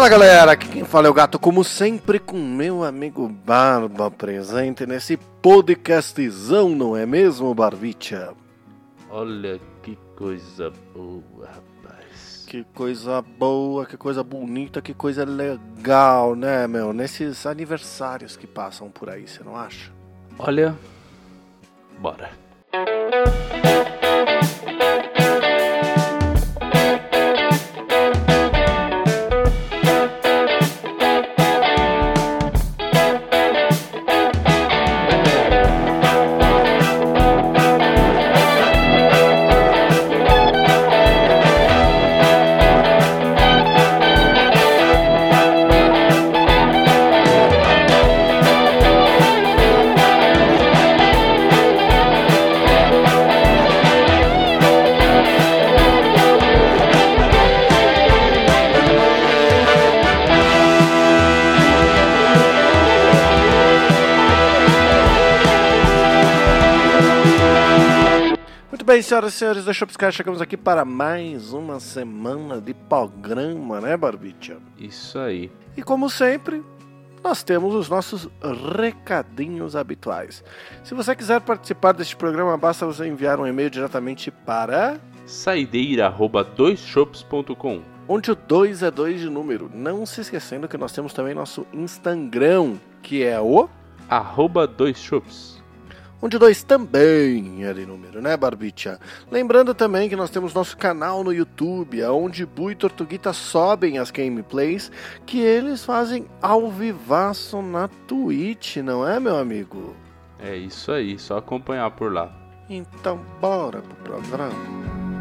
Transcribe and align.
Fala 0.00 0.08
galera, 0.08 0.52
aqui 0.52 0.66
quem 0.66 0.82
fala 0.82 1.08
é 1.08 1.10
o 1.10 1.12
gato, 1.12 1.38
como 1.38 1.62
sempre, 1.62 2.18
com 2.18 2.38
meu 2.38 2.82
amigo 2.82 3.28
Barba 3.28 4.10
presente 4.10 4.86
nesse 4.86 5.18
podcastzão, 5.42 6.70
não 6.70 6.96
é 6.96 7.04
mesmo, 7.04 7.54
Barbicha? 7.54 8.32
Olha 9.10 9.60
que 9.82 9.98
coisa 10.16 10.72
boa, 10.94 11.46
rapaz. 11.46 12.46
Que 12.48 12.64
coisa 12.74 13.20
boa, 13.20 13.84
que 13.84 13.98
coisa 13.98 14.24
bonita, 14.24 14.80
que 14.80 14.94
coisa 14.94 15.22
legal, 15.22 16.34
né, 16.34 16.66
meu? 16.66 16.94
Nesses 16.94 17.44
aniversários 17.44 18.38
que 18.38 18.46
passam 18.46 18.90
por 18.90 19.10
aí, 19.10 19.28
você 19.28 19.44
não 19.44 19.54
acha? 19.54 19.92
Olha, 20.38 20.74
bora. 21.98 22.30
Muito 22.72 23.89
bem, 68.90 69.02
senhoras 69.02 69.34
e 69.34 69.36
senhores 69.36 69.64
da 69.64 69.72
Shopscar, 69.72 70.10
chegamos 70.10 70.42
aqui 70.42 70.56
para 70.56 70.84
mais 70.84 71.52
uma 71.52 71.78
semana 71.78 72.60
de 72.60 72.74
programa, 72.74 73.80
né, 73.80 73.96
Barbicha? 73.96 74.56
Isso 74.76 75.16
aí. 75.16 75.48
E 75.76 75.82
como 75.82 76.10
sempre, 76.10 76.60
nós 77.22 77.44
temos 77.44 77.72
os 77.72 77.88
nossos 77.88 78.28
recadinhos 78.76 79.76
habituais. 79.76 80.42
Se 80.82 80.92
você 80.92 81.14
quiser 81.14 81.40
participar 81.40 81.92
deste 81.92 82.16
programa, 82.16 82.56
basta 82.56 82.84
você 82.84 83.06
enviar 83.06 83.38
um 83.38 83.46
e-mail 83.46 83.70
diretamente 83.70 84.32
para 84.32 84.98
Saideira@doisshops.com. 85.24 87.82
onde 88.08 88.32
o 88.32 88.34
2 88.34 88.82
é 88.82 88.90
2 88.90 89.20
de 89.20 89.30
número. 89.30 89.70
Não 89.72 90.04
se 90.04 90.20
esquecendo 90.20 90.66
que 90.66 90.76
nós 90.76 90.90
temos 90.90 91.12
também 91.12 91.32
nosso 91.32 91.64
Instagram, 91.72 92.74
que 93.00 93.22
é 93.22 93.40
o 93.40 93.68
Arroba 94.08 94.66
dois 94.66 94.98
onde 96.20 96.36
o 96.36 96.38
2 96.38 96.62
também 96.62 97.64
é 97.64 97.72
de 97.72 97.86
número, 97.86 98.20
né, 98.20 98.36
Barbicha? 98.36 98.98
Lembrando 99.30 99.74
também 99.74 100.08
que 100.08 100.16
nós 100.16 100.30
temos 100.30 100.54
nosso 100.54 100.76
canal 100.76 101.24
no 101.24 101.32
YouTube, 101.32 102.02
onde 102.04 102.46
Bu 102.46 102.70
e 102.70 102.74
Tortuguita 102.74 103.32
sobem 103.32 103.98
as 103.98 104.10
gameplays 104.10 104.90
que 105.26 105.40
eles 105.40 105.84
fazem 105.84 106.26
ao 106.40 106.70
vivaço 106.70 107.62
na 107.62 107.88
Twitch, 108.06 108.76
não 108.78 109.06
é, 109.06 109.18
meu 109.18 109.36
amigo? 109.36 109.94
É 110.38 110.56
isso 110.56 110.92
aí, 110.92 111.18
só 111.18 111.38
acompanhar 111.38 111.90
por 111.90 112.12
lá. 112.12 112.32
Então, 112.68 113.20
bora 113.40 113.82
pro 113.82 113.96
programa. 113.96 114.54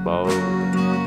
Bora. 0.03 0.98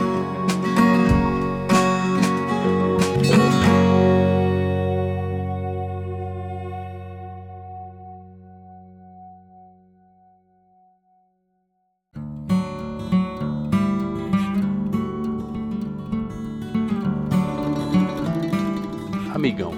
Amigão, 19.43 19.73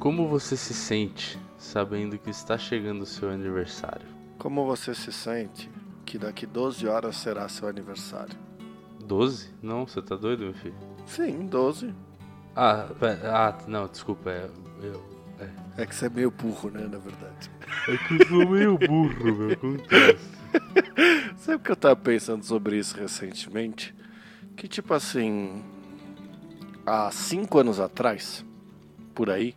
como 0.00 0.26
você 0.26 0.56
se 0.56 0.74
sente 0.74 1.38
sabendo 1.56 2.18
que 2.18 2.30
está 2.30 2.58
chegando 2.58 3.02
o 3.02 3.06
seu 3.06 3.30
aniversário? 3.30 4.08
Como 4.38 4.66
você 4.66 4.92
se 4.92 5.12
sente 5.12 5.70
que 6.04 6.18
daqui 6.18 6.46
12 6.46 6.84
horas 6.88 7.14
será 7.14 7.48
seu 7.48 7.68
aniversário? 7.68 8.36
12? 9.04 9.54
Não, 9.62 9.86
você 9.86 10.02
tá 10.02 10.16
doido, 10.16 10.46
meu 10.46 10.54
filho? 10.54 10.74
Sim, 11.06 11.46
12. 11.46 11.94
Ah, 12.56 12.88
ah 13.32 13.56
não, 13.68 13.86
desculpa, 13.86 14.30
é, 14.30 14.50
eu, 14.82 15.00
é. 15.38 15.82
É 15.82 15.86
que 15.86 15.94
você 15.94 16.06
é 16.06 16.10
meio 16.10 16.32
burro, 16.32 16.68
né, 16.68 16.88
na 16.88 16.98
verdade. 16.98 17.48
É 17.86 17.96
que 17.96 18.20
eu 18.20 18.26
sou 18.26 18.48
meio 18.50 18.76
burro, 18.78 19.24
meu, 19.24 19.52
acontece. 19.52 20.28
Sabe 21.38 21.58
o 21.58 21.60
que 21.60 21.70
eu 21.70 21.76
tava 21.76 21.94
pensando 21.94 22.44
sobre 22.44 22.78
isso 22.78 22.96
recentemente? 22.96 23.94
Que 24.56 24.66
tipo 24.66 24.92
assim, 24.92 25.62
há 26.84 27.12
cinco 27.12 27.60
anos 27.60 27.78
atrás, 27.78 28.44
por 29.16 29.30
aí, 29.30 29.54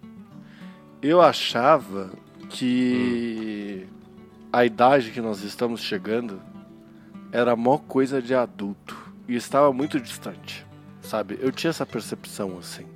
eu 1.02 1.22
achava 1.22 2.10
que 2.50 3.86
a 4.52 4.66
idade 4.66 5.12
que 5.12 5.22
nós 5.22 5.44
estamos 5.44 5.82
chegando 5.82 6.42
era 7.32 7.56
mó 7.56 7.78
coisa 7.78 8.22
de 8.22 8.34
adulto 8.34 8.98
e 9.28 9.36
estava 9.36 9.72
muito 9.72 10.00
distante, 10.00 10.66
sabe? 11.02 11.38
Eu 11.42 11.52
tinha 11.52 11.70
essa 11.70 11.86
percepção 11.86 12.58
assim, 12.58 12.88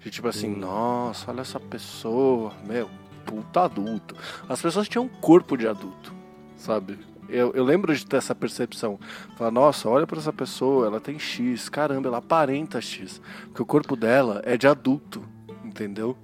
de 0.00 0.10
tipo 0.10 0.26
assim, 0.26 0.52
Hum. 0.52 0.58
nossa, 0.58 1.30
olha 1.30 1.42
essa 1.42 1.60
pessoa, 1.60 2.52
meu, 2.66 2.90
puta 3.24 3.62
adulto. 3.62 4.16
As 4.48 4.60
pessoas 4.60 4.88
tinham 4.88 5.04
um 5.04 5.08
corpo 5.08 5.56
de 5.56 5.68
adulto, 5.68 6.12
sabe? 6.56 6.98
Eu, 7.28 7.52
eu 7.54 7.62
lembro 7.62 7.94
de 7.94 8.06
ter 8.06 8.16
essa 8.16 8.34
percepção. 8.34 8.98
Falar, 9.36 9.50
nossa, 9.50 9.86
olha 9.90 10.06
pra 10.06 10.18
essa 10.18 10.32
pessoa, 10.32 10.86
ela 10.86 10.98
tem 10.98 11.18
X, 11.18 11.68
caramba, 11.68 12.08
ela 12.08 12.18
aparenta 12.18 12.80
X. 12.80 13.20
Porque 13.48 13.60
o 13.60 13.66
corpo 13.66 13.94
dela 13.94 14.40
é 14.46 14.56
de 14.56 14.66
adulto, 14.66 15.22
entendeu? 15.78 16.16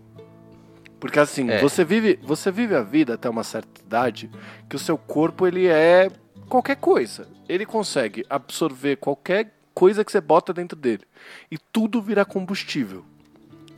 Porque 0.98 1.18
assim, 1.20 1.48
É. 1.50 1.60
você 1.60 1.84
vive, 1.84 2.18
você 2.22 2.50
vive 2.50 2.74
a 2.74 2.82
vida 2.82 3.14
até 3.14 3.28
uma 3.28 3.44
certa 3.44 3.80
idade 3.80 4.30
que 4.68 4.74
o 4.74 4.78
seu 4.78 4.96
corpo 4.98 5.46
ele 5.46 5.66
é 5.66 6.10
qualquer 6.48 6.76
coisa. 6.76 7.28
Ele 7.48 7.64
consegue 7.66 8.24
absorver 8.28 8.96
qualquer 8.96 9.54
coisa 9.74 10.04
que 10.04 10.10
você 10.10 10.20
bota 10.20 10.52
dentro 10.52 10.78
dele 10.78 11.02
e 11.50 11.58
tudo 11.58 12.00
vira 12.00 12.24
combustível, 12.24 13.04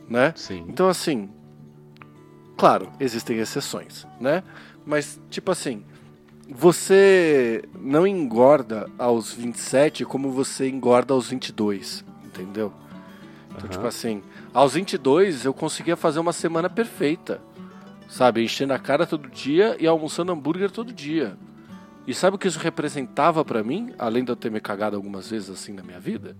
né? 0.07 0.31
Sim. 0.35 0.65
Então, 0.69 0.87
assim, 0.87 1.29
claro, 2.55 2.89
existem 2.99 3.37
exceções, 3.39 4.07
né? 4.21 4.43
Mas, 4.85 5.19
tipo 5.29 5.51
assim, 5.51 5.83
você 6.49 7.61
não 7.77 8.07
engorda 8.07 8.89
aos 8.97 9.33
27 9.33 10.05
como 10.05 10.31
você 10.31 10.69
engorda 10.69 11.13
aos 11.13 11.29
22, 11.29 12.05
entendeu? 12.23 12.71
Então, 13.57 13.65
Aham. 13.65 13.69
tipo 13.73 13.87
assim, 13.87 14.21
aos 14.53 14.73
22 14.75 15.43
eu 15.45 15.53
conseguia 15.53 15.95
fazer 15.95 16.19
uma 16.19 16.31
semana 16.31 16.69
perfeita, 16.69 17.41
sabe? 18.07 18.43
Enchendo 18.43 18.73
a 18.73 18.79
cara 18.79 19.05
todo 19.07 19.27
dia 19.29 19.75
e 19.79 19.87
almoçando 19.87 20.31
hambúrguer 20.31 20.69
todo 20.69 20.93
dia. 20.93 21.35
E 22.05 22.13
sabe 22.13 22.35
o 22.35 22.39
que 22.39 22.47
isso 22.47 22.59
representava 22.59 23.43
pra 23.43 23.63
mim, 23.63 23.93
além 23.99 24.23
de 24.23 24.31
eu 24.31 24.35
ter 24.35 24.49
me 24.51 24.61
cagado 24.61 24.95
algumas 24.95 25.29
vezes 25.29 25.49
assim 25.49 25.73
na 25.73 25.83
minha 25.83 25.99
vida? 25.99 26.37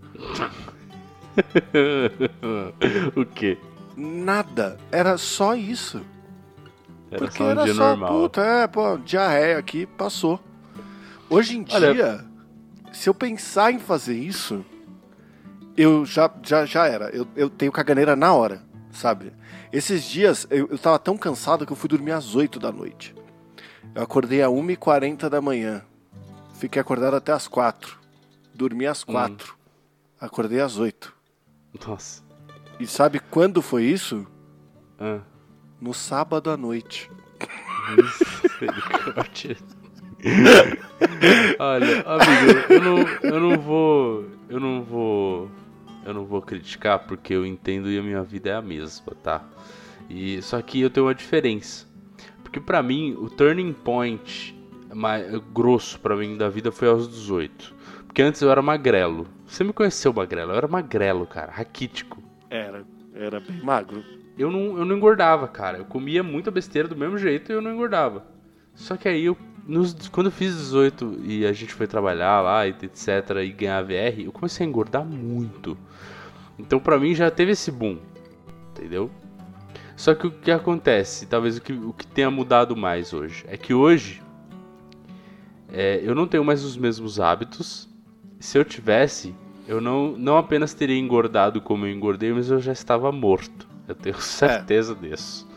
o 3.15 3.25
quê? 3.25 3.57
Nada. 3.95 4.77
Era 4.91 5.17
só 5.17 5.55
isso. 5.55 6.01
Era 7.09 7.19
Porque 7.19 7.37
só 7.37 7.43
um 7.45 7.49
era 7.49 7.67
só, 7.73 7.89
normal. 7.89 8.09
puta, 8.21 8.41
é, 8.41 8.67
pô, 8.67 8.97
diarreia 8.97 9.57
aqui, 9.57 9.85
passou. 9.85 10.39
Hoje 11.29 11.57
em 11.57 11.65
Olha- 11.71 11.93
dia, 11.93 12.25
se 12.91 13.09
eu 13.09 13.13
pensar 13.13 13.71
em 13.71 13.79
fazer 13.79 14.17
isso, 14.17 14.63
eu 15.77 16.05
já, 16.05 16.29
já, 16.43 16.65
já 16.65 16.87
era. 16.87 17.09
Eu, 17.09 17.27
eu 17.35 17.49
tenho 17.49 17.71
caganeira 17.71 18.15
na 18.15 18.33
hora, 18.33 18.63
sabe? 18.91 19.31
Esses 19.71 20.03
dias, 20.03 20.47
eu, 20.49 20.67
eu 20.71 20.77
tava 20.77 20.97
tão 20.97 21.15
cansado 21.17 21.65
que 21.65 21.71
eu 21.71 21.77
fui 21.77 21.87
dormir 21.87 22.11
às 22.11 22.33
8 22.35 22.59
da 22.59 22.71
noite. 22.71 23.15
Eu 23.93 24.01
acordei 24.01 24.41
às 24.41 24.49
1h40 24.49 25.29
da 25.29 25.39
manhã. 25.39 25.83
Fiquei 26.55 26.81
acordado 26.81 27.15
até 27.15 27.31
às 27.31 27.47
4. 27.47 27.97
Dormi 28.53 28.87
às 28.87 29.03
4. 29.03 29.55
Acordei 30.19 30.59
às 30.59 30.77
8. 30.77 31.13
Nossa. 31.85 32.23
E 32.79 32.87
sabe 32.87 33.19
quando 33.19 33.61
foi 33.61 33.83
isso? 33.83 34.25
Ah. 34.99 35.19
No 35.79 35.93
sábado 35.93 36.49
à 36.49 36.57
noite. 36.57 37.11
Misericórdia. 37.95 39.57
Olha, 41.59 42.01
amigo, 42.01 42.73
eu 42.73 42.81
não, 42.81 42.97
eu 43.21 43.39
não 43.39 43.61
vou. 43.61 44.25
Eu 44.49 44.59
não 44.59 44.83
vou. 44.83 45.51
Eu 46.07 46.13
não 46.13 46.25
vou 46.25 46.41
criticar 46.41 46.99
porque 46.99 47.33
eu 47.33 47.45
entendo 47.45 47.91
e 47.91 47.99
a 47.99 48.01
minha 48.01 48.23
vida 48.23 48.49
é 48.49 48.53
a 48.53 48.61
mesma, 48.61 49.13
tá? 49.21 49.43
E 50.09 50.41
só 50.41 50.61
que 50.61 50.79
eu 50.79 50.89
tenho 50.89 51.05
uma 51.05 51.13
diferença. 51.13 51.85
Porque 52.41 52.61
pra 52.61 52.81
mim, 52.81 53.13
o 53.19 53.29
turning 53.29 53.73
point 53.73 54.57
mais 54.93 55.29
grosso 55.53 55.99
pra 55.99 56.15
mim 56.15 56.37
da 56.37 56.47
vida 56.47 56.71
foi 56.71 56.87
aos 56.87 57.09
18. 57.09 57.75
Porque 58.05 58.21
antes 58.21 58.41
eu 58.41 58.49
era 58.49 58.61
magrelo. 58.61 59.27
Você 59.45 59.65
me 59.65 59.73
conheceu 59.73 60.13
magrelo? 60.13 60.53
Eu 60.53 60.55
era 60.55 60.67
magrelo, 60.69 61.27
cara, 61.27 61.51
raquítico. 61.51 62.23
Era. 62.49 62.85
Era 63.13 63.41
bem 63.41 63.61
magro. 63.61 64.01
Eu 64.37 64.49
não, 64.49 64.77
eu 64.77 64.85
não 64.85 64.95
engordava, 64.95 65.45
cara. 65.49 65.79
Eu 65.79 65.85
comia 65.85 66.23
muita 66.23 66.49
besteira 66.49 66.87
do 66.87 66.95
mesmo 66.95 67.17
jeito 67.17 67.51
e 67.51 67.55
eu 67.55 67.61
não 67.61 67.73
engordava. 67.73 68.25
Só 68.73 68.95
que 68.95 69.09
aí, 69.09 69.25
eu, 69.25 69.35
nos, 69.67 70.07
quando 70.07 70.27
eu 70.27 70.31
fiz 70.31 70.55
18 70.55 71.19
e 71.23 71.45
a 71.45 71.51
gente 71.51 71.73
foi 71.73 71.85
trabalhar 71.85 72.39
lá, 72.41 72.65
e 72.65 72.69
etc, 72.69 73.07
e 73.43 73.51
ganhar 73.51 73.83
VR, 73.83 74.21
eu 74.23 74.31
comecei 74.31 74.65
a 74.65 74.69
engordar 74.69 75.03
muito. 75.03 75.77
Então 76.57 76.79
pra 76.79 76.99
mim 76.99 77.13
já 77.13 77.29
teve 77.29 77.51
esse 77.51 77.71
boom, 77.71 77.97
entendeu? 78.71 79.09
Só 79.95 80.13
que 80.13 80.27
o 80.27 80.31
que 80.31 80.51
acontece, 80.51 81.25
talvez 81.25 81.57
o 81.57 81.61
que, 81.61 81.73
o 81.73 81.91
que 81.91 82.05
tenha 82.05 82.29
mudado 82.29 82.75
mais 82.75 83.13
hoje, 83.13 83.43
é 83.47 83.57
que 83.57 83.73
hoje 83.73 84.21
é, 85.71 85.99
eu 86.03 86.15
não 86.15 86.27
tenho 86.27 86.45
mais 86.45 86.63
os 86.63 86.77
mesmos 86.77 87.19
hábitos. 87.19 87.89
Se 88.39 88.57
eu 88.57 88.63
tivesse, 88.63 89.33
eu 89.67 89.81
não, 89.81 90.15
não 90.17 90.37
apenas 90.37 90.73
teria 90.73 90.97
engordado 90.97 91.59
como 91.59 91.85
eu 91.85 91.91
engordei, 91.91 92.31
mas 92.31 92.49
eu 92.49 92.59
já 92.59 92.71
estava 92.71 93.11
morto. 93.11 93.67
Eu 93.87 93.95
tenho 93.95 94.17
certeza 94.21 94.93
é. 94.93 95.09
disso. 95.09 95.47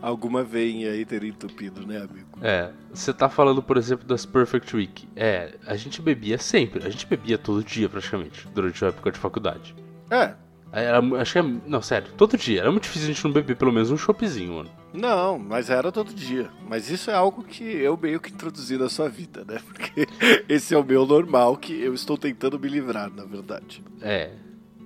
Alguma 0.00 0.44
veinha 0.44 0.92
aí 0.92 1.04
teria 1.04 1.28
entupido, 1.28 1.84
né, 1.84 1.96
amigo? 1.98 2.38
É, 2.40 2.70
você 2.94 3.12
tá 3.12 3.28
falando, 3.28 3.60
por 3.60 3.76
exemplo, 3.76 4.06
das 4.06 4.24
Perfect 4.24 4.76
Week. 4.76 5.08
É, 5.16 5.56
a 5.66 5.74
gente 5.74 6.00
bebia 6.00 6.38
sempre, 6.38 6.86
a 6.86 6.88
gente 6.88 7.04
bebia 7.04 7.36
todo 7.36 7.64
dia 7.64 7.88
praticamente, 7.88 8.46
durante 8.54 8.84
a 8.84 8.88
época 8.88 9.10
de 9.10 9.18
faculdade. 9.18 9.74
É. 10.10 10.34
Era, 10.70 11.00
acho 11.20 11.32
que 11.32 11.38
é. 11.38 11.42
Não, 11.42 11.80
sério, 11.80 12.12
todo 12.16 12.36
dia. 12.36 12.60
Era 12.60 12.70
muito 12.70 12.84
difícil 12.84 13.08
a 13.08 13.12
gente 13.12 13.24
não 13.24 13.32
beber 13.32 13.56
pelo 13.56 13.72
menos 13.72 13.90
um 13.90 13.96
choppzinho, 13.96 14.54
mano. 14.54 14.70
Não, 14.92 15.38
mas 15.38 15.70
era 15.70 15.90
todo 15.90 16.12
dia. 16.14 16.50
Mas 16.68 16.90
isso 16.90 17.10
é 17.10 17.14
algo 17.14 17.42
que 17.42 17.64
eu 17.64 17.96
meio 17.96 18.20
que 18.20 18.30
introduzi 18.30 18.76
na 18.76 18.88
sua 18.88 19.08
vida, 19.08 19.44
né? 19.46 19.60
Porque 19.64 20.06
esse 20.48 20.74
é 20.74 20.78
o 20.78 20.84
meu 20.84 21.06
normal 21.06 21.56
que 21.56 21.72
eu 21.80 21.94
estou 21.94 22.18
tentando 22.18 22.58
me 22.58 22.68
livrar, 22.68 23.10
na 23.10 23.24
verdade. 23.24 23.82
É. 24.02 24.30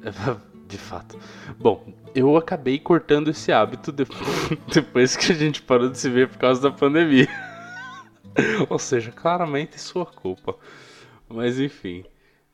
De 0.68 0.78
fato. 0.78 1.18
Bom, 1.58 1.92
eu 2.14 2.34
acabei 2.34 2.78
cortando 2.78 3.28
esse 3.28 3.52
hábito 3.52 3.92
depois 4.72 5.16
que 5.16 5.30
a 5.30 5.34
gente 5.34 5.60
parou 5.60 5.90
de 5.90 5.98
se 5.98 6.08
ver 6.08 6.28
por 6.28 6.38
causa 6.38 6.62
da 6.62 6.70
pandemia. 6.70 7.28
Ou 8.70 8.78
seja, 8.78 9.12
claramente 9.12 9.78
sua 9.78 10.06
culpa. 10.06 10.56
Mas 11.28 11.60
enfim. 11.60 12.04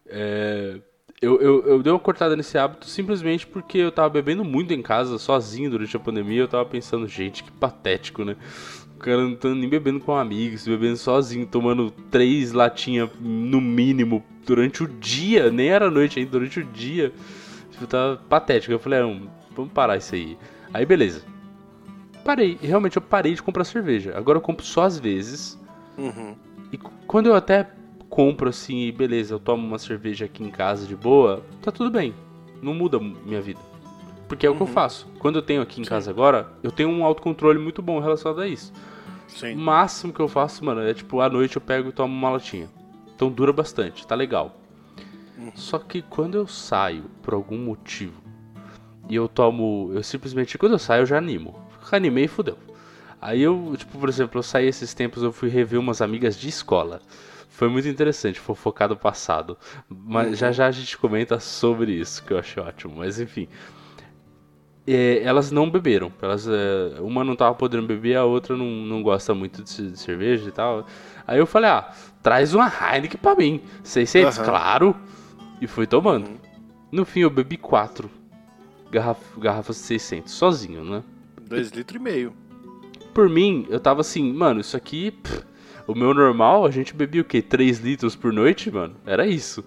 É 0.04 0.80
eu, 1.20 1.40
eu, 1.40 1.66
eu 1.66 1.82
dei 1.82 1.92
uma 1.92 1.98
cortada 1.98 2.36
nesse 2.36 2.56
hábito 2.56 2.86
simplesmente 2.86 3.46
porque 3.46 3.78
eu 3.78 3.90
tava 3.90 4.08
bebendo 4.08 4.44
muito 4.44 4.72
em 4.72 4.80
casa, 4.80 5.18
sozinho 5.18 5.70
durante 5.70 5.96
a 5.96 6.00
pandemia. 6.00 6.42
Eu 6.42 6.48
tava 6.48 6.64
pensando, 6.64 7.08
gente, 7.08 7.42
que 7.42 7.50
patético, 7.50 8.24
né? 8.24 8.36
O 8.94 8.98
cara 8.98 9.22
não 9.22 9.34
tá 9.34 9.48
nem 9.48 9.68
bebendo 9.68 10.00
com 10.00 10.14
amigos, 10.14 10.66
bebendo 10.66 10.96
sozinho, 10.96 11.46
tomando 11.46 11.90
três 12.10 12.52
latinhas 12.52 13.10
no 13.20 13.60
mínimo 13.60 14.24
durante 14.44 14.82
o 14.82 14.88
dia, 14.88 15.50
nem 15.50 15.68
era 15.68 15.90
noite 15.90 16.18
ainda, 16.18 16.30
durante 16.30 16.60
o 16.60 16.64
dia. 16.64 17.12
Tipo, 17.70 17.86
tava 17.86 18.16
patético. 18.28 18.72
Eu 18.72 18.78
falei, 18.78 19.00
ah, 19.00 19.20
vamos 19.54 19.72
parar 19.72 19.96
isso 19.96 20.14
aí. 20.14 20.38
Aí 20.72 20.86
beleza. 20.86 21.22
Parei, 22.24 22.58
realmente 22.60 22.96
eu 22.96 23.02
parei 23.02 23.34
de 23.34 23.42
comprar 23.42 23.64
cerveja. 23.64 24.16
Agora 24.16 24.38
eu 24.38 24.42
compro 24.42 24.64
só 24.64 24.82
às 24.82 24.98
vezes. 24.98 25.58
Uhum. 25.96 26.36
E 26.72 26.78
quando 27.06 27.26
eu 27.26 27.34
até 27.34 27.68
compro 28.08 28.48
assim 28.48 28.86
e 28.86 28.92
beleza, 28.92 29.34
eu 29.34 29.38
tomo 29.38 29.66
uma 29.66 29.78
cerveja 29.78 30.24
aqui 30.24 30.42
em 30.42 30.50
casa 30.50 30.86
de 30.86 30.96
boa, 30.96 31.42
tá 31.62 31.70
tudo 31.70 31.90
bem. 31.90 32.14
Não 32.62 32.74
muda 32.74 32.98
minha 32.98 33.40
vida. 33.40 33.60
Porque 34.26 34.46
é 34.46 34.50
o 34.50 34.54
que 34.54 34.60
eu 34.60 34.66
uhum. 34.66 34.72
faço. 34.72 35.06
Quando 35.18 35.36
eu 35.36 35.42
tenho 35.42 35.62
aqui 35.62 35.80
em 35.80 35.84
Sim. 35.84 35.90
casa 35.90 36.10
agora, 36.10 36.52
eu 36.62 36.70
tenho 36.70 36.88
um 36.88 37.04
autocontrole 37.04 37.58
muito 37.58 37.80
bom 37.80 37.98
relacionado 37.98 38.40
a 38.40 38.48
isso. 38.48 38.72
Sim. 39.26 39.54
O 39.54 39.58
máximo 39.58 40.12
que 40.12 40.20
eu 40.20 40.28
faço, 40.28 40.64
mano, 40.64 40.80
é 40.82 40.92
tipo, 40.92 41.20
à 41.20 41.28
noite 41.28 41.56
eu 41.56 41.62
pego 41.62 41.88
e 41.88 41.92
tomo 41.92 42.14
uma 42.14 42.30
latinha. 42.30 42.68
Então 43.14 43.30
dura 43.30 43.52
bastante, 43.52 44.06
tá 44.06 44.14
legal. 44.14 44.56
Uhum. 45.38 45.52
Só 45.54 45.78
que 45.78 46.02
quando 46.02 46.36
eu 46.36 46.46
saio, 46.46 47.04
por 47.22 47.34
algum 47.34 47.58
motivo, 47.58 48.28
e 49.08 49.14
eu 49.14 49.28
tomo. 49.28 49.90
Eu 49.94 50.02
simplesmente. 50.02 50.58
Quando 50.58 50.72
eu 50.72 50.78
saio, 50.78 51.02
eu 51.02 51.06
já 51.06 51.18
animo. 51.18 51.58
Animei 51.90 52.24
e 52.24 52.28
fudeu. 52.28 52.58
Aí 53.20 53.42
eu, 53.42 53.74
tipo, 53.76 53.98
por 53.98 54.08
exemplo, 54.08 54.38
eu 54.38 54.42
saí 54.42 54.66
esses 54.66 54.92
tempos, 54.92 55.22
eu 55.22 55.32
fui 55.32 55.48
rever 55.48 55.80
umas 55.80 56.02
amigas 56.02 56.38
de 56.38 56.48
escola. 56.48 57.00
Foi 57.48 57.68
muito 57.68 57.88
interessante, 57.88 58.38
fofocar 58.38 58.88
do 58.88 58.96
passado. 58.96 59.56
Mas 59.88 60.28
uhum. 60.28 60.34
já 60.34 60.52
já 60.52 60.66
a 60.66 60.70
gente 60.70 60.96
comenta 60.96 61.40
sobre 61.40 61.92
isso, 61.92 62.24
que 62.24 62.32
eu 62.32 62.38
achei 62.38 62.62
ótimo. 62.62 62.94
Mas 62.96 63.18
enfim. 63.18 63.48
É, 64.86 65.22
elas 65.22 65.50
não 65.50 65.68
beberam. 65.68 66.10
Elas, 66.22 66.48
é, 66.48 67.00
uma 67.00 67.22
não 67.22 67.36
tava 67.36 67.54
podendo 67.54 67.86
beber, 67.86 68.16
a 68.16 68.24
outra 68.24 68.56
não, 68.56 68.64
não 68.64 69.02
gosta 69.02 69.34
muito 69.34 69.62
de, 69.62 69.90
de, 69.90 69.98
cerveja 69.98 70.48
e 70.48 70.52
tal. 70.52 70.86
Aí 71.26 71.38
eu 71.38 71.46
falei, 71.46 71.68
ah, 71.68 71.92
traz 72.22 72.54
uma 72.54 72.66
Heineken 72.66 73.20
pra 73.20 73.34
mim. 73.34 73.60
600, 73.82 74.38
uhum. 74.38 74.44
claro. 74.44 74.96
E 75.60 75.66
fui 75.66 75.86
tomando. 75.86 76.28
Uhum. 76.28 76.38
No 76.90 77.04
fim 77.04 77.20
eu 77.20 77.30
bebi 77.30 77.58
quatro 77.58 78.10
garraf 78.90 79.20
garrafas 79.38 79.76
de 79.76 79.82
600, 79.82 80.32
sozinho, 80.32 80.84
né? 80.84 81.02
Dois 81.42 81.70
litros 81.70 82.00
e 82.00 82.02
meio. 82.02 82.32
Por 83.12 83.28
mim, 83.28 83.66
eu 83.68 83.80
tava 83.80 84.00
assim, 84.00 84.32
mano, 84.32 84.60
isso 84.60 84.76
aqui... 84.76 85.10
Pff, 85.10 85.44
o 85.88 85.94
meu 85.94 86.12
normal, 86.12 86.66
a 86.66 86.70
gente 86.70 86.94
bebia 86.94 87.22
o 87.22 87.24
quê? 87.24 87.40
3 87.40 87.78
litros 87.78 88.14
por 88.14 88.30
noite, 88.32 88.70
mano? 88.70 88.94
Era 89.06 89.26
isso. 89.26 89.64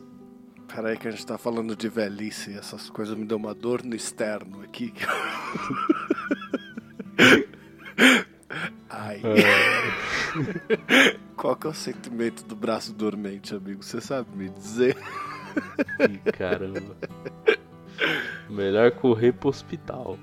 Peraí 0.74 0.96
que 0.96 1.08
a 1.08 1.12
gente 1.12 1.26
tá 1.26 1.38
falando 1.38 1.76
de 1.76 1.90
velhice, 1.90 2.54
essas 2.58 2.90
coisas 2.90 3.18
me 3.18 3.26
dão 3.26 3.38
uma 3.40 3.54
dor 3.54 3.84
no 3.84 3.96
externo 3.96 4.62
aqui. 4.62 4.94
Ai. 8.90 9.20
É. 9.24 11.18
Qual 11.36 11.56
que 11.56 11.68
é 11.68 11.70
o 11.72 11.74
sentimento 11.74 12.46
do 12.46 12.56
braço 12.56 12.94
dormente, 12.94 13.56
amigo? 13.56 13.84
Você 13.84 14.00
sabe 14.00 14.30
me 14.36 14.48
dizer? 14.50 14.96
Ih, 16.00 16.20
caramba. 16.32 16.96
Melhor 18.50 18.92
correr 18.92 19.34
pro 19.34 19.50
hospital. 19.50 20.18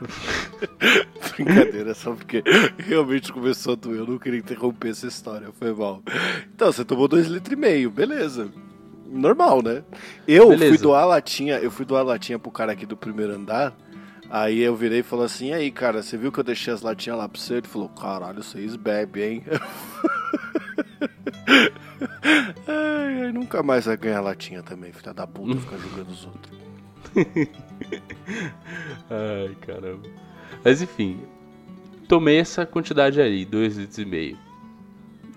Brincadeira, 1.36 1.94
só 1.94 2.14
porque 2.14 2.42
realmente 2.78 3.32
começou 3.32 3.72
a 3.72 3.76
doer. 3.76 4.00
Eu 4.00 4.06
não 4.06 4.18
queria 4.18 4.38
interromper 4.38 4.90
essa 4.90 5.06
história, 5.06 5.48
foi 5.58 5.72
mal. 5.72 6.02
Então, 6.54 6.72
você 6.72 6.84
tomou 6.84 7.08
dois 7.08 7.26
litros 7.26 7.52
e 7.52 7.56
meio, 7.56 7.90
beleza. 7.90 8.50
Normal, 9.06 9.62
né? 9.62 9.82
Eu 10.26 10.50
beleza. 10.50 10.74
fui 10.74 10.78
doar 10.78 11.06
latinha, 11.06 11.58
eu 11.58 11.70
fui 11.70 11.84
doar 11.84 12.04
latinha 12.04 12.38
pro 12.38 12.50
cara 12.50 12.72
aqui 12.72 12.86
do 12.86 12.96
primeiro 12.96 13.34
andar. 13.34 13.76
Aí 14.30 14.60
eu 14.60 14.76
virei 14.76 15.00
e 15.00 15.02
falei 15.02 15.26
assim, 15.26 15.48
e 15.48 15.52
aí, 15.52 15.70
cara, 15.72 16.04
você 16.04 16.16
viu 16.16 16.30
que 16.30 16.38
eu 16.38 16.44
deixei 16.44 16.72
as 16.72 16.82
latinhas 16.82 17.18
lá 17.18 17.28
pra 17.28 17.40
você? 17.40 17.54
Ele 17.54 17.66
falou, 17.66 17.88
caralho, 17.88 18.44
vocês 18.44 18.76
bebem, 18.76 19.24
hein? 19.24 19.44
ai, 22.68 23.22
ai, 23.24 23.32
nunca 23.32 23.60
mais 23.60 23.86
vai 23.86 23.96
ganhar 23.96 24.20
latinha 24.20 24.62
também, 24.62 24.92
filha 24.92 25.12
da 25.12 25.26
puta, 25.26 25.58
ficar 25.60 25.78
jogando 25.78 26.10
os 26.10 26.24
outros. 26.24 26.69
Ai, 29.10 29.54
caramba. 29.60 30.08
Mas 30.64 30.82
enfim, 30.82 31.20
tomei 32.08 32.38
essa 32.38 32.66
quantidade 32.66 33.20
aí, 33.20 33.44
2 33.44 33.76
litros 33.76 33.98
e 33.98 34.04
meio. 34.04 34.38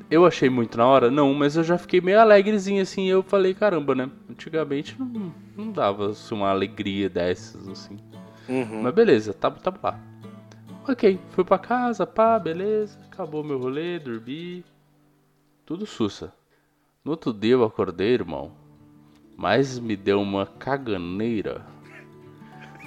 Eu 0.10 0.25
achei 0.25 0.50
muito 0.50 0.77
na 0.77 0.86
hora? 0.86 1.10
Não, 1.10 1.34
mas 1.34 1.56
eu 1.56 1.63
já 1.63 1.77
fiquei 1.77 2.00
meio 2.00 2.20
alegrezinho 2.20 2.82
assim. 2.82 3.08
Eu 3.08 3.24
falei, 3.24 3.53
caramba, 3.53 3.96
né? 3.96 4.10
Antigamente 4.30 4.96
não, 5.00 5.34
não 5.58 5.72
dava 5.72 6.12
assim, 6.12 6.36
uma 6.36 6.50
alegria 6.50 7.10
dessas, 7.10 7.68
assim. 7.68 7.98
Uhum. 8.48 8.84
Mas 8.84 8.94
beleza, 8.94 9.34
tá, 9.34 9.50
tá 9.50 9.74
lá. 9.82 10.00
Ok, 10.88 11.20
fui 11.32 11.44
pra 11.44 11.58
casa, 11.58 12.06
pá, 12.06 12.38
beleza. 12.38 13.00
Acabou 13.12 13.44
meu 13.44 13.58
rolê, 13.58 13.98
dormi. 13.98 14.63
Tudo 15.65 15.86
sussa. 15.86 16.34
No 17.03 17.12
outro 17.12 17.34
dia 17.34 17.53
eu 17.53 17.63
acordei, 17.63 18.13
irmão 18.13 18.62
mas 19.37 19.79
me 19.79 19.95
deu 19.95 20.21
uma 20.21 20.45
caganeira. 20.45 21.65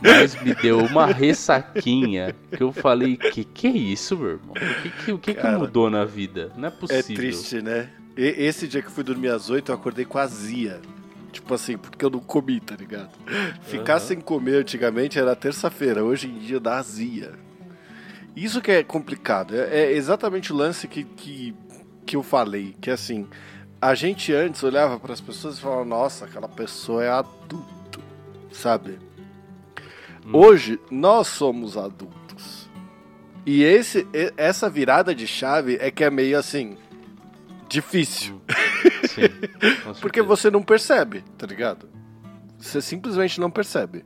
Mas 0.03 0.41
me 0.43 0.55
deu 0.55 0.79
uma 0.81 1.07
ressaquinha 1.07 2.35
que 2.55 2.63
eu 2.63 2.71
falei, 2.73 3.17
que 3.17 3.45
que 3.45 3.67
é 3.67 3.71
isso, 3.71 4.17
meu 4.17 4.31
irmão? 4.33 4.55
O 4.55 4.83
que, 4.83 4.91
que, 4.91 5.13
o 5.13 5.19
que, 5.19 5.35
Cara, 5.35 5.55
que 5.55 5.61
mudou 5.61 5.89
na 5.89 6.05
vida? 6.05 6.53
Não 6.57 6.67
é, 6.67 6.69
é 6.69 6.71
possível. 6.71 6.99
É 6.99 7.15
triste, 7.15 7.63
né? 7.63 7.91
E, 8.17 8.25
esse 8.45 8.69
dia 8.69 8.83
que 8.83 8.91
fui 8.91 9.03
dormir 9.03 9.29
às 9.29 9.49
8, 9.49 9.71
eu 9.71 9.75
acordei 9.75 10.05
com 10.05 10.19
azia. 10.19 10.81
Tipo 11.33 11.55
assim, 11.55 11.77
porque 11.77 12.05
eu 12.05 12.11
não 12.11 12.21
comi, 12.21 12.61
tá 12.61 12.75
ligado? 12.77 13.11
Ficar 13.63 13.95
uhum. 13.95 14.01
sem 14.01 14.21
comer 14.21 14.57
antigamente 14.57 15.19
era 15.19 15.37
terça-feira, 15.37 16.05
hoje 16.05 16.29
em 16.29 16.39
dia 16.39 16.61
dá 16.61 16.79
azia. 16.79 17.33
Isso 18.35 18.61
que 18.61 18.71
é 18.71 18.83
complicado. 18.83 19.55
É, 19.55 19.85
é 19.85 19.93
exatamente 19.93 20.53
o 20.53 20.57
lance 20.57 20.87
que, 20.87 21.05
que, 21.05 21.55
que 22.05 22.17
eu 22.17 22.23
falei, 22.23 22.75
que 22.81 22.91
assim, 22.91 23.27
a 23.81 23.95
gente 23.95 24.33
antes 24.33 24.63
olhava 24.63 24.99
para 24.99 25.13
as 25.13 25.21
pessoas 25.21 25.59
e 25.59 25.61
falava, 25.61 25.85
nossa, 25.85 26.25
aquela 26.25 26.49
pessoa 26.49 27.05
é 27.05 27.11
adulto, 27.11 28.01
sabe? 28.51 28.99
Hum. 30.25 30.31
Hoje 30.33 30.81
nós 30.91 31.29
somos 31.29 31.77
adultos. 31.77 32.69
E 33.45 33.63
esse, 33.63 34.07
essa 34.37 34.69
virada 34.69 35.15
de 35.15 35.27
chave 35.27 35.79
é 35.81 35.91
que 35.91 36.03
é 36.03 36.11
meio 36.11 36.39
assim 36.39 36.77
difícil. 37.69 38.35
Hum. 38.35 39.07
Sim, 39.07 40.01
Porque 40.01 40.21
você 40.21 40.51
não 40.51 40.63
percebe, 40.63 41.23
tá 41.39 41.47
ligado? 41.47 41.89
Você 42.59 42.81
simplesmente 42.81 43.41
não 43.41 43.51
percebe. 43.51 44.05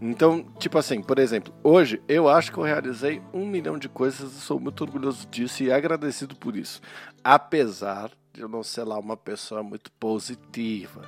Então, 0.00 0.46
tipo 0.58 0.78
assim, 0.78 1.02
por 1.02 1.18
exemplo, 1.18 1.52
hoje 1.62 2.00
eu 2.08 2.28
acho 2.28 2.50
que 2.50 2.58
eu 2.58 2.64
realizei 2.64 3.20
um 3.34 3.46
milhão 3.46 3.78
de 3.78 3.88
coisas 3.88 4.32
e 4.32 4.40
sou 4.40 4.58
muito 4.58 4.82
orgulhoso 4.82 5.26
disso 5.28 5.62
e 5.62 5.70
agradecido 5.70 6.34
por 6.34 6.56
isso. 6.56 6.80
Apesar 7.22 8.10
de 8.40 8.44
eu 8.44 8.48
não 8.48 8.62
ser 8.62 8.84
lá 8.84 8.98
uma 8.98 9.18
pessoa 9.18 9.62
muito 9.62 9.92
positiva. 9.92 11.02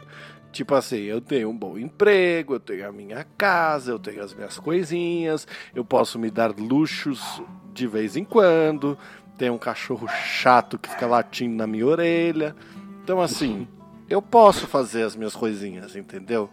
Tipo 0.53 0.75
assim, 0.75 0.99
eu 0.99 1.19
tenho 1.19 1.49
um 1.49 1.57
bom 1.57 1.79
emprego, 1.79 2.55
eu 2.55 2.61
tenho 2.61 2.87
a 2.87 2.93
minha 2.93 3.25
casa, 3.39 3.91
eu 3.91 3.99
tenho 3.99 4.23
as 4.23 4.35
minhas 4.35 4.59
coisinhas, 4.59 5.49
eu 5.75 5.83
posso 5.83 6.19
me 6.19 6.31
dar 6.31 6.55
luxos 6.55 7.43
de 7.73 7.87
vez 7.87 8.17
em 8.17 8.25
quando, 8.25 8.99
tenho 9.39 9.55
um 9.55 9.59
cachorro 9.59 10.07
chato 10.09 10.79
que 10.79 10.91
fica 10.91 11.07
latindo 11.07 11.57
na 11.57 11.67
minha 11.67 11.87
orelha. 11.87 12.55
Então, 13.03 13.19
assim, 13.19 13.67
eu 14.11 14.21
posso 14.21 14.67
fazer 14.67 15.05
as 15.05 15.17
minhas 15.17 15.35
coisinhas, 15.35 15.97
entendeu? 15.97 16.51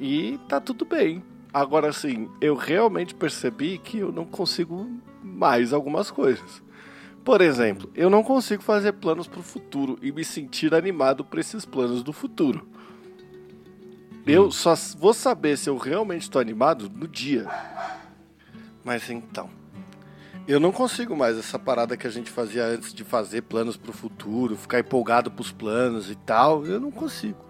E 0.00 0.40
tá 0.48 0.58
tudo 0.58 0.86
bem. 0.86 1.22
Agora, 1.52 1.90
assim, 1.90 2.30
eu 2.40 2.54
realmente 2.54 3.14
percebi 3.14 3.76
que 3.76 3.98
eu 3.98 4.10
não 4.10 4.24
consigo 4.24 4.88
mais 5.22 5.74
algumas 5.74 6.10
coisas. 6.10 6.62
Por 7.24 7.40
exemplo, 7.40 7.90
eu 7.94 8.08
não 8.08 8.22
consigo 8.22 8.62
fazer 8.62 8.92
planos 8.92 9.26
para 9.26 9.40
o 9.40 9.42
futuro 9.42 9.98
e 10.02 10.10
me 10.10 10.24
sentir 10.24 10.74
animado 10.74 11.24
por 11.24 11.38
esses 11.38 11.64
planos 11.64 12.02
do 12.02 12.12
futuro. 12.12 12.66
Eu 14.26 14.46
Hum. 14.46 14.50
só 14.50 14.74
vou 14.98 15.12
saber 15.14 15.56
se 15.56 15.68
eu 15.68 15.76
realmente 15.76 16.22
estou 16.22 16.40
animado 16.40 16.90
no 16.94 17.06
dia. 17.06 17.46
Mas 18.84 19.08
então, 19.10 19.50
eu 20.48 20.58
não 20.58 20.72
consigo 20.72 21.14
mais 21.16 21.36
essa 21.38 21.58
parada 21.58 21.96
que 21.96 22.06
a 22.06 22.10
gente 22.10 22.30
fazia 22.30 22.64
antes 22.64 22.92
de 22.94 23.04
fazer 23.04 23.42
planos 23.42 23.76
para 23.76 23.90
o 23.90 23.94
futuro, 23.94 24.56
ficar 24.56 24.80
empolgado 24.80 25.30
pros 25.30 25.52
planos 25.52 26.10
e 26.10 26.14
tal. 26.14 26.64
Eu 26.66 26.80
não 26.80 26.90
consigo. 26.90 27.44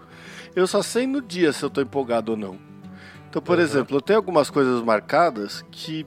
Eu 0.54 0.66
só 0.66 0.82
sei 0.82 1.06
no 1.06 1.22
dia 1.22 1.52
se 1.52 1.62
eu 1.64 1.70
tô 1.70 1.80
empolgado 1.80 2.32
ou 2.32 2.36
não. 2.36 2.58
Então, 3.28 3.40
por 3.40 3.58
Uhum. 3.58 3.64
exemplo, 3.64 3.96
eu 3.96 4.00
tenho 4.00 4.18
algumas 4.18 4.50
coisas 4.50 4.82
marcadas 4.82 5.64
que 5.70 6.04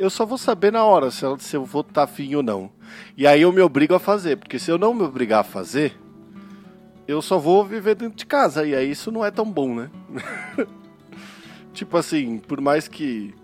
eu 0.00 0.08
só 0.10 0.24
vou 0.24 0.38
saber 0.38 0.72
na 0.72 0.82
hora 0.82 1.10
se, 1.10 1.24
ela- 1.24 1.38
se 1.38 1.54
eu 1.54 1.64
vou 1.64 1.82
estar 1.82 2.04
afim 2.04 2.34
ou 2.34 2.42
não. 2.42 2.70
E 3.16 3.26
aí 3.26 3.42
eu 3.42 3.52
me 3.52 3.60
obrigo 3.60 3.94
a 3.94 3.98
fazer, 3.98 4.36
porque 4.36 4.58
se 4.58 4.70
eu 4.70 4.78
não 4.78 4.94
me 4.94 5.02
obrigar 5.02 5.40
a 5.40 5.44
fazer, 5.44 5.94
eu 7.06 7.20
só 7.20 7.38
vou 7.38 7.64
viver 7.64 7.94
dentro 7.94 8.16
de 8.16 8.24
casa. 8.26 8.66
E 8.66 8.74
aí 8.74 8.90
isso 8.90 9.12
não 9.12 9.24
é 9.24 9.30
tão 9.30 9.44
bom, 9.44 9.74
né? 9.74 9.90
tipo 11.74 11.96
assim, 11.96 12.38
por 12.38 12.60
mais 12.60 12.88
que 12.88 13.34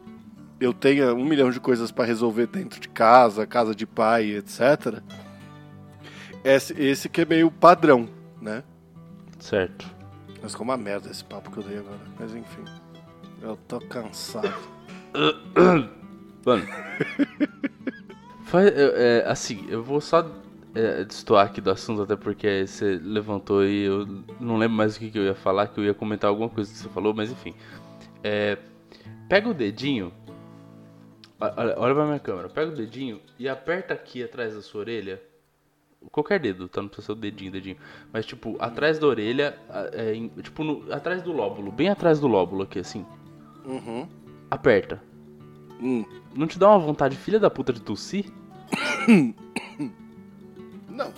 eu 0.59 0.73
tenha 0.73 1.13
um 1.15 1.25
milhão 1.25 1.51
de 1.51 1.61
coisas 1.61 1.93
para 1.93 2.07
resolver 2.07 2.47
dentro 2.47 2.81
de 2.81 2.89
casa, 2.89 3.47
casa 3.47 3.75
de 3.75 3.87
pai, 3.87 4.31
etc. 4.37 5.03
Esse, 6.43 6.73
esse 6.81 7.09
que 7.09 7.21
é 7.21 7.25
meio 7.27 7.51
padrão, 7.51 8.09
né? 8.41 8.63
Certo. 9.39 9.87
Mas 10.43 10.53
ficou 10.53 10.65
uma 10.65 10.77
merda 10.77 11.11
esse 11.11 11.23
papo 11.25 11.51
que 11.51 11.59
eu 11.59 11.63
dei 11.63 11.79
agora. 11.79 12.01
Mas 12.19 12.35
enfim. 12.35 12.65
Eu 13.43 13.57
tô 13.69 13.79
cansado. 13.81 14.55
Mano. 16.47 16.63
Faz- 18.45 18.73
é, 18.77 19.25
assim, 19.27 19.67
eu 19.69 19.83
vou 19.83 20.01
só 20.01 20.25
é, 20.75 21.03
destoar 21.05 21.47
aqui 21.47 21.61
do 21.61 21.71
assunto, 21.71 22.03
até 22.03 22.15
porque 22.15 22.65
você 22.67 23.01
levantou 23.03 23.65
e 23.65 23.83
eu 23.85 24.07
não 24.39 24.57
lembro 24.57 24.77
mais 24.77 24.97
o 24.97 25.01
que, 25.01 25.11
que 25.11 25.19
eu 25.19 25.25
ia 25.25 25.35
falar, 25.35 25.67
que 25.67 25.81
eu 25.81 25.85
ia 25.85 25.93
comentar 25.93 26.31
alguma 26.31 26.49
coisa 26.49 26.71
que 26.71 26.79
você 26.79 26.89
falou, 26.89 27.13
mas 27.13 27.31
enfim. 27.33 27.53
É, 28.23 28.57
pega 29.29 29.49
o 29.49 29.55
dedinho. 29.55 30.13
Olha, 31.41 31.75
olha 31.79 31.95
pra 31.95 32.07
minha 32.07 32.21
câmera. 32.21 32.49
Pega 32.49 32.71
o 32.71 32.75
dedinho 32.75 33.21
e 33.39 33.49
aperta 33.49 33.93
aqui 33.93 34.23
atrás 34.23 34.55
da 34.55 34.63
sua 34.63 34.81
orelha. 34.83 35.21
Qualquer 36.13 36.39
dedo, 36.39 36.69
tá? 36.69 36.81
Não 36.81 36.89
precisa 36.89 37.07
ser 37.07 37.13
o 37.13 37.17
dedinho, 37.17 37.51
dedinho. 37.51 37.77
Mas, 38.13 38.25
tipo, 38.25 38.57
atrás 38.61 38.99
da 38.99 39.07
orelha, 39.09 39.59
é, 39.93 40.15
em- 40.15 40.29
tipo, 40.29 40.63
no- 40.63 40.93
atrás 40.93 41.21
do 41.23 41.33
lóbulo, 41.33 41.73
bem 41.73 41.89
atrás 41.89 42.21
do 42.21 42.29
lóbulo 42.29 42.63
aqui, 42.63 42.79
assim. 42.79 43.05
Uhum. 43.65 44.07
Aperta. 44.51 45.03
Hum. 45.83 46.05
Não 46.37 46.47
te 46.47 46.59
dá 46.59 46.69
uma 46.69 46.79
vontade 46.79 47.17
filha 47.17 47.39
da 47.41 47.51
puta 47.51 47.73
de 47.73 47.81
tossir? 47.81 48.27
Não. 50.89 51.13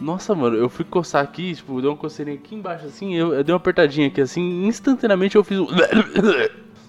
Nossa, 0.00 0.34
mano, 0.34 0.56
eu 0.56 0.68
fui 0.68 0.84
coçar 0.84 1.22
aqui, 1.22 1.54
tipo, 1.54 1.80
deu 1.80 1.90
uma 1.92 1.96
coceirinha 1.96 2.36
aqui 2.36 2.54
embaixo 2.54 2.86
assim, 2.86 3.14
eu, 3.14 3.32
eu 3.32 3.44
dei 3.44 3.52
uma 3.52 3.58
apertadinha 3.58 4.08
aqui 4.08 4.20
assim, 4.20 4.66
instantaneamente 4.66 5.36
eu 5.36 5.44
fiz 5.44 5.58
um. 5.58 5.66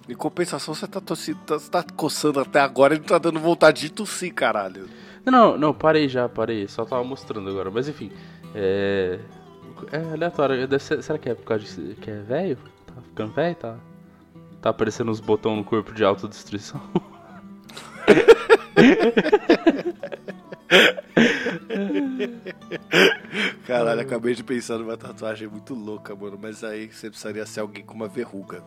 Em 0.08 0.14
compensação, 0.14 0.74
você 0.76 0.88
tá 0.88 1.02
tossindo, 1.02 1.40
tá, 1.48 1.58
tá 1.60 1.84
coçando 1.96 2.40
até 2.40 2.60
agora 2.60 2.94
e 2.94 3.00
não 3.00 3.06
tá 3.06 3.18
dando 3.18 3.40
vontade 3.40 3.82
de 3.82 3.92
tossir, 3.92 4.32
caralho. 4.34 4.88
Não, 5.26 5.58
não, 5.58 5.74
parei 5.74 6.08
já, 6.08 6.30
parei, 6.30 6.68
só 6.68 6.86
tava 6.86 7.04
mostrando 7.04 7.50
agora, 7.50 7.72
mas 7.72 7.88
enfim. 7.90 8.12
É. 8.54 9.20
É 9.92 9.98
aleatório, 10.14 10.80
ser- 10.80 11.02
será 11.02 11.18
que 11.18 11.30
é 11.30 11.34
por 11.34 11.44
causa 11.44 11.66
de 11.66 11.96
que 11.96 12.10
é 12.12 12.20
velho? 12.22 12.58
Tá 12.86 12.94
ficando 13.02 13.34
velho? 13.34 13.56
Tá. 13.56 13.76
Tá 14.66 14.72
aparecendo 14.72 15.12
uns 15.12 15.20
botões 15.20 15.58
no 15.58 15.64
corpo 15.64 15.94
de 15.94 16.04
autodestruição? 16.04 16.82
Caralho, 23.68 24.02
acabei 24.02 24.34
de 24.34 24.44
pensar 24.44 24.78
numa 24.78 24.98
tatuagem 24.98 25.48
muito 25.48 25.74
louca, 25.74 26.16
mano. 26.16 26.38
Mas 26.42 26.64
aí 26.64 26.88
você 26.92 27.10
precisaria 27.10 27.46
ser 27.46 27.60
alguém 27.62 27.84
com 27.84 27.94
uma 27.94 28.08
verruga. 28.08 28.62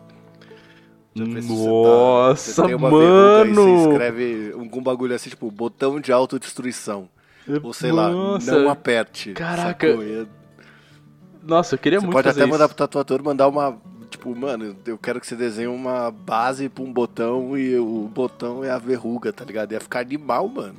Tá- 1.15 1.23
Nossa, 1.25 2.69
e 2.71 2.75
mano! 2.77 3.53
você 3.55 3.89
escreve 3.89 4.51
algum 4.53 4.81
bagulho 4.81 5.15
assim, 5.15 5.29
tipo, 5.29 5.49
botão 5.51 5.99
de 5.99 6.11
autodestruição. 6.11 7.09
Ou 7.63 7.73
sei 7.73 7.91
lá, 7.91 8.09
Nossa. 8.09 8.57
não 8.57 8.69
aperte. 8.69 9.33
Caraca, 9.33 9.87
sacou? 9.87 10.03
E- 10.03 10.27
Nossa, 11.43 11.75
eu 11.75 11.79
queria 11.79 11.99
Você 11.99 12.05
muito 12.05 12.15
pode 12.15 12.29
até 12.29 12.41
isso. 12.41 12.49
mandar 12.49 12.67
pro 12.67 12.77
tatuador 12.77 13.23
mandar 13.23 13.47
uma. 13.47 13.77
Tipo, 14.19 14.35
mano, 14.35 14.75
eu 14.85 14.97
quero 14.97 15.17
que 15.21 15.25
você 15.25 15.33
desenhe 15.33 15.69
uma 15.69 16.11
base 16.11 16.67
pra 16.67 16.83
um 16.83 16.91
botão 16.91 17.57
e 17.57 17.77
o 17.79 18.09
botão 18.13 18.65
é 18.65 18.69
a 18.69 18.77
verruga, 18.77 19.31
tá 19.31 19.45
ligado? 19.45 19.71
Ia 19.71 19.79
ficar 19.79 20.01
animal, 20.01 20.49
mano. 20.49 20.75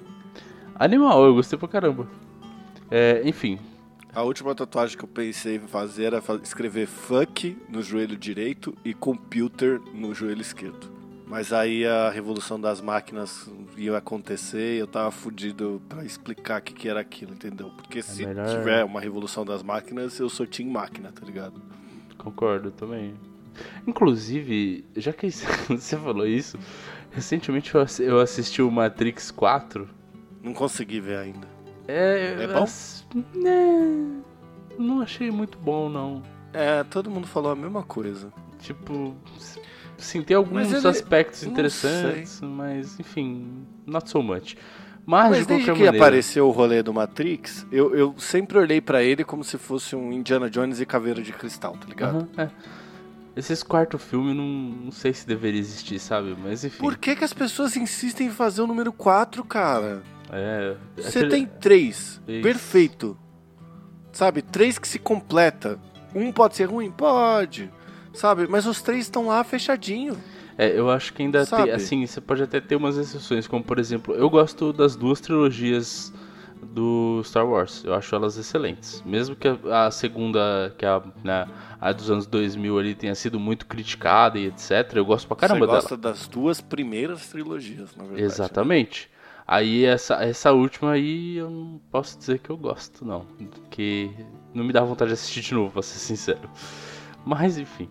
Animal, 0.75 1.25
eu 1.25 1.35
gostei 1.35 1.59
pra 1.59 1.67
caramba. 1.67 2.07
É, 2.91 3.23
enfim, 3.25 3.59
A 4.13 4.23
última 4.23 4.55
tatuagem 4.55 4.99
que 4.99 5.05
eu 5.05 5.09
pensei 5.09 5.57
em 5.57 5.61
fazer 5.61 6.05
era 6.05 6.23
escrever 6.43 6.87
fuck 6.87 7.57
no 7.67 7.81
joelho 7.81 8.15
direito 8.15 8.75
e 8.85 8.93
computer 8.93 9.81
no 9.95 10.13
joelho 10.15 10.43
esquerdo. 10.43 10.91
Mas 11.27 11.51
aí 11.51 11.87
a 11.87 12.11
revolução 12.11 12.61
das 12.61 12.83
máquinas 12.83 13.49
ia 13.75 13.97
acontecer 13.97 14.75
e 14.77 14.79
eu 14.81 14.87
tava 14.87 15.11
fudido 15.11 15.81
pra 15.89 16.05
explicar 16.05 16.61
o 16.61 16.63
que, 16.65 16.75
que 16.75 16.89
era 16.91 17.01
aquilo, 17.01 17.33
entendeu? 17.33 17.71
Porque 17.71 18.03
se 18.03 18.27
melhor- 18.27 18.49
tiver 18.49 18.85
uma 18.85 19.01
revolução 19.01 19.47
das 19.47 19.63
máquinas, 19.63 20.19
eu 20.19 20.29
sou 20.29 20.47
Team 20.47 20.69
Máquina, 20.69 21.11
tá 21.11 21.25
ligado? 21.25 21.55
concordo 22.19 22.71
também. 22.71 23.15
Inclusive, 23.87 24.85
já 24.97 25.13
que 25.13 25.29
você 25.69 25.97
falou 25.97 26.27
isso, 26.27 26.59
recentemente 27.11 27.75
eu 27.75 27.81
assi- 27.81 28.03
eu 28.05 28.21
assisti 28.21 28.63
o 28.63 28.71
Matrix 28.71 29.31
4. 29.31 29.89
Não 30.43 30.55
consegui 30.55 31.01
ver 31.01 31.19
ainda. 31.19 31.47
É, 31.87 32.45
É 32.45 32.47
bom? 32.47 32.67
né, 33.35 34.21
não 34.79 35.01
achei 35.03 35.31
muito 35.31 35.59
bom, 35.59 35.89
não. 35.89 36.23
É, 36.53 36.83
todo 36.85 37.11
mundo 37.11 37.27
falou 37.27 37.53
a 37.53 37.57
mesma 37.57 37.83
coisa. 37.83 38.33
Tipo, 38.61 39.15
sim, 39.99 40.23
tem 40.23 40.37
alguns 40.37 40.73
ele- 40.73 40.89
aspectos 40.89 41.43
interessantes, 41.45 42.41
mas 42.41 42.99
enfim, 43.01 43.65
not 43.87 44.09
so 44.11 44.23
much. 44.23 44.55
Mas, 45.07 45.31
Mas 45.31 45.39
de 45.41 45.47
desde 45.47 45.65
que 45.65 45.71
maneira, 45.73 45.97
apareceu 45.97 46.47
o 46.47 46.51
rolê 46.51 46.83
do 46.83 46.93
Matrix, 46.93 47.67
eu, 47.73 47.95
eu 47.97 48.15
sempre 48.19 48.59
olhei 48.59 48.81
pra 48.81 49.03
ele 49.03 49.25
como 49.25 49.43
se 49.43 49.59
fosse 49.59 49.97
um 49.97 50.13
Indiana 50.13 50.49
Jones 50.49 50.79
e 50.81 50.87
Caveira 50.87 51.21
de 51.23 51.33
Cristal, 51.33 51.73
tá 51.77 51.87
ligado? 51.89 52.29
Aham, 52.37 52.45
é. 52.47 52.51
Esses 53.41 53.63
quarto 53.63 53.99
filme 53.99 54.35
não, 54.35 54.45
não 54.85 54.93
sei 54.93 55.13
se 55.15 55.27
deveria 55.27 55.59
existir, 55.61 55.99
sabe? 55.99 56.37
Mas 56.43 56.63
enfim. 56.65 56.79
Por 56.79 56.97
que, 56.99 57.17
que 57.17 57.25
as 57.25 57.33
pessoas 57.33 57.75
insistem 57.77 58.27
em 58.27 58.31
fazer 58.31 58.61
o 58.61 58.67
número 58.67 58.93
4, 58.93 59.43
cara? 59.45 60.03
É, 60.31 60.77
Você 60.97 61.21
aquele- 61.21 61.31
tem 61.31 61.47
três, 61.47 62.21
Isso. 62.29 62.43
perfeito. 62.43 63.19
Sabe, 64.13 64.43
três 64.43 64.79
que 64.79 64.87
se 64.87 64.99
completa. 64.99 65.79
Um 66.15 66.31
pode 66.33 66.57
ser 66.57 66.65
ruim? 66.65 66.91
Pode. 66.91 67.71
Sabe, 68.13 68.47
mas 68.49 68.67
os 68.67 68.83
três 68.83 69.05
estão 69.07 69.27
lá 69.29 69.43
fechadinho. 69.43 70.17
É, 70.59 70.79
eu 70.79 70.91
acho 70.91 71.15
que 71.15 71.23
ainda 71.23 71.45
Sabe? 71.47 71.63
tem, 71.65 71.73
assim, 71.73 72.05
você 72.07 72.21
pode 72.21 72.43
até 72.43 72.61
ter 72.61 72.77
umas 72.77 72.97
exceções, 72.99 73.47
como 73.47 73.65
por 73.65 73.79
exemplo, 73.79 74.15
eu 74.15 74.29
gosto 74.29 74.73
das 74.73 74.95
duas 74.97 75.21
trilogias 75.21 76.13
do 76.63 77.23
Star 77.25 77.47
Wars, 77.49 77.83
eu 77.85 77.95
acho 77.95 78.15
elas 78.15 78.37
excelentes. 78.37 79.03
Mesmo 79.05 79.35
que 79.37 79.49
a, 79.49 79.87
a 79.87 79.91
segunda, 79.91 80.75
que 80.79 80.85
é 80.85 80.89
a, 80.89 81.03
né, 81.25 81.47
a 81.81 81.93
dos 81.93 82.11
anos 82.11 82.27
2000 82.27 82.79
ali 82.79 82.95
tenha 82.95 83.15
sido 83.15 83.41
muito 83.41 83.67
criticada 83.67 84.39
e 84.39 84.47
etc, 84.47 84.93
eu 84.95 85.05
gosto 85.05 85.27
pra 85.27 85.37
caramba 85.37 85.61
Você 85.61 85.67
dela. 85.67 85.81
gosta 85.81 85.97
das 85.97 86.29
duas 86.29 86.61
primeiras 86.61 87.29
trilogias, 87.29 87.95
na 87.97 88.05
verdade. 88.05 88.23
Exatamente. 88.23 89.11
Aí 89.47 89.85
essa, 89.85 90.23
essa 90.23 90.53
última 90.53 90.93
aí 90.93 91.37
eu 91.39 91.51
não 91.51 91.81
posso 91.91 92.17
dizer 92.19 92.39
que 92.39 92.51
eu 92.51 92.57
gosto, 92.57 93.05
não. 93.05 93.27
Porque 93.63 94.11
não 94.55 94.63
me 94.63 94.73
dá 94.73 94.81
vontade 94.83 95.09
de 95.09 95.15
assistir 95.15 95.41
de 95.41 95.55
novo, 95.55 95.73
pra 95.73 95.83
ser 95.83 95.99
sincero. 95.99 96.49
Mas 97.25 97.59
enfim. 97.59 97.89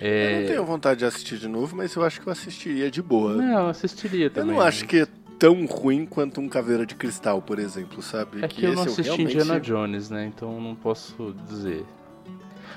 Eu 0.00 0.08
É... 0.08 0.40
não 0.40 0.46
tenho 0.48 0.64
vontade 0.64 0.98
de 1.00 1.04
assistir 1.06 1.38
de 1.38 1.46
novo, 1.46 1.76
mas 1.76 1.94
eu 1.94 2.04
acho 2.04 2.20
que 2.20 2.26
eu 2.26 2.32
assistiria 2.32 2.90
de 2.90 3.00
boa. 3.00 3.34
Não, 3.34 3.60
eu 3.60 3.68
assistiria 3.68 4.26
eu 4.26 4.30
também. 4.30 4.56
não 4.56 4.60
acho 4.60 4.84
que 4.86 5.06
tão 5.38 5.64
ruim 5.66 6.06
quanto 6.06 6.40
um 6.40 6.48
Caveira 6.48 6.84
de 6.86 6.94
Cristal, 6.94 7.40
por 7.42 7.58
exemplo, 7.58 8.00
sabe? 8.02 8.44
É 8.44 8.48
que, 8.48 8.64
eu 8.64 8.74
não 8.74 8.82
assisti 8.82 9.02
realmente- 9.02 9.36
Indiana 9.36 9.60
Jones, 9.60 10.10
né? 10.10 10.26
Então 10.26 10.60
não 10.60 10.74
posso 10.74 11.34
dizer. 11.48 11.84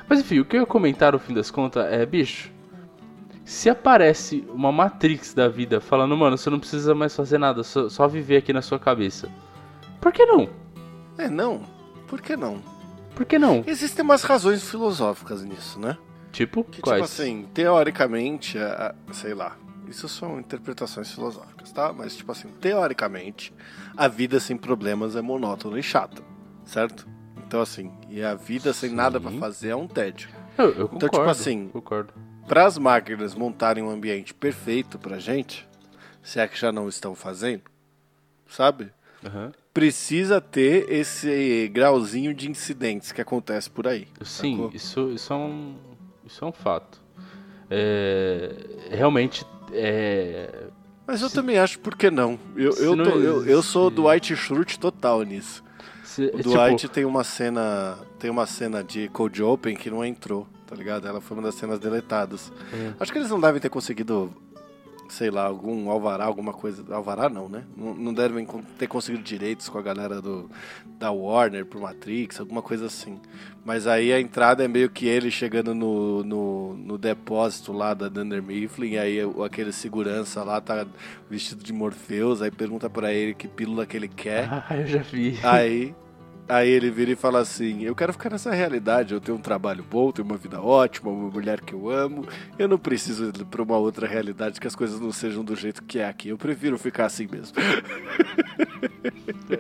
Mas 0.10 0.20
enfim, 0.20 0.40
o 0.40 0.46
que 0.46 0.56
eu 0.58 0.62
ia 0.62 0.66
comentar 0.66 1.14
no 1.14 1.20
fim 1.20 1.34
das 1.34 1.52
contas 1.52 1.86
é, 1.92 2.06
bicho. 2.06 2.52
Se 3.46 3.70
aparece 3.70 4.46
uma 4.54 4.74
Matrix 4.74 5.34
da 5.34 5.48
vida 5.48 5.80
falando, 5.80 6.18
mano, 6.18 6.38
você 6.38 6.50
não 6.50 6.60
precisa 6.60 6.94
mais 6.94 7.16
fazer 7.16 7.38
nada, 7.38 7.64
só, 7.64 7.88
só 7.88 8.06
viver 8.06 8.38
aqui 8.38 8.52
na 8.52 8.62
sua 8.62 8.78
cabeça. 8.78 9.30
Por 10.02 10.12
que 10.12 10.26
não? 10.26 10.50
É, 11.18 11.30
não. 11.30 11.62
Por 12.08 12.20
que 12.22 12.36
não? 12.36 12.62
Por 13.16 13.26
que 13.26 13.40
não? 13.40 13.64
Existem 13.66 14.04
umas 14.04 14.24
razões 14.24 14.70
filosóficas 14.70 15.44
nisso, 15.44 15.80
né? 15.80 15.98
Tipo, 16.34 16.64
Que, 16.66 16.82
quais? 16.82 17.02
tipo 17.02 17.06
assim, 17.06 17.48
teoricamente, 17.54 18.58
a- 18.58 18.94
a- 19.10 19.14
sei 19.14 19.34
lá, 19.34 19.56
isso 19.88 20.08
são 20.10 20.40
interpretações 20.40 21.12
filosóficas, 21.12 21.72
tá? 21.72 21.94
Mas, 21.94 22.16
tipo 22.16 22.32
assim, 22.32 22.50
teoricamente, 22.62 23.54
a 23.96 24.08
vida 24.08 24.40
sem 24.40 24.58
problemas 24.58 25.16
é 25.16 25.22
monótona 25.22 25.80
e 25.80 25.84
chata, 25.84 26.22
certo? 26.66 27.08
Então, 27.46 27.62
assim, 27.62 27.92
e 28.10 28.22
a 28.22 28.36
vida 28.36 28.74
sem 28.74 28.92
nada 28.92 29.20
pra 29.20 29.32
Sim. 29.32 29.40
fazer 29.40 29.70
é 29.70 29.76
um 29.76 29.88
tédio. 29.88 30.30
Eu, 30.58 30.66
eu 30.66 30.74
concordo. 30.90 30.96
Então, 30.96 31.10
tipo 31.10 31.30
assim, 31.30 31.70
Concordo. 31.70 32.14
Para 32.48 32.66
as 32.66 32.78
máquinas 32.78 33.36
montarem 33.36 33.84
um 33.84 33.90
ambiente 33.90 34.34
perfeito 34.34 34.98
pra 34.98 35.20
gente, 35.20 35.68
se 36.24 36.40
é 36.40 36.48
que 36.48 36.60
já 36.60 36.72
não 36.72 36.88
estão 36.88 37.14
fazendo, 37.16 37.64
sabe? 38.48 38.92
Aham. 39.26 39.52
Precisa 39.74 40.42
ter 40.42 40.92
esse 40.92 41.70
grauzinho 41.74 42.34
de 42.34 42.50
incidentes 42.50 43.12
que 43.12 43.22
acontece 43.22 43.70
por 43.70 43.88
aí. 43.88 44.08
Sim, 44.24 44.56
sacou? 44.56 44.72
isso, 44.74 45.12
isso, 45.12 45.34
é 45.34 45.36
um, 45.36 45.76
isso 46.26 46.44
é 46.44 46.48
um 46.48 46.52
fato. 46.52 47.02
É, 47.70 48.90
realmente, 48.90 49.46
é, 49.74 50.66
Mas 51.06 51.22
eu 51.22 51.30
também 51.30 51.58
acho 51.58 51.80
por 51.80 51.96
que 51.96 52.10
não. 52.12 52.38
Eu, 52.56 52.72
se 52.74 52.84
eu, 52.84 52.96
não 52.96 53.06
tô- 53.06 53.20
eu, 53.20 53.46
eu 53.46 53.62
sou 53.64 53.90
do 53.90 54.08
White 54.08 54.36
Schrute 54.36 54.80
total 54.80 55.24
nisso. 55.24 55.64
se- 56.04 56.26
O 56.26 56.38
tipo, 56.38 56.50
Dwight 56.50 56.88
tem 56.90 57.06
uma 57.06 57.24
cena. 57.24 57.98
Tem 58.20 58.30
uma 58.30 58.46
cena 58.46 58.84
de 58.84 59.08
Cold 59.10 59.42
Open 59.44 59.76
que 59.76 59.90
não 59.90 60.04
entrou, 60.04 60.48
tá 60.66 60.76
ligado? 60.76 61.08
Ela 61.08 61.22
foi 61.22 61.38
uma 61.38 61.44
das 61.44 61.56
cenas 61.56 61.80
deletadas. 61.80 62.52
É. 62.74 62.94
Acho 63.00 63.12
que 63.12 63.18
eles 63.20 63.30
não 63.30 63.40
devem 63.40 63.62
ter 63.62 63.70
conseguido, 63.70 64.34
sei 65.10 65.30
lá, 65.30 65.46
algum 65.46 65.90
alvará, 65.90 66.26
alguma 66.26 66.54
coisa. 66.54 66.84
Alvará 66.94 67.30
não, 67.30 67.48
né? 67.48 67.64
Não, 67.76 67.94
não 67.94 68.14
devem 68.14 68.48
ter 68.78 68.88
conseguido 68.88 69.24
direitos 69.24 69.70
com 69.70 69.78
a 69.78 69.82
galera 69.82 70.22
do, 70.22 70.50
da 71.00 71.12
Warner 71.12 71.66
pro 71.66 71.82
Matrix, 71.82 72.40
alguma 72.40 72.62
coisa 72.62 72.86
assim. 72.86 73.20
Mas 73.66 73.88
aí 73.88 74.14
a 74.14 74.20
entrada 74.20 74.64
é 74.64 74.68
meio 74.68 74.90
que 74.90 75.08
ele 75.08 75.30
chegando 75.30 75.74
no, 75.74 76.24
no, 76.24 76.74
no 76.76 76.98
depósito 76.98 77.74
lá 77.74 77.94
da 77.94 78.08
Dunder 78.08 78.42
Mifflin, 78.42 78.92
e 78.92 78.98
aí 78.98 79.18
aquele 79.46 79.72
segurança 79.72 80.44
lá 80.44 80.62
tá 80.62 80.86
vestido 81.30 81.64
de 81.64 81.74
Morpheus, 81.74 82.42
aí 82.42 82.52
pergunta 82.52 82.90
pra 82.90 83.14
ele 83.14 83.34
que 83.34 83.48
pílula 83.48 83.86
que 83.86 83.98
ele 83.98 84.08
quer. 84.08 84.48
Ah, 84.70 84.76
eu 84.76 84.88
já 84.88 85.00
vi. 85.00 85.38
Aí, 85.44 85.96
aí 86.48 86.70
ele 86.70 86.90
vira 86.90 87.12
e 87.12 87.16
fala 87.16 87.40
assim: 87.40 87.84
Eu 87.84 87.96
quero 87.96 88.14
ficar 88.14 88.30
nessa 88.30 88.52
realidade. 88.54 89.14
Eu 89.14 89.20
tenho 89.22 89.38
um 89.38 89.42
trabalho 89.42 89.84
bom, 89.90 90.12
tenho 90.12 90.28
uma 90.28 90.38
vida 90.38 90.62
ótima, 90.62 91.12
uma 91.12 91.30
mulher 91.30 91.62
que 91.62 91.74
eu 91.74 91.90
amo. 91.90 92.26
Eu 92.58 92.68
não 92.68 92.78
preciso 92.78 93.26
ir 93.30 93.46
pra 93.46 93.62
uma 93.62 93.78
outra 93.78 94.08
realidade 94.08 94.60
que 94.60 94.68
as 94.68 94.76
coisas 94.76 95.00
não 95.00 95.12
sejam 95.12 95.44
do 95.44 95.56
jeito 95.56 95.84
que 95.84 96.00
é 96.00 96.08
aqui. 96.08 96.30
Eu 96.30 96.38
prefiro 96.38 96.78
ficar 96.78 97.06
assim 97.06 97.28
mesmo. 97.30 97.56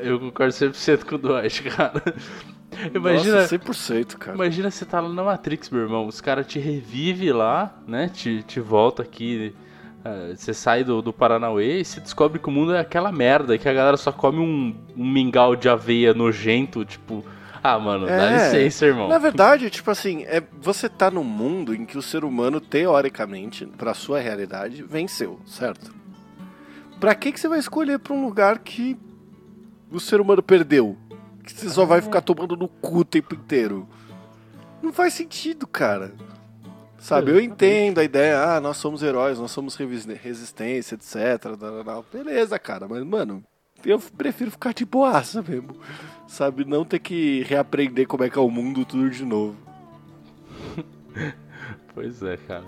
Eu 0.01 0.19
concordo 0.19 0.53
100% 0.53 1.05
com 1.05 1.15
o 1.15 1.17
Dwight, 1.17 1.63
cara. 1.63 2.03
Imagina, 2.93 3.41
Nossa, 3.41 3.57
100%, 3.57 4.15
cara. 4.17 4.35
imagina 4.35 4.69
você 4.69 4.85
tá 4.85 4.99
lá 4.99 5.09
na 5.09 5.23
Matrix, 5.23 5.69
meu 5.69 5.81
irmão. 5.81 6.05
Os 6.07 6.21
caras 6.21 6.45
te 6.45 6.59
revivem 6.59 7.31
lá, 7.31 7.75
né? 7.87 8.09
Te, 8.09 8.43
te 8.43 8.59
volta 8.59 9.01
aqui. 9.01 9.55
Ah, 10.07 10.35
Você 10.35 10.53
sai 10.53 10.83
do, 10.83 11.01
do 11.01 11.11
Paranauê 11.13 11.79
e 11.81 11.85
você 11.85 11.99
descobre 11.99 12.39
que 12.39 12.47
o 12.47 12.51
mundo 12.51 12.73
é 12.73 12.79
aquela 12.79 13.11
merda, 13.11 13.57
que 13.57 13.67
a 13.67 13.73
galera 13.73 13.97
só 13.97 14.11
come 14.11 14.39
um, 14.39 14.75
um 14.95 15.09
mingau 15.09 15.55
de 15.55 15.67
aveia 15.69 16.13
nojento, 16.13 16.85
tipo. 16.85 17.23
Ah, 17.63 17.77
mano, 17.79 18.05
dá 18.05 18.31
É, 18.31 18.33
licença, 18.33 18.85
irmão. 18.85 19.07
Na 19.09 19.17
verdade, 19.17 19.69
tipo 19.69 19.89
assim, 19.91 20.23
é, 20.23 20.41
você 20.61 20.87
tá 20.87 21.11
num 21.11 21.23
mundo 21.23 21.73
em 21.75 21.85
que 21.85 21.97
o 21.97 22.01
ser 22.01 22.23
humano, 22.23 22.61
teoricamente, 22.61 23.65
pra 23.65 23.93
sua 23.93 24.19
realidade, 24.19 24.83
venceu, 24.83 25.39
certo? 25.45 25.93
Pra 26.99 27.13
que, 27.13 27.31
que 27.31 27.39
você 27.39 27.47
vai 27.47 27.59
escolher 27.59 27.99
pra 27.99 28.13
um 28.13 28.23
lugar 28.23 28.59
que 28.59 28.97
o 29.91 29.99
ser 29.99 30.21
humano 30.21 30.41
perdeu? 30.41 30.97
Que 31.43 31.51
você 31.51 31.69
só 31.69 31.85
vai 31.85 32.01
ficar 32.01 32.21
tomando 32.21 32.55
no 32.55 32.67
cu 32.67 32.99
o 32.99 33.05
tempo 33.05 33.35
inteiro? 33.35 33.87
Não 34.81 34.93
faz 34.93 35.13
sentido, 35.13 35.65
cara. 35.67 36.13
Sabe, 36.99 37.31
eu 37.31 37.39
entendo 37.39 37.99
a 37.99 38.03
ideia, 38.03 38.55
ah, 38.55 38.61
nós 38.61 38.77
somos 38.77 39.03
heróis, 39.03 39.39
nós 39.39 39.51
somos 39.51 39.75
resistência, 39.75 40.95
etc. 40.95 41.55
Beleza, 42.11 42.57
cara, 42.57 42.87
mas, 42.87 43.03
mano, 43.03 43.43
eu 43.85 43.99
prefiro 43.99 44.51
ficar 44.51 44.73
de 44.73 44.85
boaça 44.85 45.41
mesmo. 45.41 45.75
Sabe, 46.27 46.65
não 46.65 46.83
ter 46.83 46.99
que 46.99 47.43
reaprender 47.43 48.07
como 48.07 48.23
é 48.23 48.29
que 48.29 48.37
é 48.37 48.41
o 48.41 48.49
mundo 48.49 48.83
tudo 48.83 49.09
de 49.09 49.25
novo. 49.25 49.55
Pois 51.93 52.21
é, 52.21 52.37
cara. 52.37 52.63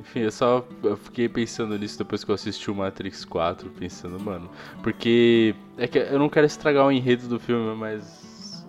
Enfim, 0.00 0.20
eu 0.20 0.32
só 0.32 0.66
eu 0.82 0.96
fiquei 0.96 1.28
pensando 1.28 1.78
nisso 1.78 1.96
depois 1.98 2.24
que 2.24 2.30
eu 2.32 2.34
assisti 2.34 2.68
o 2.68 2.74
Matrix 2.74 3.24
4, 3.24 3.70
pensando, 3.70 4.18
mano. 4.18 4.50
Porque 4.82 5.54
é 5.76 5.86
que 5.86 5.98
eu 5.98 6.18
não 6.18 6.28
quero 6.28 6.44
estragar 6.44 6.84
o 6.84 6.90
enredo 6.90 7.28
do 7.28 7.38
filme, 7.38 7.76
mas. 7.76 8.66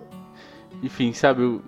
Enfim, 0.83 1.13
sabe, 1.13 1.41
eu, 1.41 1.63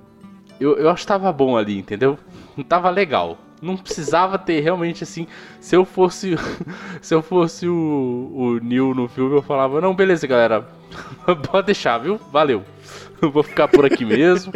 eu, 0.59 0.77
eu 0.77 0.89
acho 0.91 1.01
que 1.01 1.07
tava 1.07 1.33
bom 1.33 1.57
ali, 1.57 1.75
entendeu? 1.75 2.19
Não 2.55 2.63
tava 2.63 2.89
legal. 2.89 3.37
Não 3.61 3.77
precisava 3.77 4.39
ter 4.39 4.59
realmente 4.59 5.03
assim. 5.03 5.27
Se 5.59 5.75
eu 5.75 5.85
fosse. 5.85 6.35
se 7.01 7.13
eu 7.13 7.21
fosse 7.21 7.67
o, 7.67 8.31
o 8.33 8.59
Neil 8.59 8.95
no 8.95 9.07
filme, 9.07 9.35
eu 9.35 9.41
falava, 9.41 9.79
não, 9.79 9.95
beleza, 9.95 10.25
galera. 10.25 10.67
Pode 11.49 11.67
deixar, 11.67 11.97
viu? 11.99 12.17
Valeu. 12.31 12.63
Eu 13.21 13.31
vou 13.31 13.43
ficar 13.43 13.67
por 13.67 13.85
aqui 13.85 14.03
mesmo. 14.03 14.51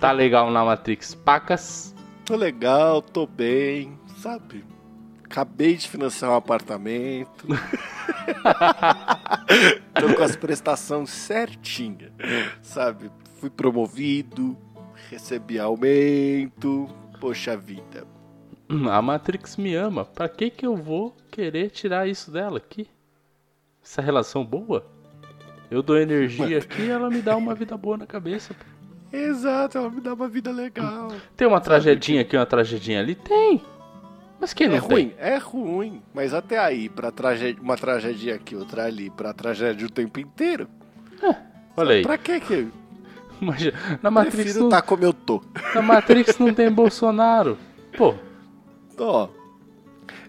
Tá 0.00 0.12
legal 0.12 0.50
na 0.50 0.64
Matrix 0.64 1.14
Pacas. 1.14 1.94
Tô 2.24 2.36
legal, 2.36 3.02
tô 3.02 3.26
bem, 3.26 3.98
sabe? 4.16 4.64
Acabei 5.24 5.76
de 5.76 5.88
financiar 5.88 6.30
um 6.30 6.34
apartamento. 6.34 7.46
tô 9.92 10.14
com 10.14 10.22
as 10.22 10.36
prestações 10.36 11.10
certinhas, 11.10 12.10
sabe? 12.62 13.10
Fui 13.38 13.50
promovido, 13.50 14.56
recebi 15.10 15.58
aumento. 15.58 16.88
Poxa 17.20 17.56
vida. 17.56 18.06
A 18.90 19.00
Matrix 19.00 19.56
me 19.56 19.74
ama. 19.74 20.04
Pra 20.04 20.28
que 20.28 20.50
que 20.50 20.66
eu 20.66 20.76
vou 20.76 21.16
querer 21.30 21.70
tirar 21.70 22.06
isso 22.08 22.30
dela 22.30 22.58
aqui? 22.58 22.86
Essa 23.82 24.02
relação 24.02 24.44
boa? 24.44 24.86
Eu 25.70 25.82
dou 25.82 25.98
energia 25.98 26.58
aqui 26.58 26.82
e 26.82 26.90
ela 26.90 27.08
me 27.10 27.20
dá 27.22 27.36
uma 27.36 27.54
vida 27.54 27.76
boa 27.76 27.96
na 27.96 28.06
cabeça. 28.06 28.54
pô. 28.54 29.16
Exato, 29.16 29.78
ela 29.78 29.90
me 29.90 30.00
dá 30.02 30.12
uma 30.12 30.28
vida 30.28 30.50
legal. 30.50 31.08
Tem 31.36 31.46
uma 31.48 31.60
tragedinha 31.60 32.20
aqui, 32.22 32.36
uma 32.36 32.44
tragedinha 32.46 33.00
ali? 33.00 33.14
Tem. 33.14 33.62
Mas 34.40 34.52
quem 34.52 34.68
não 34.68 34.76
É 34.76 34.80
tem? 34.80 34.88
ruim, 34.90 35.14
é 35.18 35.36
ruim. 35.38 36.02
Mas 36.14 36.32
até 36.34 36.58
aí, 36.58 36.88
pra 36.88 37.10
tragédia, 37.10 37.60
uma 37.62 37.76
tragédia 37.76 38.34
aqui, 38.34 38.54
outra 38.54 38.84
ali, 38.84 39.10
pra 39.10 39.32
tragédia 39.32 39.86
o 39.86 39.90
tempo 39.90 40.20
inteiro. 40.20 40.68
Olha 41.76 41.94
aí. 41.96 42.02
Pra 42.02 42.18
que 42.18 42.38
que? 42.40 42.68
Imagina, 43.42 43.72
na 44.02 44.10
Matrix, 44.10 44.36
Prefiro 44.44 44.60
não, 44.60 44.66
estar 44.68 44.82
como 44.82 45.04
eu 45.04 45.12
tô. 45.12 45.42
na 45.74 45.82
Matrix 45.82 46.38
não 46.38 46.52
tem 46.52 46.70
Bolsonaro. 46.70 47.56
Pô, 47.96 48.14
Ó, 48.98 49.28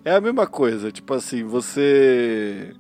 é 0.06 0.12
a 0.16 0.22
mesma 0.22 0.46
coisa, 0.46 0.92
tipo 0.92 1.14
assim, 1.14 1.44
você 1.44 2.74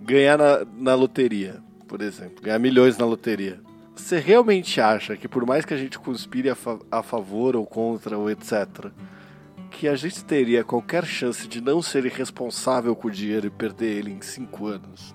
ganhar 0.00 0.36
na, 0.36 0.64
na 0.76 0.94
loteria, 0.94 1.62
por 1.86 2.02
exemplo, 2.02 2.42
ganhar 2.42 2.58
milhões 2.58 2.98
na 2.98 3.06
loteria. 3.06 3.60
Você 3.94 4.18
realmente 4.18 4.80
acha 4.80 5.16
que 5.16 5.28
por 5.28 5.46
mais 5.46 5.64
que 5.64 5.74
a 5.74 5.76
gente 5.76 5.98
conspire 5.98 6.48
a, 6.50 6.54
fa- 6.56 6.78
a 6.90 7.02
favor 7.02 7.54
ou 7.54 7.64
contra 7.64 8.18
ou 8.18 8.28
etc, 8.30 8.90
que 9.70 9.86
a 9.86 9.94
gente 9.94 10.24
teria 10.24 10.64
qualquer 10.64 11.04
chance 11.04 11.46
de 11.46 11.60
não 11.60 11.80
ser 11.80 12.04
irresponsável 12.06 12.96
com 12.96 13.08
o 13.08 13.10
dinheiro 13.10 13.46
e 13.46 13.50
perder 13.50 13.98
ele 13.98 14.10
em 14.10 14.20
cinco 14.22 14.66
anos? 14.66 15.14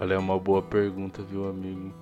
olha, 0.00 0.14
é 0.14 0.18
uma 0.18 0.38
boa 0.38 0.62
pergunta, 0.62 1.22
viu, 1.22 1.48
amigo? 1.48 1.92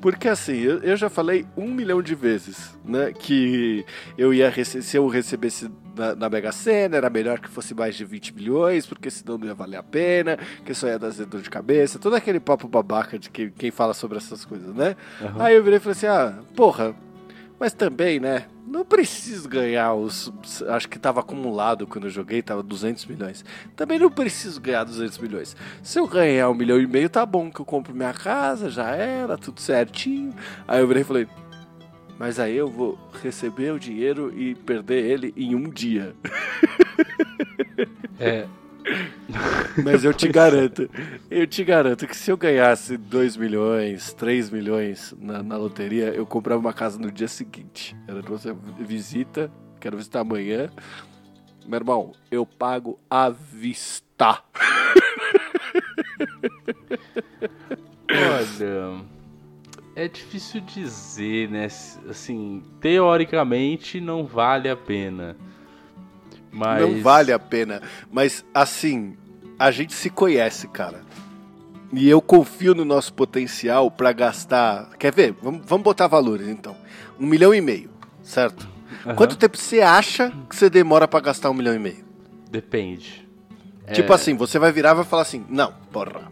Porque 0.00 0.28
assim, 0.28 0.56
eu, 0.56 0.78
eu 0.78 0.96
já 0.96 1.10
falei 1.10 1.46
um 1.56 1.68
milhão 1.68 2.02
de 2.02 2.14
vezes, 2.14 2.78
né? 2.84 3.12
Que 3.12 3.84
eu 4.16 4.32
ia 4.32 4.50
se 4.64 4.96
eu 4.96 5.06
recebesse 5.06 5.70
na, 5.96 6.14
na 6.14 6.30
Mega 6.30 6.52
Sena, 6.52 6.96
era 6.96 7.10
melhor 7.10 7.38
que 7.38 7.48
fosse 7.48 7.74
mais 7.74 7.94
de 7.94 8.04
20 8.04 8.34
milhões, 8.34 8.86
porque 8.86 9.10
senão 9.10 9.36
não 9.36 9.46
ia 9.46 9.54
valer 9.54 9.76
a 9.76 9.82
pena, 9.82 10.38
que 10.64 10.72
só 10.72 10.86
ia 10.86 10.98
dar 10.98 11.10
dor 11.10 11.42
de 11.42 11.50
cabeça, 11.50 11.98
todo 11.98 12.16
aquele 12.16 12.40
papo 12.40 12.66
babaca 12.66 13.18
de 13.18 13.28
que, 13.28 13.50
quem 13.50 13.70
fala 13.70 13.92
sobre 13.92 14.16
essas 14.16 14.44
coisas, 14.44 14.74
né? 14.74 14.96
Aham. 15.20 15.44
Aí 15.44 15.54
eu 15.54 15.62
virei 15.62 15.76
e 15.76 15.80
falei 15.80 15.92
assim, 15.92 16.06
ah, 16.06 16.38
porra, 16.56 16.94
mas 17.60 17.74
também, 17.74 18.18
né? 18.18 18.46
Não 18.66 18.86
preciso 18.86 19.46
ganhar 19.46 19.92
os. 19.92 20.32
Acho 20.68 20.88
que 20.88 20.98
tava 20.98 21.20
acumulado 21.20 21.86
quando 21.86 22.04
eu 22.04 22.10
joguei, 22.10 22.40
tava 22.40 22.62
200 22.62 23.04
milhões. 23.04 23.44
Também 23.76 23.98
não 23.98 24.10
preciso 24.10 24.58
ganhar 24.60 24.84
200 24.84 25.18
milhões. 25.18 25.54
Se 25.82 25.98
eu 25.98 26.08
ganhar 26.08 26.48
um 26.48 26.54
milhão 26.54 26.80
e 26.80 26.86
meio, 26.86 27.10
tá 27.10 27.26
bom, 27.26 27.50
que 27.50 27.60
eu 27.60 27.66
compro 27.66 27.94
minha 27.94 28.14
casa, 28.14 28.70
já 28.70 28.88
era, 28.92 29.36
tudo 29.36 29.60
certinho. 29.60 30.32
Aí 30.66 30.80
eu 30.80 30.88
virei 30.88 31.02
e 31.02 31.04
falei, 31.04 31.28
mas 32.18 32.40
aí 32.40 32.56
eu 32.56 32.68
vou 32.68 32.98
receber 33.22 33.72
o 33.72 33.78
dinheiro 33.78 34.32
e 34.34 34.54
perder 34.54 35.04
ele 35.04 35.34
em 35.36 35.54
um 35.54 35.68
dia. 35.68 36.14
É, 38.22 38.46
Mas 39.84 40.04
eu 40.04 40.12
te 40.12 40.28
garanto, 40.28 40.90
eu 41.30 41.46
te 41.46 41.62
garanto 41.64 42.06
que 42.06 42.16
se 42.16 42.30
eu 42.30 42.36
ganhasse 42.36 42.96
2 42.96 43.36
milhões, 43.36 44.12
3 44.14 44.50
milhões 44.50 45.14
na, 45.18 45.42
na 45.42 45.56
loteria, 45.56 46.06
eu 46.14 46.26
comprava 46.26 46.60
uma 46.60 46.72
casa 46.72 46.98
no 46.98 47.10
dia 47.10 47.28
seguinte. 47.28 47.96
Era 48.06 48.20
você 48.22 48.54
visita, 48.78 49.50
quero 49.78 49.96
visitar 49.96 50.20
amanhã. 50.20 50.70
Meu 51.66 51.78
irmão, 51.78 52.12
eu 52.30 52.44
pago 52.44 52.98
à 53.08 53.30
vista. 53.30 54.42
olha. 58.10 59.04
é 59.94 60.08
difícil 60.08 60.60
dizer, 60.62 61.48
né? 61.48 61.66
Assim, 62.08 62.62
teoricamente 62.80 64.00
não 64.00 64.24
vale 64.26 64.68
a 64.68 64.76
pena. 64.76 65.36
Mas... 66.50 66.82
Não 66.82 67.02
vale 67.02 67.32
a 67.32 67.38
pena. 67.38 67.82
Mas, 68.10 68.44
assim, 68.54 69.16
a 69.58 69.70
gente 69.70 69.92
se 69.92 70.10
conhece, 70.10 70.68
cara. 70.68 71.00
E 71.92 72.08
eu 72.08 72.20
confio 72.22 72.74
no 72.74 72.84
nosso 72.84 73.12
potencial 73.12 73.90
para 73.90 74.12
gastar. 74.12 74.90
Quer 74.98 75.12
ver? 75.12 75.34
Vamos, 75.42 75.62
vamos 75.66 75.84
botar 75.84 76.06
valores 76.06 76.48
então. 76.48 76.76
Um 77.18 77.26
milhão 77.26 77.52
e 77.52 77.60
meio, 77.60 77.90
certo? 78.22 78.68
Uhum. 79.04 79.14
Quanto 79.14 79.36
tempo 79.36 79.56
você 79.56 79.80
acha 79.80 80.32
que 80.48 80.54
você 80.54 80.70
demora 80.70 81.08
para 81.08 81.20
gastar 81.20 81.50
um 81.50 81.54
milhão 81.54 81.74
e 81.74 81.78
meio? 81.78 82.04
Depende. 82.50 83.28
Tipo 83.92 84.12
é... 84.12 84.14
assim, 84.14 84.36
você 84.36 84.58
vai 84.58 84.70
virar 84.70 84.92
e 84.92 84.94
vai 84.94 85.04
falar 85.04 85.22
assim: 85.22 85.44
não, 85.48 85.72
porra, 85.90 86.30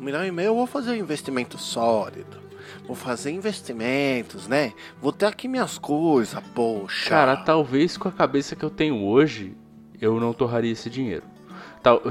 um 0.00 0.04
milhão 0.04 0.24
e 0.24 0.30
meio 0.30 0.48
eu 0.48 0.54
vou 0.54 0.66
fazer 0.66 0.92
um 0.92 0.96
investimento 0.96 1.58
sólido. 1.58 2.43
Vou 2.86 2.94
fazer 2.94 3.30
investimentos, 3.30 4.46
né? 4.46 4.72
Vou 5.00 5.12
ter 5.12 5.26
aqui 5.26 5.48
minhas 5.48 5.78
coisas, 5.78 6.38
poxa. 6.54 7.08
Cara, 7.08 7.36
talvez 7.36 7.96
com 7.96 8.08
a 8.08 8.12
cabeça 8.12 8.54
que 8.54 8.64
eu 8.64 8.70
tenho 8.70 9.02
hoje, 9.02 9.56
eu 10.00 10.20
não 10.20 10.32
torraria 10.32 10.72
esse 10.72 10.90
dinheiro. 10.90 11.24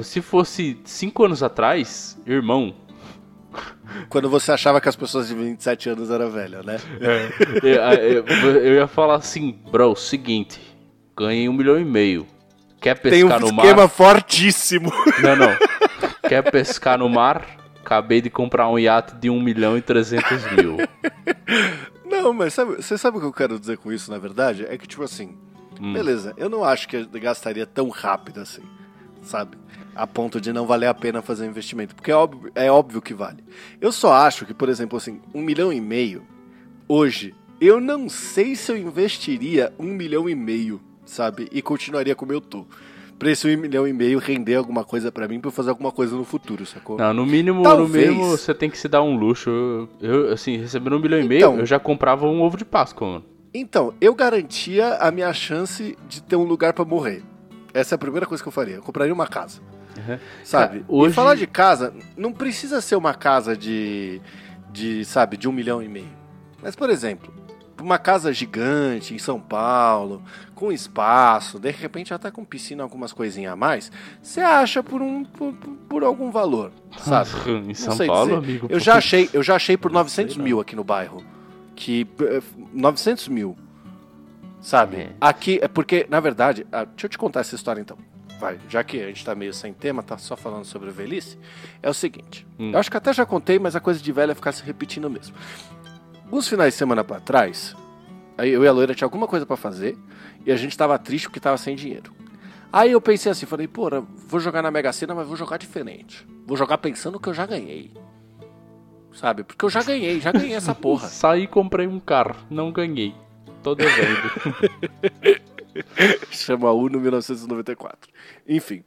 Se 0.03 0.21
fosse 0.21 0.79
cinco 0.83 1.25
anos 1.25 1.41
atrás, 1.41 2.19
irmão, 2.25 2.75
quando 4.09 4.29
você 4.29 4.51
achava 4.51 4.81
que 4.81 4.89
as 4.89 4.95
pessoas 4.95 5.27
de 5.27 5.35
27 5.35 5.89
anos 5.89 6.09
eram 6.09 6.29
velhas, 6.29 6.65
né? 6.65 6.77
É. 7.01 7.29
Eu, 7.63 8.25
eu, 8.25 8.55
eu, 8.57 8.73
ia 8.75 8.87
falar 8.87 9.15
assim, 9.15 9.57
bro, 9.71 9.95
seguinte, 9.95 10.59
ganhei 11.15 11.47
um 11.47 11.53
milhão 11.53 11.79
e 11.79 11.85
meio. 11.85 12.25
Quer 12.79 12.99
pescar 12.99 13.39
no 13.39 13.53
mar? 13.53 13.61
Tem 13.61 13.71
um 13.71 13.75
esquema 13.75 13.87
fortíssimo. 13.87 14.91
Não, 15.21 15.35
não. 15.35 15.55
Quer 16.27 16.41
pescar 16.51 16.97
no 16.97 17.09
mar? 17.09 17.62
Acabei 17.83 18.21
de 18.21 18.29
comprar 18.29 18.69
um 18.69 18.79
iate 18.79 19.13
de 19.15 19.29
1 19.29 19.41
milhão 19.41 19.77
e 19.77 19.81
300 19.81 20.51
mil. 20.53 20.77
Não, 22.09 22.31
mas 22.31 22.53
sabe, 22.53 22.75
você 22.77 22.97
sabe 22.97 23.17
o 23.17 23.19
que 23.19 23.25
eu 23.25 23.33
quero 23.33 23.59
dizer 23.59 23.77
com 23.77 23.91
isso, 23.91 24.09
na 24.09 24.17
verdade? 24.17 24.65
É 24.69 24.77
que, 24.77 24.87
tipo 24.87 25.03
assim, 25.03 25.35
hum. 25.81 25.91
beleza, 25.91 26.33
eu 26.37 26.49
não 26.49 26.63
acho 26.63 26.87
que 26.87 26.95
eu 26.95 27.05
gastaria 27.19 27.65
tão 27.65 27.89
rápido 27.89 28.39
assim, 28.39 28.61
sabe? 29.21 29.57
A 29.93 30.07
ponto 30.07 30.39
de 30.39 30.53
não 30.53 30.65
valer 30.65 30.87
a 30.87 30.93
pena 30.93 31.21
fazer 31.21 31.45
um 31.45 31.49
investimento. 31.49 31.93
Porque 31.93 32.11
é 32.11 32.15
óbvio, 32.15 32.51
é 32.55 32.71
óbvio 32.71 33.01
que 33.01 33.13
vale. 33.13 33.43
Eu 33.81 33.91
só 33.91 34.13
acho 34.13 34.45
que, 34.45 34.53
por 34.53 34.69
exemplo, 34.69 34.97
assim, 34.97 35.21
um 35.33 35.41
milhão 35.41 35.73
e 35.73 35.81
meio, 35.81 36.25
hoje, 36.87 37.35
eu 37.59 37.81
não 37.81 38.07
sei 38.07 38.55
se 38.55 38.71
eu 38.71 38.77
investiria 38.77 39.73
um 39.77 39.87
milhão 39.87 40.29
e 40.29 40.35
meio, 40.35 40.81
sabe? 41.05 41.49
E 41.51 41.61
continuaria 41.61 42.15
como 42.15 42.31
eu 42.31 42.39
tô 42.39 42.65
pra 43.23 43.31
esse 43.31 43.47
um 43.47 43.57
milhão 43.57 43.87
e 43.87 43.93
meio 43.93 44.19
render 44.19 44.55
alguma 44.55 44.83
coisa 44.83 45.11
para 45.11 45.27
mim 45.27 45.39
pra 45.39 45.47
eu 45.47 45.51
fazer 45.51 45.69
alguma 45.69 45.91
coisa 45.91 46.15
no 46.15 46.25
futuro, 46.25 46.65
sacou? 46.65 46.97
Não, 46.97 47.13
no 47.13 47.25
mínimo, 47.25 47.63
Talvez... 47.63 48.07
no 48.07 48.13
mínimo 48.13 48.37
você 48.37 48.53
tem 48.53 48.69
que 48.69 48.77
se 48.77 48.87
dar 48.87 49.01
um 49.01 49.15
luxo. 49.15 49.87
Eu, 50.01 50.31
assim, 50.33 50.57
recebendo 50.57 50.97
um 50.97 50.99
milhão 50.99 51.19
e 51.19 51.23
meio, 51.23 51.39
então, 51.39 51.59
eu 51.59 51.65
já 51.65 51.79
comprava 51.79 52.25
um 52.27 52.41
ovo 52.41 52.57
de 52.57 52.65
Páscoa, 52.65 53.07
mano. 53.07 53.25
Então, 53.53 53.93
eu 54.01 54.13
garantia 54.13 54.95
a 54.95 55.09
minha 55.11 55.31
chance 55.31 55.97
de 56.09 56.21
ter 56.21 56.35
um 56.35 56.43
lugar 56.43 56.73
para 56.73 56.83
morrer. 56.83 57.23
Essa 57.73 57.93
é 57.93 57.95
a 57.95 57.99
primeira 57.99 58.25
coisa 58.25 58.43
que 58.43 58.47
eu 58.47 58.51
faria. 58.51 58.75
Eu 58.75 58.81
compraria 58.81 59.13
uma 59.13 59.27
casa. 59.27 59.61
Uhum. 59.95 60.17
Sabe? 60.43 60.79
Cara, 60.79 60.85
hoje... 60.87 61.11
E 61.11 61.15
falar 61.15 61.35
de 61.35 61.47
casa, 61.47 61.93
não 62.17 62.33
precisa 62.33 62.81
ser 62.81 62.95
uma 62.95 63.13
casa 63.13 63.55
de, 63.55 64.19
de, 64.71 65.05
sabe, 65.05 65.37
de 65.37 65.47
um 65.47 65.51
milhão 65.51 65.81
e 65.81 65.87
meio. 65.87 66.11
Mas, 66.61 66.75
por 66.75 66.89
exemplo, 66.89 67.31
uma 67.83 67.99
casa 67.99 68.33
gigante 68.33 69.13
em 69.13 69.19
São 69.19 69.39
Paulo, 69.39 70.23
com 70.55 70.71
espaço, 70.71 71.59
de 71.59 71.69
repente 71.71 72.13
até 72.13 72.31
com 72.31 72.45
piscina, 72.45 72.83
algumas 72.83 73.11
coisinhas 73.11 73.53
a 73.53 73.55
mais, 73.55 73.91
você 74.21 74.41
acha 74.41 74.81
por 74.81 75.01
um 75.01 75.23
por, 75.23 75.53
por 75.89 76.03
algum 76.03 76.31
valor, 76.31 76.71
sabe? 76.97 77.29
em 77.69 77.73
São 77.73 77.97
Paulo, 77.97 78.39
dizer. 78.39 78.51
amigo. 78.51 78.67
Eu 78.69 78.79
já 78.79 78.95
achei, 78.95 79.29
eu 79.33 79.43
já 79.43 79.55
achei 79.55 79.75
por 79.75 79.91
900 79.91 80.37
mil 80.37 80.59
aqui 80.59 80.75
no 80.75 80.83
bairro, 80.83 81.23
que 81.75 82.07
900 82.73 83.27
eh, 83.27 83.31
mil, 83.31 83.57
sabe? 84.61 84.97
É. 84.97 85.09
Aqui 85.19 85.59
é 85.61 85.67
porque, 85.67 86.07
na 86.09 86.19
verdade, 86.19 86.65
ah, 86.71 86.85
deixa 86.85 87.05
eu 87.05 87.09
te 87.09 87.17
contar 87.17 87.41
essa 87.41 87.55
história 87.55 87.81
então. 87.81 87.97
Vai, 88.39 88.59
já 88.67 88.83
que 88.83 89.01
a 89.01 89.07
gente 89.07 89.23
tá 89.23 89.33
meio 89.35 89.53
sem 89.53 89.71
tema, 89.73 90.03
tá 90.03 90.17
só 90.17 90.35
falando 90.35 90.65
sobre 90.65 90.89
velhice, 90.91 91.37
é 91.81 91.89
o 91.89 91.93
seguinte. 91.93 92.45
Hum. 92.59 92.71
Eu 92.73 92.79
acho 92.79 92.91
que 92.91 92.97
até 92.97 93.13
já 93.13 93.25
contei, 93.25 93.57
mas 93.57 93.75
a 93.75 93.79
coisa 93.79 94.01
de 94.01 94.11
velho 94.11 94.31
é 94.31 94.35
ficar 94.35 94.51
se 94.51 94.63
repetindo 94.63 95.09
mesmo. 95.09 95.33
Alguns 96.33 96.47
finais 96.47 96.73
de 96.73 96.79
semana 96.79 97.03
para 97.03 97.19
trás, 97.19 97.75
aí 98.35 98.49
eu 98.49 98.63
e 98.63 98.67
a 98.67 98.71
loira 98.71 98.95
tinha 98.95 99.05
alguma 99.05 99.27
coisa 99.27 99.45
para 99.45 99.55
fazer 99.55 99.95
e 100.43 100.51
a 100.51 100.55
gente 100.55 100.75
tava 100.75 100.97
triste 100.97 101.25
porque 101.25 101.39
tava 101.39 101.59
sem 101.59 101.75
dinheiro. 101.75 102.11
Aí 102.71 102.91
eu 102.91 102.99
pensei 102.99 103.31
assim, 103.31 103.45
falei, 103.45 103.67
pô, 103.67 103.87
vou 104.01 104.39
jogar 104.39 104.63
na 104.63 104.71
Mega 104.71 104.91
Sena, 104.91 105.13
mas 105.13 105.27
vou 105.27 105.37
jogar 105.37 105.57
diferente. 105.57 106.27
Vou 106.47 106.57
jogar 106.57 106.79
pensando 106.79 107.19
que 107.19 107.29
eu 107.29 107.35
já 107.35 107.45
ganhei. 107.45 107.93
Sabe? 109.13 109.43
Porque 109.43 109.63
eu 109.63 109.69
já 109.69 109.83
ganhei, 109.83 110.19
já 110.19 110.31
ganhei 110.31 110.55
essa 110.55 110.73
porra. 110.73 111.05
Saí 111.13 111.43
e 111.43 111.47
comprei 111.47 111.85
um 111.85 111.99
carro, 111.99 112.35
não 112.49 112.71
ganhei. 112.71 113.13
Tô 113.61 113.75
devendo. 113.75 114.31
Chama 116.33 116.71
Uno 116.71 116.99
1994. 116.99 118.11
Enfim. 118.47 118.83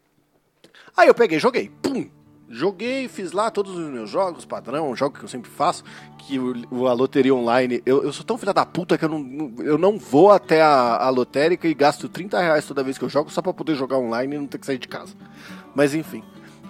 Aí 0.96 1.06
eu 1.06 1.14
peguei, 1.14 1.38
joguei. 1.38 1.70
Pum! 1.80 2.11
Joguei, 2.48 3.09
fiz 3.09 3.32
lá 3.32 3.50
todos 3.50 3.76
os 3.76 3.90
meus 3.90 4.09
jogos, 4.09 4.44
padrão, 4.44 4.94
jogo 4.94 5.18
que 5.18 5.24
eu 5.24 5.28
sempre 5.28 5.50
faço, 5.50 5.82
que 6.16 6.38
o, 6.38 6.87
a 6.87 6.92
loteria 6.92 7.35
online. 7.35 7.82
Eu, 7.85 8.04
eu 8.04 8.12
sou 8.12 8.24
tão 8.24 8.38
filha 8.38 8.54
da 8.54 8.64
puta 8.64 8.96
que 8.96 9.04
eu 9.04 9.09
não, 9.09 9.52
eu 9.59 9.76
não 9.76 9.98
vou 9.98 10.30
até 10.30 10.62
a, 10.62 10.96
a 10.96 11.09
lotérica 11.09 11.66
e 11.66 11.74
gasto 11.74 12.09
30 12.09 12.40
reais 12.40 12.64
toda 12.64 12.85
vez 12.85 12.96
que 12.96 13.04
eu 13.04 13.09
jogo 13.09 13.30
só 13.30 13.42
pra 13.42 13.52
poder 13.52 13.74
jogar 13.74 13.98
online 13.98 14.37
e 14.37 14.38
não 14.38 14.46
ter 14.46 14.59
que 14.59 14.66
sair 14.66 14.78
de 14.78 14.87
casa. 14.87 15.12
Mas 15.74 15.92
enfim. 15.92 16.22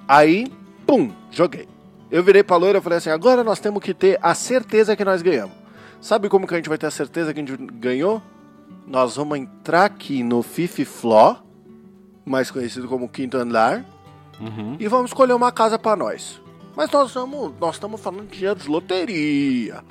Aí, 0.08 0.50
pum, 0.86 1.12
joguei. 1.30 1.68
Eu 2.10 2.22
virei 2.22 2.42
pra 2.42 2.56
loira 2.56 2.78
e 2.78 2.82
falei 2.82 2.96
assim: 2.96 3.10
agora 3.10 3.44
nós 3.44 3.60
temos 3.60 3.82
que 3.82 3.92
ter 3.92 4.18
a 4.22 4.34
certeza 4.34 4.96
que 4.96 5.04
nós 5.04 5.20
ganhamos. 5.20 5.54
Sabe 6.00 6.30
como 6.30 6.46
que 6.46 6.54
a 6.54 6.56
gente 6.56 6.70
vai 6.70 6.78
ter 6.78 6.86
a 6.86 6.90
certeza 6.90 7.34
que 7.34 7.40
a 7.40 7.44
gente 7.44 7.56
ganhou? 7.74 8.22
Nós 8.86 9.16
vamos 9.16 9.36
entrar 9.36 9.84
aqui 9.84 10.22
no 10.22 10.42
Fifi 10.42 10.86
Flo, 10.86 11.36
mais 12.24 12.50
conhecido 12.50 12.88
como 12.88 13.08
Quinto 13.08 13.36
Andar 13.36 13.84
uhum. 14.40 14.76
e 14.78 14.88
vamos 14.88 15.10
escolher 15.10 15.32
uma 15.32 15.52
casa 15.52 15.78
para 15.78 15.96
nós. 15.96 16.40
Mas 16.76 16.90
nós 16.90 17.08
estamos 17.08 17.54
nós 17.58 17.76
estamos 17.76 18.00
falando 18.00 18.28
de 18.28 18.36
dinheiro 18.36 18.60
de 18.60 18.68
loteria. 18.68 19.82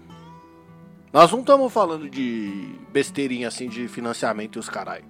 Nós 1.11 1.31
não 1.31 1.39
estamos 1.39 1.71
falando 1.71 2.09
de 2.09 2.75
besteirinha 2.91 3.47
assim 3.47 3.69
de 3.69 3.87
financiamento 3.87 4.57
e 4.57 4.59
os 4.59 4.69
caralho. 4.69 5.05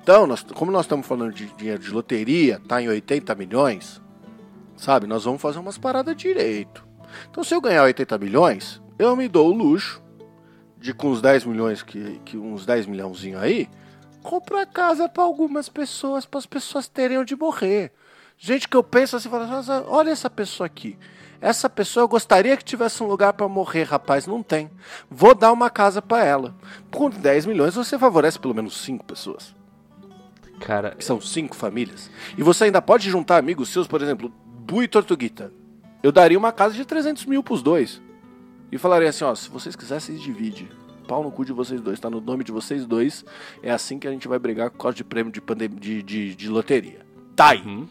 Então, 0.00 0.24
nós, 0.24 0.44
como 0.54 0.70
nós 0.70 0.84
estamos 0.84 1.04
falando 1.04 1.32
de 1.34 1.46
dinheiro 1.46 1.82
de 1.82 1.90
loteria, 1.90 2.60
tá 2.68 2.80
em 2.80 2.88
80 2.88 3.34
milhões, 3.34 4.00
sabe? 4.76 5.04
Nós 5.04 5.24
vamos 5.24 5.42
fazer 5.42 5.58
umas 5.58 5.76
paradas 5.76 6.14
direito. 6.14 6.86
Então, 7.28 7.42
se 7.42 7.52
eu 7.52 7.60
ganhar 7.60 7.82
80 7.82 8.16
milhões, 8.18 8.80
eu 9.00 9.16
me 9.16 9.26
dou 9.26 9.48
o 9.48 9.52
luxo 9.52 10.00
de 10.78 10.94
com 10.94 11.08
uns 11.08 11.20
10 11.20 11.44
milhões, 11.46 11.82
que, 11.82 12.20
que 12.24 12.36
uns 12.36 12.64
10 12.64 12.86
milhãozinho 12.86 13.36
aí, 13.36 13.68
comprar 14.22 14.64
casa 14.66 15.08
para 15.08 15.24
algumas 15.24 15.68
pessoas, 15.68 16.24
para 16.24 16.38
as 16.38 16.46
pessoas 16.46 16.86
terem 16.86 17.18
onde 17.18 17.34
morrer. 17.34 17.92
Gente 18.38 18.68
que 18.68 18.76
eu 18.76 18.82
penso 18.82 19.16
assim, 19.16 19.28
falo, 19.28 19.46
olha 19.88 20.10
essa 20.10 20.28
pessoa 20.28 20.66
aqui. 20.66 20.98
Essa 21.40 21.68
pessoa 21.68 22.04
eu 22.04 22.08
gostaria 22.08 22.56
que 22.56 22.64
tivesse 22.64 23.02
um 23.02 23.06
lugar 23.06 23.32
para 23.32 23.48
morrer, 23.48 23.84
rapaz, 23.84 24.26
não 24.26 24.42
tem. 24.42 24.70
Vou 25.10 25.34
dar 25.34 25.52
uma 25.52 25.70
casa 25.70 26.00
para 26.00 26.24
ela. 26.24 26.54
Com 26.90 27.10
10 27.10 27.46
milhões 27.46 27.74
você 27.74 27.98
favorece 27.98 28.38
pelo 28.38 28.54
menos 28.54 28.76
5 28.78 29.04
pessoas. 29.04 29.54
Cara, 30.60 30.92
que 30.92 31.04
são 31.04 31.20
5 31.20 31.54
famílias. 31.54 32.10
E 32.36 32.42
você 32.42 32.64
ainda 32.64 32.80
pode 32.80 33.10
juntar 33.10 33.36
amigos 33.36 33.68
seus, 33.68 33.86
por 33.86 34.00
exemplo, 34.00 34.32
Bu 34.44 34.82
e 34.82 34.88
Tortuguita. 34.88 35.52
Eu 36.02 36.10
daria 36.10 36.38
uma 36.38 36.52
casa 36.52 36.74
de 36.74 36.84
300 36.84 37.26
mil 37.26 37.42
pros 37.42 37.62
dois. 37.62 38.00
E 38.70 38.78
falaria 38.78 39.08
assim, 39.08 39.24
ó, 39.24 39.34
se 39.34 39.48
vocês 39.48 39.76
quisessem, 39.76 40.16
divide. 40.16 40.68
Pau 41.06 41.22
no 41.22 41.30
cu 41.30 41.44
de 41.44 41.52
vocês 41.52 41.80
dois, 41.80 42.00
tá 42.00 42.10
no 42.10 42.20
nome 42.20 42.42
de 42.42 42.50
vocês 42.50 42.84
dois. 42.84 43.24
É 43.62 43.70
assim 43.70 43.98
que 43.98 44.08
a 44.08 44.10
gente 44.10 44.26
vai 44.26 44.38
brigar 44.38 44.70
com 44.70 44.78
causa 44.78 44.96
de 44.96 45.04
prêmio 45.04 45.32
de, 45.32 45.40
de, 45.68 46.02
de, 46.02 46.34
de 46.34 46.48
loteria. 46.48 47.06
Tá 47.36 47.50
aí. 47.50 47.60
Uhum. 47.60 47.86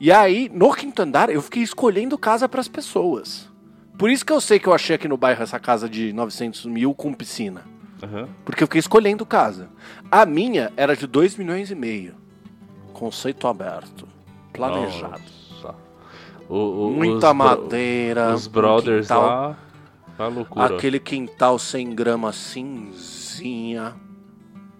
E 0.00 0.12
aí, 0.12 0.48
no 0.52 0.72
quinto 0.72 1.02
andar, 1.02 1.28
eu 1.28 1.42
fiquei 1.42 1.62
escolhendo 1.62 2.16
casa 2.16 2.48
para 2.48 2.60
as 2.60 2.68
pessoas. 2.68 3.48
Por 3.98 4.10
isso 4.10 4.24
que 4.24 4.32
eu 4.32 4.40
sei 4.40 4.58
que 4.60 4.68
eu 4.68 4.74
achei 4.74 4.94
aqui 4.94 5.08
no 5.08 5.16
bairro 5.16 5.42
essa 5.42 5.58
casa 5.58 5.88
de 5.88 6.12
900 6.12 6.66
mil 6.66 6.94
com 6.94 7.12
piscina. 7.12 7.64
Uhum. 8.02 8.28
Porque 8.44 8.62
eu 8.62 8.66
fiquei 8.68 8.78
escolhendo 8.78 9.26
casa. 9.26 9.68
A 10.08 10.24
minha 10.24 10.72
era 10.76 10.96
de 10.96 11.06
2 11.06 11.36
milhões 11.36 11.70
e 11.70 11.74
meio. 11.74 12.14
Conceito 12.92 13.48
aberto. 13.48 14.06
Planejado. 14.52 15.38
O, 16.48 16.86
o, 16.86 16.90
Muita 16.90 17.30
os 17.30 17.36
madeira. 17.36 18.34
Os 18.34 18.46
brothers 18.46 19.10
um 19.10 19.14
lá. 19.14 19.56
Tá 20.16 20.28
loucura. 20.28 20.64
Aquele 20.64 20.98
quintal 20.98 21.58
sem 21.58 21.94
grama 21.94 22.32
cinzinha. 22.32 23.94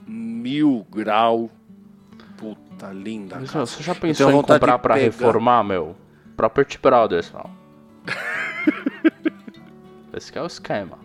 Mil 0.07 0.87
grau. 0.91 1.51
Tá 2.79 2.93
linda. 2.93 3.37
Mas, 3.41 3.53
meu, 3.53 3.67
você 3.67 3.83
já 3.83 3.95
pensou 3.95 4.31
em 4.31 4.43
comprar 4.43 4.79
pra 4.79 4.95
reformar, 4.95 5.65
meu? 5.65 5.97
Property 6.37 6.79
Brothers, 6.79 7.33
não. 7.33 7.51
Esse 10.15 10.37
é 10.37 10.43
o 10.43 10.47
esquema. 10.47 10.99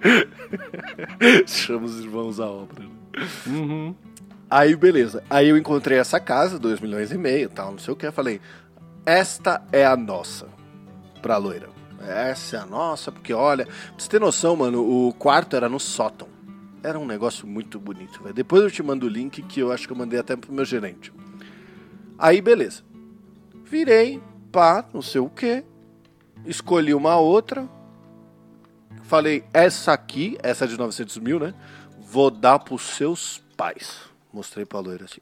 Chama 1.46 1.86
os 1.86 2.00
irmãos 2.00 2.38
à 2.38 2.46
obra. 2.46 2.84
Né? 2.84 2.90
Uhum. 3.46 3.94
Aí, 4.50 4.76
beleza. 4.76 5.22
Aí 5.28 5.48
eu 5.48 5.56
encontrei 5.56 5.98
essa 5.98 6.20
casa, 6.20 6.58
2 6.58 6.80
milhões 6.80 7.10
e 7.10 7.18
meio 7.18 7.48
tal, 7.48 7.72
não 7.72 7.78
sei 7.78 7.92
o 7.92 7.96
que. 7.96 8.06
Eu 8.06 8.12
falei, 8.12 8.40
esta 9.04 9.62
é 9.72 9.84
a 9.84 9.96
nossa. 9.96 10.46
Pra 11.20 11.36
loira. 11.36 11.68
Essa 12.00 12.58
é 12.58 12.60
a 12.60 12.66
nossa, 12.66 13.10
porque 13.10 13.34
olha, 13.34 13.66
pra 13.66 13.74
você 13.98 14.08
ter 14.08 14.20
noção, 14.20 14.54
mano, 14.56 15.08
o 15.08 15.12
quarto 15.14 15.56
era 15.56 15.68
no 15.68 15.80
sótão. 15.80 16.28
Era 16.82 16.98
um 16.98 17.06
negócio 17.06 17.46
muito 17.46 17.78
bonito. 17.78 18.20
Depois 18.32 18.62
eu 18.62 18.70
te 18.70 18.82
mando 18.82 19.06
o 19.06 19.08
link 19.08 19.42
que 19.42 19.60
eu 19.60 19.72
acho 19.72 19.86
que 19.86 19.92
eu 19.92 19.96
mandei 19.96 20.18
até 20.18 20.36
pro 20.36 20.52
meu 20.52 20.64
gerente. 20.64 21.12
Aí, 22.18 22.40
beleza. 22.40 22.82
Virei, 23.64 24.22
pá, 24.50 24.84
não 24.92 25.02
sei 25.02 25.20
o 25.20 25.28
que. 25.28 25.64
Escolhi 26.46 26.94
uma 26.94 27.16
outra. 27.16 27.68
Falei, 29.02 29.44
essa 29.52 29.92
aqui, 29.92 30.36
essa 30.42 30.66
de 30.66 30.76
900 30.76 31.18
mil, 31.18 31.40
né? 31.40 31.54
Vou 31.98 32.30
dar 32.30 32.58
pros 32.58 32.82
seus 32.82 33.42
pais. 33.56 34.00
Mostrei 34.32 34.64
pra 34.64 34.80
loira 34.80 35.04
assim. 35.04 35.20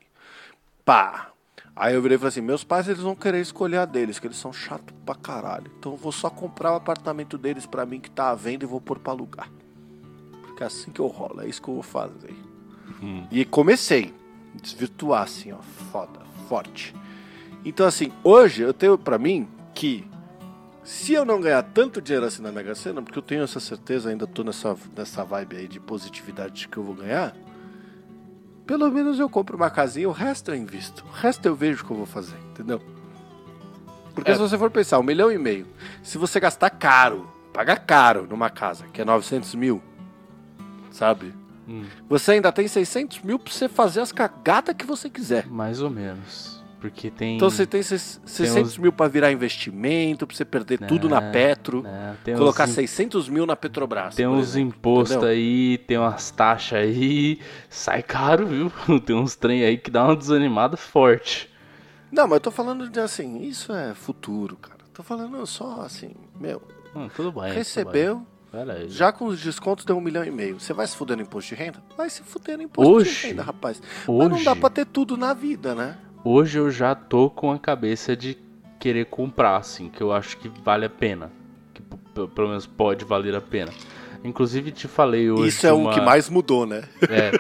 Pá. 0.85 1.33
Aí 1.75 1.95
eu 1.95 2.01
virei 2.01 2.17
e 2.17 2.19
falei 2.19 2.29
assim: 2.29 2.41
meus 2.41 2.65
pais 2.65 2.89
eles 2.89 3.03
vão 3.03 3.15
querer 3.15 3.41
escolher 3.41 3.79
a 3.79 3.85
deles, 3.85 4.19
que 4.19 4.27
eles 4.27 4.39
são 4.39 4.53
chato 4.53 4.95
pra 5.05 5.15
caralho. 5.15 5.71
Então 5.79 5.93
eu 5.93 5.99
vou 5.99 6.13
só 6.13 6.31
comprar 6.31 6.73
o 6.73 6.77
apartamento 6.77 7.37
deles 7.37 7.67
pra 7.67 7.85
mim 7.85 8.01
que 8.01 8.11
tá 8.11 8.31
à 8.31 8.35
venda 8.35 8.65
e 8.65 8.69
vou 8.69 8.81
pôr 8.81 8.99
pra 8.99 9.13
alugar. 9.13 9.51
Porque 10.57 10.65
é 10.65 10.69
assim 10.69 10.91
que 10.91 11.01
eu 11.03 11.07
rolo, 11.07 11.43
é 11.43 11.47
isso 11.47 11.61
que 11.61 11.69
eu 11.69 11.75
vou 11.75 11.83
fazer. 11.83 12.35
Hum. 13.03 13.27
E 13.31 13.45
comecei. 13.45 14.15
Desvirtuar 14.55 15.25
assim, 15.25 15.53
ó. 15.53 15.59
Foda, 15.93 16.21
forte. 16.49 16.95
Então 17.63 17.87
assim, 17.87 18.11
hoje 18.25 18.63
eu 18.63 18.73
tenho 18.73 18.97
pra 18.97 19.19
mim 19.19 19.47
que 19.75 20.09
se 20.83 21.13
eu 21.13 21.27
não 21.27 21.43
ganhar 21.43 21.63
tanto 21.63 22.01
dinheiro 22.01 22.25
assim 22.25 22.41
na 22.41 22.51
Mega 22.51 22.75
Sena, 22.75 23.03
porque 23.03 23.19
eu 23.19 23.23
tenho 23.23 23.43
essa 23.45 23.61
certeza, 23.61 24.09
ainda 24.09 24.27
tô 24.27 24.43
nessa, 24.43 24.75
nessa 24.97 25.23
vibe 25.25 25.57
aí 25.59 25.69
de 25.69 25.79
positividade 25.79 26.55
de 26.55 26.69
que 26.69 26.79
eu 26.79 26.83
vou 26.85 26.95
ganhar, 26.95 27.37
pelo 28.67 28.91
menos 28.91 29.21
eu 29.21 29.29
compro 29.29 29.59
uma 29.59 29.69
casinha, 29.69 30.09
o 30.09 30.13
resto 30.13 30.51
eu 30.53 30.55
invisto. 30.57 31.05
O 31.05 31.11
resto 31.13 31.45
eu 31.45 31.55
vejo 31.55 31.83
o 31.83 31.87
que 31.87 31.93
eu 31.93 31.97
vou 31.99 32.07
fazer, 32.07 32.39
entendeu? 32.51 32.81
Porque 34.15 34.31
É. 34.31 34.35
se 34.35 34.41
você 34.41 34.57
for 34.57 34.71
pensar, 34.71 34.99
um 34.99 35.03
milhão 35.03 35.31
e 35.31 35.37
meio, 35.37 35.67
se 36.03 36.17
você 36.17 36.41
gastar 36.41 36.71
caro, 36.71 37.29
pagar 37.53 37.77
caro 37.81 38.27
numa 38.27 38.49
casa, 38.49 38.87
que 38.91 39.03
é 39.03 39.05
900 39.05 39.55
mil, 39.55 39.83
sabe? 40.97 41.35
Hum. 41.69 41.85
Você 42.09 42.33
ainda 42.33 42.51
tem 42.53 42.67
600 42.69 43.21
mil 43.23 43.39
pra 43.39 43.53
você 43.53 43.69
fazer 43.69 44.01
as 44.01 44.13
cagadas 44.13 44.75
que 44.77 44.87
você 44.87 45.11
quiser. 45.11 45.47
Mais 45.47 45.81
ou 45.83 45.91
menos. 45.91 46.57
Porque 46.81 47.11
tem. 47.11 47.37
Então 47.37 47.51
você 47.51 47.67
tem 47.67 47.83
ses- 47.83 48.21
600 48.25 48.73
uns- 48.73 48.79
mil 48.79 48.93
pra 48.93 49.09
virar 49.09 49.33
investimento, 49.33 50.27
pra 50.27 50.37
você 50.37 50.45
perder 50.45 50.79
tudo 50.87 51.09
na 51.09 51.21
Petro, 51.23 51.83
né, 51.83 52.15
tem 52.23 52.37
colocar 52.37 52.65
uns, 52.65 52.71
im- 52.71 52.75
600 52.75 53.29
mil 53.29 53.47
na 53.47 53.57
Petrobras. 53.57 54.15
Tem 54.15 54.27
uns 54.27 54.55
impostos 54.57 55.25
aí, 55.25 55.79
tem 55.79 55.97
umas 55.99 56.31
taxas 56.31 56.79
aí. 56.79 57.41
Sai 57.71 58.03
caro, 58.03 58.47
viu? 58.47 58.71
Tem 59.05 59.17
uns 59.17 59.35
trem 59.35 59.65
aí 59.65 59.77
que 59.79 59.91
dá 59.91 60.05
uma 60.05 60.15
desanimada 60.15 60.77
forte. 60.77 61.51
Não, 62.13 62.25
mas 62.25 62.35
eu 62.35 62.41
tô 62.41 62.51
falando 62.51 62.89
de 62.89 63.01
assim, 63.01 63.41
isso 63.43 63.73
é 63.73 63.93
futuro, 63.95 64.57
cara. 64.57 64.79
Tô 64.95 65.03
falando 65.03 65.45
só 65.47 65.81
assim, 65.81 66.13
meu, 66.39 66.63
Hum, 66.95 67.09
tudo 67.17 67.33
bem. 67.33 67.53
recebeu, 67.53 68.17
tudo 68.17 68.21
bem. 68.21 68.36
Já 68.89 69.13
com 69.13 69.27
os 69.27 69.41
descontos 69.41 69.85
deu 69.85 69.97
um 69.97 70.01
milhão 70.01 70.25
e 70.25 70.31
meio. 70.31 70.59
Você 70.61 70.73
vai 70.73 70.87
se 70.87 70.97
fuder 70.97 71.17
no 71.17 71.23
imposto 71.23 71.55
de 71.55 71.61
renda? 71.61 71.83
Vai 71.97 72.09
se 72.11 72.23
fuder 72.23 72.57
no 72.57 72.63
imposto 72.65 72.93
Hoje? 72.93 73.11
de 73.21 73.27
renda, 73.29 73.43
rapaz. 73.43 73.81
Mas 74.07 74.29
não 74.29 74.37
Hoje, 74.37 74.45
dá 74.45 74.57
pra 74.57 74.71
ter 74.71 74.87
tudo 74.87 75.17
na 75.17 75.35
vida, 75.35 75.75
né? 75.75 75.97
hoje 76.25 76.59
eu 76.59 76.71
já 76.71 76.93
tô 76.95 77.31
com 77.31 77.53
a 77.53 77.59
cabeça 77.59 78.17
de 78.17 78.37
querer 78.81 79.07
comprar, 79.07 79.57
assim, 79.59 79.89
que 79.89 80.03
eu 80.03 80.13
acho 80.13 80.37
que 80.39 80.51
vale 80.65 80.85
a 80.85 80.91
pena. 80.91 81.31
Que 81.73 81.83
pelo 82.29 82.49
menos 82.49 82.67
pode 82.67 83.05
valer 83.05 83.35
a 83.35 83.41
pena. 83.41 83.73
Inclusive 84.25 84.73
te 84.73 84.89
falei 84.89 85.31
hoje. 85.31 85.49
Isso 85.49 85.67
é 85.67 85.73
uma... 85.73 85.91
o 85.91 85.95
que 85.95 86.01
mais 86.01 86.29
mudou, 86.29 86.67
né? 86.67 86.83
É, 87.09 87.31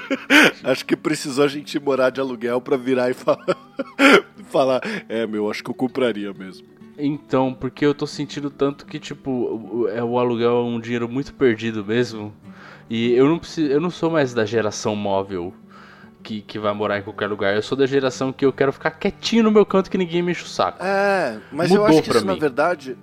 Acho 0.71 0.85
que 0.85 0.95
precisou 0.97 1.45
a 1.45 1.49
gente 1.49 1.79
morar 1.81 2.11
de 2.11 2.21
aluguel 2.21 2.61
pra 2.61 2.77
virar 2.77 3.11
e 3.11 3.15
falar, 3.15 3.57
falar 4.51 4.81
é, 5.09 5.27
meu, 5.27 5.51
acho 5.51 5.65
que 5.65 5.71
eu 5.71 5.75
compraria 5.75 6.33
mesmo. 6.33 6.67
Então, 6.99 7.53
porque 7.53 7.85
eu 7.85 7.95
tô 7.95 8.07
sentindo 8.07 8.51
tanto 8.51 8.87
que, 8.87 8.99
tipo, 8.99 9.31
o, 9.31 9.89
é, 9.89 10.03
o 10.03 10.19
aluguel 10.19 10.51
é 10.51 10.63
um 10.65 10.81
dinheiro 10.81 11.09
muito 11.09 11.35
perdido 11.35 11.85
mesmo. 11.85 12.33
E 12.89 13.13
eu 13.13 13.27
não 13.29 13.39
preciso, 13.39 13.71
eu 13.71 13.81
não 13.81 13.91
sou 13.91 14.11
mais 14.11 14.33
da 14.33 14.45
geração 14.45 14.95
móvel 14.97 15.53
que, 16.23 16.41
que 16.41 16.59
vai 16.59 16.73
morar 16.73 16.99
em 16.99 17.03
qualquer 17.03 17.27
lugar. 17.29 17.55
Eu 17.55 17.63
sou 17.63 17.77
da 17.77 17.87
geração 17.87 18.33
que 18.33 18.45
eu 18.45 18.53
quero 18.53 18.73
ficar 18.73 18.91
quietinho 18.93 19.45
no 19.45 19.51
meu 19.51 19.67
canto 19.67 19.91
que 19.91 19.99
ninguém 19.99 20.23
me 20.23 20.33
enche 20.33 20.45
o 20.45 20.49
saco. 20.49 20.83
É, 20.83 21.39
mas 21.53 21.71
eu 21.71 21.83
Mudou 21.83 21.99
acho 21.99 22.03
que 22.03 22.11
isso, 22.11 22.25
na 22.25 22.35
mim. 22.35 22.39
verdade. 22.41 22.97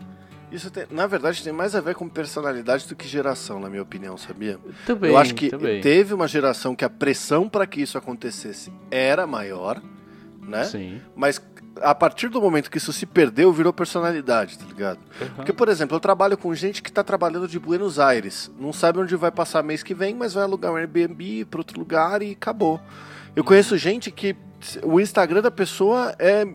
Isso 0.51 0.69
tem, 0.69 0.85
na 0.91 1.07
verdade 1.07 1.43
tem 1.43 1.51
mais 1.51 1.73
a 1.75 1.81
ver 1.81 1.95
com 1.95 2.07
personalidade 2.07 2.87
do 2.87 2.95
que 2.95 3.07
geração, 3.07 3.59
na 3.59 3.69
minha 3.69 3.81
opinião, 3.81 4.15
sabia? 4.17 4.59
Também, 4.85 5.09
eu 5.09 5.17
acho 5.17 5.33
que 5.33 5.49
também. 5.49 5.81
teve 5.81 6.13
uma 6.13 6.27
geração 6.27 6.75
que 6.75 6.85
a 6.85 6.89
pressão 6.89 7.49
para 7.49 7.65
que 7.65 7.81
isso 7.81 7.97
acontecesse 7.97 8.71
era 8.91 9.25
maior, 9.25 9.81
né? 10.41 10.63
Sim. 10.65 11.01
Mas 11.15 11.41
a 11.81 11.95
partir 11.95 12.29
do 12.29 12.41
momento 12.41 12.69
que 12.69 12.77
isso 12.77 12.93
se 12.93 13.05
perdeu, 13.05 13.51
virou 13.51 13.73
personalidade, 13.73 14.57
tá 14.57 14.65
ligado? 14.65 14.99
Porque, 15.35 15.51
por 15.51 15.67
exemplo, 15.67 15.95
eu 15.95 15.99
trabalho 15.99 16.37
com 16.37 16.53
gente 16.53 16.81
que 16.81 16.91
tá 16.91 17.03
trabalhando 17.03 17.47
de 17.47 17.59
Buenos 17.59 17.99
Aires. 17.99 18.51
Não 18.59 18.71
sabe 18.71 18.99
onde 18.99 19.15
vai 19.15 19.31
passar 19.31 19.63
mês 19.63 19.81
que 19.81 19.93
vem, 19.93 20.13
mas 20.13 20.33
vai 20.33 20.43
alugar 20.43 20.71
um 20.71 20.75
Airbnb 20.75 21.45
para 21.45 21.59
outro 21.59 21.79
lugar 21.79 22.21
e 22.21 22.31
acabou. 22.31 22.79
Eu 23.35 23.43
conheço 23.43 23.77
gente 23.77 24.11
que 24.11 24.35
o 24.83 24.99
Instagram 24.99 25.41
da 25.41 25.51
pessoa 25.51 26.15
é 26.19 26.47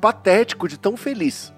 patético 0.00 0.68
de 0.68 0.76
tão 0.76 0.96
feliz. 0.96 1.53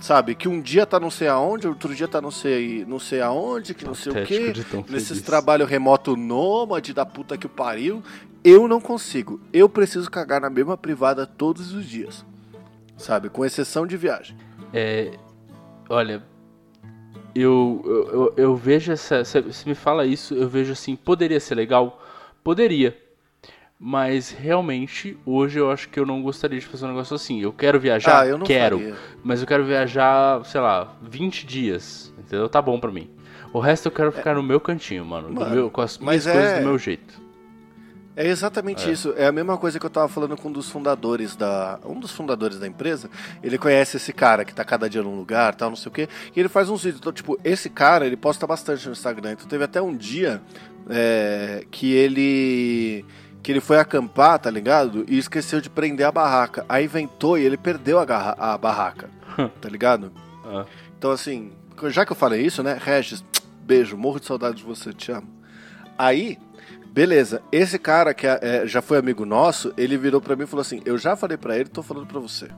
Sabe? 0.00 0.34
Que 0.34 0.48
um 0.48 0.60
dia 0.60 0.86
tá 0.86 0.98
não 0.98 1.10
sei 1.10 1.28
aonde, 1.28 1.68
outro 1.68 1.94
dia 1.94 2.08
tá 2.08 2.22
não 2.22 2.30
sei, 2.30 2.84
não 2.86 2.98
sei 2.98 3.20
aonde, 3.20 3.74
que 3.74 3.84
não 3.84 3.94
sei 3.94 4.12
o 4.12 4.14
Patético 4.14 4.82
quê. 4.82 4.92
Nesses 4.92 5.08
feliz. 5.08 5.22
trabalho 5.22 5.66
remoto 5.66 6.16
nômade 6.16 6.94
da 6.94 7.04
puta 7.04 7.36
que 7.36 7.46
o 7.46 7.50
pariu. 7.50 8.02
Eu 8.42 8.66
não 8.66 8.80
consigo. 8.80 9.38
Eu 9.52 9.68
preciso 9.68 10.10
cagar 10.10 10.40
na 10.40 10.48
mesma 10.48 10.76
privada 10.76 11.26
todos 11.26 11.74
os 11.74 11.84
dias. 11.84 12.24
Sabe? 12.96 13.28
Com 13.28 13.44
exceção 13.44 13.86
de 13.86 13.96
viagem. 13.98 14.36
É, 14.72 15.12
olha, 15.88 16.22
eu, 17.34 17.82
eu, 17.84 18.06
eu, 18.08 18.34
eu 18.36 18.56
vejo 18.56 18.92
essa. 18.92 19.22
Se 19.24 19.68
me 19.68 19.74
fala 19.74 20.06
isso, 20.06 20.34
eu 20.34 20.48
vejo 20.48 20.72
assim, 20.72 20.96
poderia 20.96 21.38
ser 21.38 21.54
legal? 21.54 22.02
Poderia. 22.42 22.96
Mas 23.82 24.30
realmente, 24.30 25.16
hoje 25.24 25.58
eu 25.58 25.70
acho 25.70 25.88
que 25.88 25.98
eu 25.98 26.04
não 26.04 26.20
gostaria 26.20 26.60
de 26.60 26.66
fazer 26.66 26.84
um 26.84 26.88
negócio 26.88 27.16
assim. 27.16 27.40
Eu 27.40 27.50
quero 27.50 27.80
viajar, 27.80 28.20
ah, 28.20 28.26
eu 28.26 28.36
não 28.36 28.44
quero. 28.44 28.78
faria. 28.78 28.94
Mas 29.24 29.40
eu 29.40 29.46
quero 29.46 29.64
viajar, 29.64 30.44
sei 30.44 30.60
lá, 30.60 30.92
20 31.02 31.46
dias. 31.46 32.12
Entendeu? 32.18 32.46
Tá 32.46 32.60
bom 32.60 32.78
pra 32.78 32.90
mim. 32.92 33.08
O 33.54 33.58
resto 33.58 33.86
eu 33.86 33.92
quero 33.92 34.12
ficar 34.12 34.34
no 34.34 34.42
meu 34.42 34.60
cantinho, 34.60 35.02
mano. 35.04 35.32
Mano, 35.32 35.50
meu- 35.54 35.70
com 35.70 35.80
as 35.80 35.96
minhas 35.96 36.24
coisas 36.24 36.44
é- 36.44 36.60
do 36.60 36.66
meu 36.66 36.78
jeito. 36.78 37.18
É 38.14 38.26
exatamente 38.26 38.86
É. 38.86 38.92
isso. 38.92 39.14
É 39.16 39.26
a 39.28 39.32
mesma 39.32 39.56
coisa 39.56 39.80
que 39.80 39.86
eu 39.86 39.90
tava 39.90 40.08
falando 40.08 40.36
com 40.36 40.48
um 40.50 40.52
dos 40.52 40.68
fundadores 40.68 41.34
da. 41.34 41.78
Um 41.86 41.98
dos 41.98 42.10
fundadores 42.12 42.58
da 42.58 42.66
empresa. 42.66 43.08
Ele 43.42 43.56
conhece 43.56 43.96
esse 43.96 44.12
cara 44.12 44.44
que 44.44 44.52
tá 44.54 44.62
cada 44.62 44.90
dia 44.90 45.02
num 45.02 45.16
lugar, 45.16 45.54
tal, 45.54 45.70
não 45.70 45.76
sei 45.76 45.88
o 45.88 45.92
quê. 45.92 46.06
E 46.36 46.38
ele 46.38 46.48
faz 46.50 46.68
uns 46.68 46.82
vídeos. 46.84 47.00
Então, 47.00 47.12
tipo, 47.12 47.40
esse 47.42 47.70
cara, 47.70 48.04
ele 48.06 48.16
posta 48.16 48.46
bastante 48.46 48.84
no 48.86 48.92
Instagram. 48.92 49.32
Então 49.32 49.46
teve 49.48 49.64
até 49.64 49.80
um 49.80 49.96
dia 49.96 50.42
é, 50.90 51.64
que 51.70 51.92
ele. 51.94 53.06
Que 53.42 53.52
ele 53.52 53.60
foi 53.60 53.78
acampar, 53.78 54.38
tá 54.38 54.50
ligado? 54.50 55.04
E 55.08 55.16
esqueceu 55.18 55.60
de 55.60 55.70
prender 55.70 56.06
a 56.06 56.12
barraca. 56.12 56.64
Aí 56.68 56.86
ventou 56.86 57.38
e 57.38 57.42
ele 57.44 57.56
perdeu 57.56 57.98
a, 57.98 58.04
garra- 58.04 58.36
a 58.38 58.56
barraca. 58.58 59.08
tá 59.60 59.68
ligado? 59.68 60.12
Ah. 60.44 60.64
Então, 60.98 61.10
assim, 61.10 61.52
já 61.88 62.04
que 62.04 62.12
eu 62.12 62.16
falei 62.16 62.42
isso, 62.44 62.62
né? 62.62 62.78
Regis, 62.78 63.24
beijo, 63.64 63.96
morro 63.96 64.20
de 64.20 64.26
saudade 64.26 64.56
de 64.58 64.64
você, 64.64 64.92
te 64.92 65.10
amo. 65.10 65.28
Aí, 65.96 66.36
beleza, 66.88 67.40
esse 67.50 67.78
cara 67.78 68.12
que 68.12 68.26
é- 68.26 68.38
é, 68.42 68.66
já 68.66 68.82
foi 68.82 68.98
amigo 68.98 69.24
nosso, 69.24 69.72
ele 69.76 69.96
virou 69.96 70.20
pra 70.20 70.36
mim 70.36 70.42
e 70.44 70.46
falou 70.46 70.60
assim: 70.60 70.82
Eu 70.84 70.98
já 70.98 71.16
falei 71.16 71.36
pra 71.38 71.56
ele, 71.56 71.68
tô 71.70 71.82
falando 71.82 72.06
pra 72.06 72.20
você. 72.20 72.48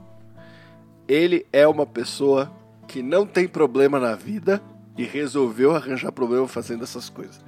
Ele 1.07 1.47
é 1.53 1.67
uma 1.67 1.87
pessoa 1.87 2.51
que 2.89 3.03
não 3.03 3.27
tem 3.27 3.47
problema 3.47 3.99
na 4.01 4.15
vida 4.15 4.61
e 4.97 5.05
resolveu 5.05 5.75
arranjar 5.75 6.13
problema 6.13 6.47
fazendo 6.47 6.85
essas 6.85 7.09
coisas. 7.09 7.41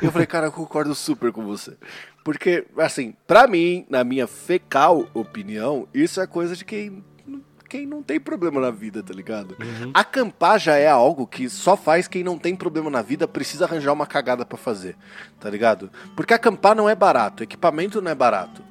E 0.00 0.04
eu 0.04 0.12
falei, 0.12 0.26
cara, 0.26 0.46
eu 0.46 0.52
concordo 0.52 0.94
super 0.94 1.32
com 1.32 1.44
você. 1.44 1.76
Porque, 2.24 2.66
assim, 2.78 3.14
pra 3.26 3.46
mim, 3.46 3.84
na 3.88 4.04
minha 4.04 4.26
fecal 4.26 5.08
opinião, 5.12 5.88
isso 5.92 6.20
é 6.20 6.26
coisa 6.26 6.54
de 6.54 6.64
quem, 6.64 7.04
quem 7.68 7.86
não 7.86 8.02
tem 8.02 8.20
problema 8.20 8.60
na 8.60 8.70
vida, 8.70 9.02
tá 9.02 9.12
ligado? 9.12 9.56
Acampar 9.92 10.60
já 10.60 10.76
é 10.76 10.88
algo 10.88 11.26
que 11.26 11.48
só 11.48 11.76
faz 11.76 12.06
quem 12.06 12.22
não 12.22 12.38
tem 12.38 12.54
problema 12.54 12.88
na 12.88 13.02
vida 13.02 13.26
precisa 13.26 13.64
arranjar 13.64 13.92
uma 13.92 14.06
cagada 14.06 14.44
pra 14.44 14.56
fazer, 14.56 14.96
tá 15.40 15.50
ligado? 15.50 15.90
Porque 16.14 16.34
acampar 16.34 16.76
não 16.76 16.88
é 16.88 16.94
barato, 16.94 17.42
equipamento 17.42 18.00
não 18.00 18.10
é 18.10 18.14
barato, 18.14 18.62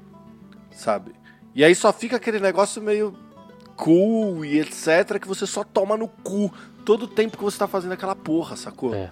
sabe? 0.72 1.14
E 1.54 1.66
aí 1.66 1.76
só 1.76 1.92
fica 1.92 2.16
aquele 2.16 2.40
negócio 2.40 2.82
meio 2.82 3.14
cool 3.76 4.46
e 4.46 4.60
etc 4.60 5.20
que 5.20 5.28
você 5.28 5.48
só 5.48 5.64
toma 5.64 5.98
no 5.98 6.08
cu 6.08 6.54
todo 6.86 7.04
o 7.04 7.08
tempo 7.08 7.38
que 7.38 7.44
você 7.44 7.58
tá 7.58 7.68
fazendo 7.68 7.92
aquela 7.94 8.16
porra, 8.16 8.56
sacou? 8.56 8.94
É. 8.94 9.10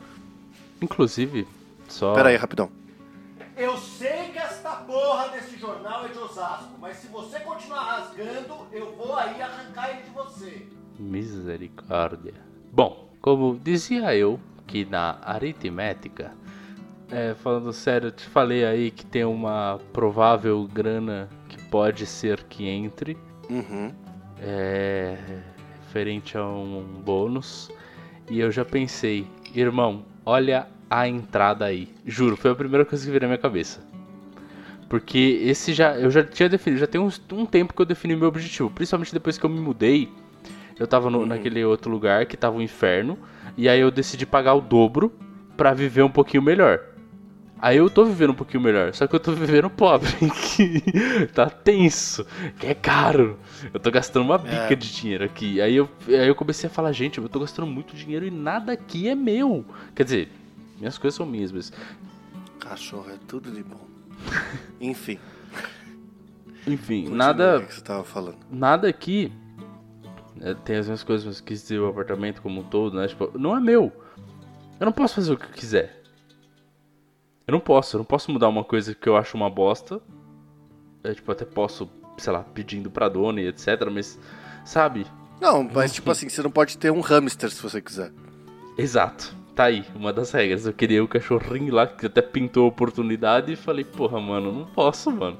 Inclusive, 0.82 1.48
só. 1.88 2.14
Pera 2.14 2.30
aí, 2.30 2.36
rapidão. 2.36 2.70
Eu 3.58 3.78
sei 3.78 4.30
que 4.32 4.38
esta 4.40 4.72
porra 4.72 5.30
desse 5.30 5.58
jornal 5.58 6.06
é 6.06 6.10
de 6.10 6.18
Osasco, 6.18 6.74
mas 6.80 6.98
se 6.98 7.08
você 7.08 7.40
continuar 7.42 7.84
rasgando, 7.84 8.56
eu 8.72 8.96
vou 8.96 9.14
aí 9.16 9.42
arrancar 9.42 9.90
ele 9.90 10.04
de 10.04 10.10
você. 10.12 10.66
Misericórdia. 10.98 12.36
Bom, 12.72 13.10
como 13.22 13.60
dizia 13.62 14.16
eu, 14.16 14.40
que 14.66 14.86
na 14.86 15.18
aritmética, 15.22 16.32
é, 17.12 17.34
falando 17.36 17.74
sério, 17.74 18.08
eu 18.08 18.12
te 18.12 18.26
falei 18.28 18.64
aí 18.66 18.92
que 18.92 19.06
tem 19.06 19.26
uma 19.26 19.80
provável 19.92 20.66
grana 20.72 21.28
que 21.50 21.62
pode 21.66 22.06
ser 22.06 22.44
que 22.44 22.66
entre, 22.68 23.18
Uhum. 23.50 23.94
é, 24.40 25.18
referente 25.90 26.38
a 26.38 26.46
um 26.46 26.84
bônus. 27.04 27.72
E 28.30 28.40
eu 28.40 28.52
já 28.52 28.64
pensei, 28.64 29.26
irmão, 29.56 30.06
olha 30.24 30.68
a 30.88 31.08
entrada 31.08 31.66
aí. 31.66 31.90
Juro, 32.06 32.38
foi 32.38 32.52
a 32.52 32.56
primeira 32.56 32.86
coisa 32.86 33.04
que 33.04 33.10
veio 33.10 33.22
na 33.22 33.28
minha 33.28 33.40
cabeça. 33.40 33.82
Porque 34.88 35.40
esse 35.44 35.74
já. 35.74 35.96
Eu 35.98 36.12
já 36.12 36.24
tinha 36.24 36.48
definido, 36.48 36.80
já 36.80 36.88
tem 36.88 37.02
uns, 37.02 37.22
um 37.32 37.46
tempo 37.46 37.74
que 37.74 37.82
eu 37.82 37.86
defini 37.86 38.16
meu 38.16 38.28
objetivo. 38.28 38.70
Principalmente 38.70 39.14
depois 39.14 39.38
que 39.38 39.46
eu 39.46 39.50
me 39.50 39.60
mudei. 39.60 40.10
Eu 40.80 40.88
tava 40.88 41.10
no, 41.10 41.26
naquele 41.26 41.64
outro 41.66 41.92
lugar 41.92 42.26
que 42.26 42.38
tava 42.38 42.56
um 42.56 42.62
inferno. 42.62 43.18
E 43.58 43.68
aí 43.68 43.80
eu 43.80 43.92
decidi 43.92 44.26
pagar 44.26 44.54
o 44.54 44.62
dobro 44.62 45.12
pra 45.58 45.74
viver 45.74 46.04
um 46.04 46.10
pouquinho 46.10 46.42
melhor. 46.42 46.80
Aí 47.62 47.78
eu 47.78 47.90
tô 47.90 48.06
vivendo 48.06 48.30
um 48.30 48.36
pouquinho 48.36 48.64
melhor, 48.64 48.94
só 48.94 49.06
que 49.06 49.14
eu 49.14 49.20
tô 49.20 49.34
vivendo 49.34 49.70
pobre, 49.70 50.10
que 50.56 51.28
tá 51.34 51.50
tenso, 51.50 52.26
que 52.58 52.68
é 52.68 52.74
caro. 52.74 53.38
Eu 53.74 53.80
tô 53.80 53.92
gastando 53.92 54.24
uma 54.24 54.38
bica 54.38 54.72
É. 54.72 54.76
de 54.76 54.94
dinheiro 54.94 55.26
aqui. 55.26 55.60
Aí 55.60 55.76
eu, 55.76 55.90
aí 56.08 56.28
eu 56.28 56.36
comecei 56.36 56.70
a 56.70 56.72
falar, 56.72 56.92
gente, 56.94 57.18
eu 57.18 57.28
tô 57.28 57.40
gastando 57.42 57.68
muito 57.68 57.96
dinheiro 57.96 58.26
e 58.26 58.32
nada 58.32 58.72
aqui 58.72 59.10
é 59.10 59.16
meu. 59.16 59.66
Quer 59.94 60.04
dizer, 60.04 60.30
minhas 60.78 60.98
coisas 60.98 61.18
são 61.18 61.26
minhas, 61.26 61.52
mas. 61.52 61.74
Cachorro 62.60 63.10
é 63.10 63.18
tudo 63.28 63.52
de 63.52 63.62
bom. 63.64 63.86
Enfim. 64.80 65.20
Enfim, 66.68 67.04
continua 67.06 67.18
nada. 67.18 67.62
que 67.62 67.74
você 67.74 67.82
tava 67.82 68.04
falando. 68.04 68.38
nada 68.52 68.88
aqui 68.88 69.32
é, 70.42 70.54
tem 70.54 70.76
as 70.78 70.86
mesmas 70.88 71.04
coisas, 71.04 71.26
mas 71.26 71.42
quis 71.42 71.62
dizer 71.64 71.80
o 71.80 71.88
apartamento 71.88 72.42
como 72.42 72.62
um 72.62 72.64
todo, 72.64 72.98
né? 72.98 73.08
Tipo, 73.08 73.38
não 73.38 73.56
é 73.56 73.60
meu. 73.60 73.92
Eu 74.80 74.86
não 74.86 74.94
posso 74.94 75.16
fazer 75.16 75.34
o 75.34 75.38
que 75.38 75.46
eu 75.46 75.50
quiser. 75.50 75.99
Eu 77.50 77.52
não 77.52 77.60
posso, 77.60 77.96
eu 77.96 77.98
não 77.98 78.06
posso 78.06 78.32
mudar 78.32 78.48
uma 78.48 78.64
coisa 78.64 78.94
que 78.94 79.10
eu 79.10 79.18
acho 79.18 79.36
uma 79.36 79.50
bosta. 79.50 80.00
Eu, 81.04 81.16
tipo, 81.16 81.32
até 81.32 81.46
posso, 81.46 81.90
sei 82.20 82.32
lá, 82.32 82.44
pedindo 82.44 82.92
pra 82.92 83.10
dona 83.10 83.42
e 83.42 83.48
etc, 83.48 83.90
mas, 83.92 84.20
sabe? 84.64 85.08
Não, 85.42 85.64
mas 85.64 85.92
tipo 85.92 86.12
assim, 86.12 86.30
você 86.30 86.44
não 86.44 86.52
pode 86.52 86.78
ter 86.78 86.92
um 86.92 87.00
hamster 87.00 87.50
se 87.50 87.60
você 87.60 87.82
quiser. 87.82 88.12
Exato. 88.78 89.36
Tá 89.56 89.64
aí, 89.64 89.84
uma 89.96 90.14
das 90.14 90.32
regras. 90.32 90.68
Eu 90.68 90.74
queria 90.74 91.04
o 91.04 91.08
cachorrinho 91.08 91.74
lá, 91.74 91.88
que 91.88 92.06
até 92.06 92.22
pintou 92.22 92.66
a 92.66 92.68
oportunidade 92.68 93.54
e 93.54 93.56
falei, 93.56 93.84
porra, 93.84 94.22
mano, 94.22 94.52
não 94.52 94.66
posso, 94.68 95.10
mano. 95.10 95.40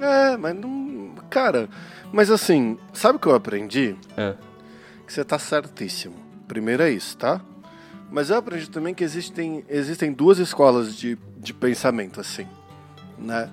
É, 0.00 0.36
mas 0.36 0.56
não. 0.56 1.14
Cara, 1.30 1.68
mas 2.10 2.28
assim, 2.28 2.76
sabe 2.92 3.18
o 3.18 3.20
que 3.20 3.28
eu 3.28 3.36
aprendi? 3.36 3.94
É. 4.16 4.34
Que 5.06 5.12
você 5.12 5.24
tá 5.24 5.38
certíssimo. 5.38 6.16
Primeiro 6.48 6.82
é 6.82 6.90
isso, 6.90 7.16
tá? 7.16 7.40
Mas 8.10 8.30
eu 8.30 8.36
aprendi 8.36 8.70
também 8.70 8.94
que 8.94 9.04
existem, 9.04 9.64
existem 9.68 10.12
duas 10.12 10.38
escolas 10.38 10.96
de, 10.96 11.18
de 11.36 11.52
pensamento, 11.52 12.20
assim, 12.20 12.46
né? 13.18 13.50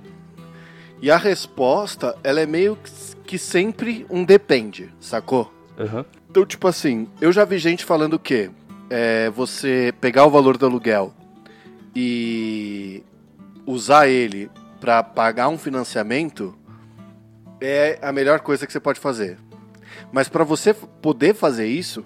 E 1.02 1.12
a 1.12 1.18
resposta, 1.18 2.18
ela 2.24 2.40
é 2.40 2.46
meio 2.46 2.78
que 3.26 3.38
sempre 3.38 4.06
um 4.10 4.24
depende, 4.24 4.94
sacou? 5.00 5.54
Aham. 5.78 6.06
Então, 6.30 6.46
tipo 6.46 6.68
assim, 6.68 7.08
eu 7.20 7.32
já 7.32 7.44
vi 7.46 7.58
gente 7.58 7.84
falando 7.84 8.14
o 8.14 8.20
quê? 8.20 8.50
É 8.90 9.30
você 9.30 9.94
pegar 10.00 10.26
o 10.26 10.30
valor 10.30 10.58
do 10.58 10.66
aluguel 10.66 11.14
e 11.96 13.04
usar 13.66 14.08
ele 14.08 14.50
pra 14.80 15.02
pagar 15.02 15.50
um 15.50 15.58
financiamento 15.58 16.56
é 17.62 17.98
a 18.02 18.12
melhor 18.12 18.42
coisa 18.42 18.66
que 18.66 18.72
você 18.74 18.80
pode 18.80 19.00
fazer. 19.00 19.38
Mas 20.12 20.30
pra 20.30 20.44
você 20.44 20.74
poder 20.74 21.34
fazer 21.34 21.68
isso, 21.68 22.06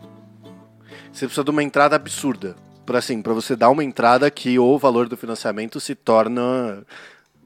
você 1.12 1.26
precisa 1.26 1.44
de 1.44 1.52
uma 1.52 1.64
entrada 1.64 1.96
absurda. 1.96 2.56
Para 2.86 3.00
assim, 3.00 3.22
para 3.22 3.34
você 3.34 3.56
dar 3.56 3.70
uma 3.70 3.84
entrada 3.84 4.30
que 4.32 4.58
o 4.58 4.78
valor 4.78 5.08
do 5.08 5.16
financiamento 5.16 5.80
se 5.80 5.94
torna 5.94 6.84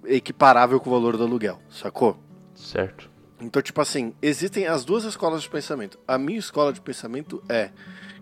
equiparável 0.06 0.80
com 0.80 0.90
o 0.90 0.94
valor 0.94 1.18
do 1.18 1.24
aluguel, 1.24 1.60
sacou? 1.70 2.18
Certo. 2.56 3.10
Então, 3.42 3.62
tipo 3.62 3.82
assim, 3.82 4.14
existem 4.22 4.68
as 4.68 4.86
duas 4.86 5.04
escolas 5.04 5.42
de 5.42 5.50
pensamento. 5.50 6.00
A 6.08 6.18
minha 6.18 6.40
escola 6.40 6.72
de 6.72 6.80
pensamento 6.80 7.44
é 7.50 7.72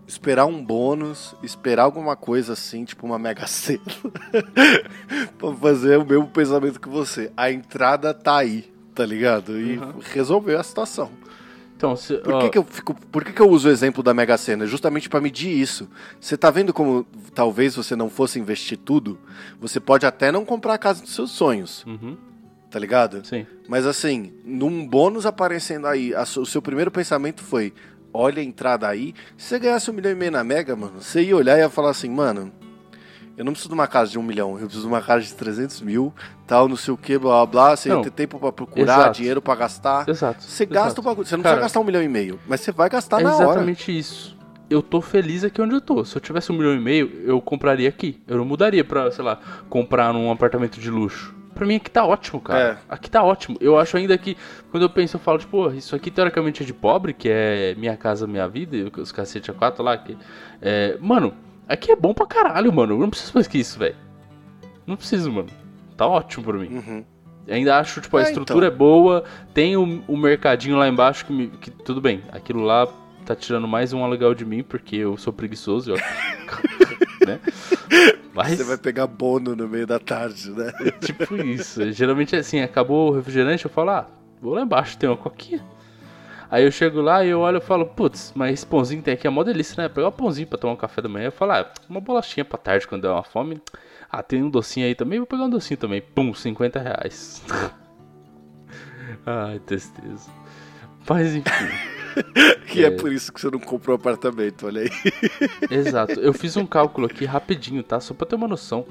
esperar 0.07 0.45
um 0.45 0.63
bônus, 0.63 1.35
esperar 1.43 1.83
alguma 1.83 2.15
coisa 2.15 2.53
assim, 2.53 2.83
tipo 2.83 3.05
uma 3.05 3.19
mega 3.19 3.45
sena, 3.47 3.81
pra 5.37 5.53
fazer 5.53 5.97
o 5.97 6.05
mesmo 6.05 6.27
pensamento 6.27 6.79
que 6.79 6.89
você. 6.89 7.31
A 7.37 7.51
entrada 7.51 8.13
tá 8.13 8.37
aí, 8.37 8.71
tá 8.95 9.05
ligado? 9.05 9.59
E 9.59 9.79
resolver 10.11 10.55
a 10.55 10.63
situação. 10.63 11.11
Então, 11.81 11.95
se, 11.95 12.13
Por, 12.17 12.39
que, 12.41 12.49
que, 12.51 12.57
eu 12.59 12.63
fico, 12.63 12.93
por 12.93 13.23
que, 13.25 13.33
que 13.33 13.41
eu 13.41 13.49
uso 13.49 13.67
o 13.67 13.71
exemplo 13.71 14.03
da 14.03 14.13
Mega 14.13 14.37
Sena? 14.37 14.67
Justamente 14.67 15.09
pra 15.09 15.19
medir 15.19 15.49
isso. 15.49 15.89
Você 16.19 16.37
tá 16.37 16.51
vendo 16.51 16.71
como 16.71 17.03
talvez 17.33 17.75
você 17.75 17.95
não 17.95 18.07
fosse 18.07 18.39
investir 18.39 18.77
tudo? 18.77 19.17
Você 19.59 19.79
pode 19.79 20.05
até 20.05 20.31
não 20.31 20.45
comprar 20.45 20.75
a 20.75 20.77
casa 20.77 21.01
dos 21.01 21.15
seus 21.15 21.31
sonhos, 21.31 21.83
Uhum, 21.87 22.15
tá 22.69 22.77
ligado? 22.77 23.25
sim. 23.25 23.47
Mas 23.67 23.87
assim, 23.87 24.31
num 24.45 24.85
bônus 24.87 25.25
aparecendo 25.25 25.87
aí, 25.87 26.13
a 26.13 26.21
o 26.21 26.45
seu 26.45 26.61
primeiro 26.61 26.91
pensamento 26.91 27.41
foi: 27.41 27.73
olha 28.13 28.41
a 28.41 28.43
entrada 28.45 28.87
aí. 28.87 29.15
Se 29.35 29.47
você 29.47 29.59
ganhasse 29.59 29.89
um 29.89 29.93
milhão 29.95 30.11
e 30.11 30.15
meio 30.15 30.31
na 30.31 30.43
Mega, 30.43 30.75
mano, 30.75 31.01
você 31.01 31.23
ia 31.23 31.35
olhar 31.35 31.57
e 31.57 31.61
ia 31.61 31.69
falar 31.69 31.89
assim, 31.89 32.09
mano. 32.09 32.51
Eu 33.37 33.45
não 33.45 33.53
preciso 33.53 33.69
de 33.69 33.73
uma 33.73 33.87
casa 33.87 34.11
de 34.11 34.19
um 34.19 34.23
milhão, 34.23 34.51
eu 34.51 34.65
preciso 34.65 34.81
de 34.81 34.87
uma 34.87 35.01
casa 35.01 35.25
de 35.25 35.33
300 35.33 35.81
mil, 35.81 36.13
tal, 36.45 36.67
não 36.67 36.75
sei 36.75 36.93
o 36.93 36.97
que, 36.97 37.17
blá 37.17 37.45
blá 37.45 37.45
blá. 37.45 37.75
Você 37.75 37.89
Não. 37.89 38.01
ter 38.01 38.11
tempo 38.11 38.37
pra 38.39 38.51
procurar, 38.51 38.99
Exato. 38.99 39.17
dinheiro 39.17 39.41
pra 39.41 39.55
gastar. 39.55 40.07
Exato. 40.07 40.43
Você 40.43 40.63
exato. 40.63 40.73
gasta 40.73 40.99
o 41.01 41.03
bagulho. 41.03 41.25
Você 41.27 41.35
não 41.37 41.43
Cara, 41.43 41.55
precisa 41.55 41.65
gastar 41.67 41.79
um 41.79 41.83
milhão 41.83 42.03
e 42.03 42.07
meio, 42.09 42.39
mas 42.47 42.61
você 42.61 42.71
vai 42.71 42.89
gastar 42.89 43.21
É 43.21 43.23
na 43.23 43.33
hora. 43.35 43.43
exatamente 43.45 43.97
isso. 43.97 44.37
Eu 44.69 44.81
tô 44.81 45.01
feliz 45.01 45.43
aqui 45.43 45.61
onde 45.61 45.73
eu 45.75 45.81
tô. 45.81 46.05
Se 46.05 46.15
eu 46.15 46.21
tivesse 46.21 46.51
um 46.51 46.55
milhão 46.57 46.73
e 46.73 46.79
meio, 46.79 47.23
eu 47.25 47.41
compraria 47.41 47.89
aqui. 47.89 48.21
Eu 48.27 48.37
não 48.37 48.45
mudaria 48.45 48.83
pra, 48.85 49.11
sei 49.11 49.23
lá, 49.23 49.39
comprar 49.69 50.13
num 50.13 50.31
apartamento 50.31 50.79
de 50.79 50.89
luxo. 50.89 51.35
Pra 51.53 51.65
mim 51.65 51.75
aqui 51.75 51.91
tá 51.91 52.05
ótimo, 52.05 52.39
cara. 52.39 52.59
É. 52.59 52.77
Aqui 52.93 53.09
tá 53.11 53.21
ótimo. 53.21 53.57
Eu 53.59 53.77
acho 53.77 53.97
ainda 53.97 54.17
que, 54.17 54.37
quando 54.71 54.83
eu 54.83 54.89
penso, 54.89 55.17
eu 55.17 55.19
falo, 55.19 55.37
tipo, 55.39 55.69
isso 55.73 55.93
aqui 55.95 56.09
teoricamente 56.09 56.63
é 56.63 56.65
de 56.65 56.73
pobre, 56.73 57.13
que 57.13 57.27
é 57.29 57.75
minha 57.77 57.97
casa, 57.97 58.25
minha 58.25 58.47
vida, 58.47 58.89
os 58.97 59.11
cacete 59.11 59.51
a 59.51 59.53
quatro 59.53 59.83
lá. 59.83 59.97
Que, 59.97 60.17
é, 60.61 60.97
mano, 61.01 61.33
aqui 61.71 61.91
é 61.91 61.95
bom 61.95 62.13
pra 62.13 62.25
caralho, 62.25 62.71
mano. 62.71 62.95
Eu 62.95 62.99
não 62.99 63.09
preciso 63.09 63.31
mais 63.35 63.47
que 63.47 63.57
isso, 63.57 63.77
velho. 63.79 63.95
Não 64.85 64.95
preciso, 64.95 65.31
mano. 65.31 65.49
Tá 65.97 66.07
ótimo 66.07 66.43
pra 66.45 66.57
mim. 66.57 66.75
Uhum. 66.75 67.03
Ainda 67.49 67.77
acho, 67.79 68.01
tipo, 68.01 68.15
a 68.17 68.21
É, 68.21 68.23
estrutura 68.25 68.67
então. 68.67 68.75
é 68.75 68.77
boa, 68.77 69.23
tem 69.53 69.75
o, 69.75 70.03
mercadinho 70.17 70.77
lá 70.77 70.87
embaixo 70.87 71.25
que, 71.25 71.33
me- 71.33 71.47
que 71.47 71.71
tudo 71.71 71.99
bem. 71.99 72.21
Aquilo 72.31 72.61
lá 72.63 72.87
tá 73.25 73.35
tirando 73.35 73.67
mais 73.67 73.93
um 73.93 74.03
aluguel 74.03 74.33
de 74.33 74.45
mim, 74.45 74.63
porque 74.63 74.95
eu 74.95 75.17
sou 75.17 75.33
preguiçoso, 75.33 75.91
eu, 75.91 75.97
né? 77.27 77.39
Mas, 78.33 78.57
Você 78.57 78.63
vai 78.63 78.77
pegar 78.77 79.07
bono 79.07 79.55
no 79.55 79.67
meio 79.67 79.85
da 79.85 79.99
tarde, 79.99 80.51
né? 80.51 80.71
tipo 81.01 81.35
isso. 81.35 81.91
Geralmente 81.91 82.35
é 82.35 82.39
assim, 82.39 82.61
acabou 82.61 83.11
o 83.11 83.15
refrigerante, 83.15 83.65
eu 83.65 83.71
falo, 83.71 83.89
ah, 83.91 84.07
vou 84.41 84.53
lá 84.53 84.61
embaixo, 84.61 84.97
tem 84.97 85.09
uma 85.09 85.17
coquinha. 85.17 85.63
Aí 86.51 86.65
eu 86.65 86.71
chego 86.71 86.99
lá 86.99 87.23
e 87.23 87.29
eu 87.29 87.39
olho 87.39 87.59
e 87.59 87.61
falo, 87.61 87.85
putz, 87.85 88.33
mas 88.35 88.53
esse 88.53 88.65
pãozinho 88.65 89.01
tem 89.01 89.13
aqui, 89.13 89.25
é 89.25 89.29
mó 89.29 89.41
delícia, 89.41 89.81
né? 89.81 89.87
Pegar 89.87 90.09
um 90.09 90.11
pãozinho 90.11 90.47
pra 90.47 90.57
tomar 90.57 90.73
um 90.73 90.77
café 90.77 91.01
da 91.01 91.07
manhã. 91.07 91.27
Eu 91.27 91.31
falo, 91.31 91.53
ah, 91.53 91.71
uma 91.89 92.01
bolachinha 92.01 92.43
pra 92.43 92.57
tarde 92.57 92.85
quando 92.85 93.03
der 93.03 93.09
uma 93.09 93.23
fome. 93.23 93.61
Ah, 94.11 94.21
tem 94.21 94.43
um 94.43 94.49
docinho 94.49 94.85
aí 94.85 94.93
também, 94.93 95.19
vou 95.19 95.25
pegar 95.25 95.45
um 95.45 95.49
docinho 95.49 95.77
também. 95.77 96.01
Pum, 96.01 96.33
50 96.33 96.77
reais. 96.77 97.41
Ai, 99.25 99.59
tristeza. 99.59 100.29
Mas 101.07 101.33
enfim. 101.33 101.49
Que 102.67 102.83
é. 102.85 102.91
por 102.91 103.13
isso 103.13 103.31
que 103.31 103.39
você 103.39 103.49
não 103.49 103.59
comprou 103.59 103.95
apartamento, 103.95 104.65
olha 104.65 104.81
aí. 104.81 104.89
Exato. 105.71 106.19
Eu 106.19 106.33
fiz 106.33 106.57
um 106.57 106.65
cálculo 106.65 107.07
aqui 107.07 107.23
rapidinho, 107.23 107.81
tá? 107.81 107.99
Só 107.99 108.13
pra 108.13 108.27
ter 108.27 108.35
uma 108.35 108.47
noção. 108.47 108.85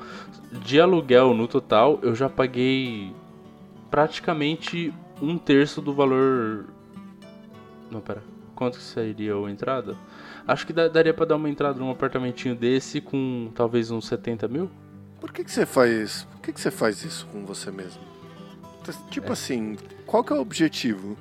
De 0.51 0.81
aluguel 0.81 1.35
no 1.35 1.47
total, 1.47 1.99
eu 2.03 2.15
já 2.15 2.29
paguei 2.29 3.13
praticamente 3.91 4.93
um 5.21 5.37
terço 5.37 5.83
do 5.83 5.93
valor. 5.93 6.67
Não, 7.91 8.01
pera. 8.01 8.23
Quanto 8.55 8.77
que 8.79 8.85
seria 8.85 9.35
a 9.35 9.51
entrada? 9.51 9.97
Acho 10.47 10.67
que 10.67 10.73
daria 10.73 11.15
pra 11.15 11.25
dar 11.25 11.37
uma 11.37 11.49
entrada 11.49 11.79
num 11.79 11.91
apartamentinho 11.91 12.55
desse 12.55 13.01
com 13.01 13.51
talvez 13.55 13.91
uns 13.91 14.07
70 14.07 14.49
mil. 14.49 14.71
Por 15.21 15.33
que, 15.33 15.45
que 15.45 15.51
você 15.51 15.65
faz. 15.67 16.25
Por 16.33 16.41
que, 16.43 16.53
que 16.53 16.61
você 16.61 16.71
faz 16.71 17.05
isso 17.05 17.27
com 17.29 17.45
você 17.45 17.71
mesmo? 17.71 18.01
Tipo 19.11 19.29
É. 19.29 19.33
assim, 19.33 19.77
qual 20.07 20.25
que 20.25 20.33
é 20.33 20.37
o 20.37 20.41
objetivo? 20.41 21.17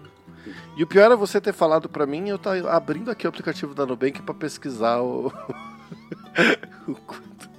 E 0.76 0.84
o 0.84 0.88
pior 0.88 1.12
é 1.12 1.16
você 1.16 1.40
ter 1.40 1.54
falado 1.54 1.88
pra 1.90 2.06
mim, 2.06 2.30
eu 2.30 2.40
tá 2.40 2.52
abrindo 2.76 3.12
aqui 3.12 3.26
o 3.28 3.30
aplicativo 3.30 3.76
da 3.76 3.86
Nubank 3.86 4.22
pra 4.22 4.34
pesquisar 4.34 5.02
o. 5.02 5.28
o 6.88 6.96
quanto. 6.96 7.50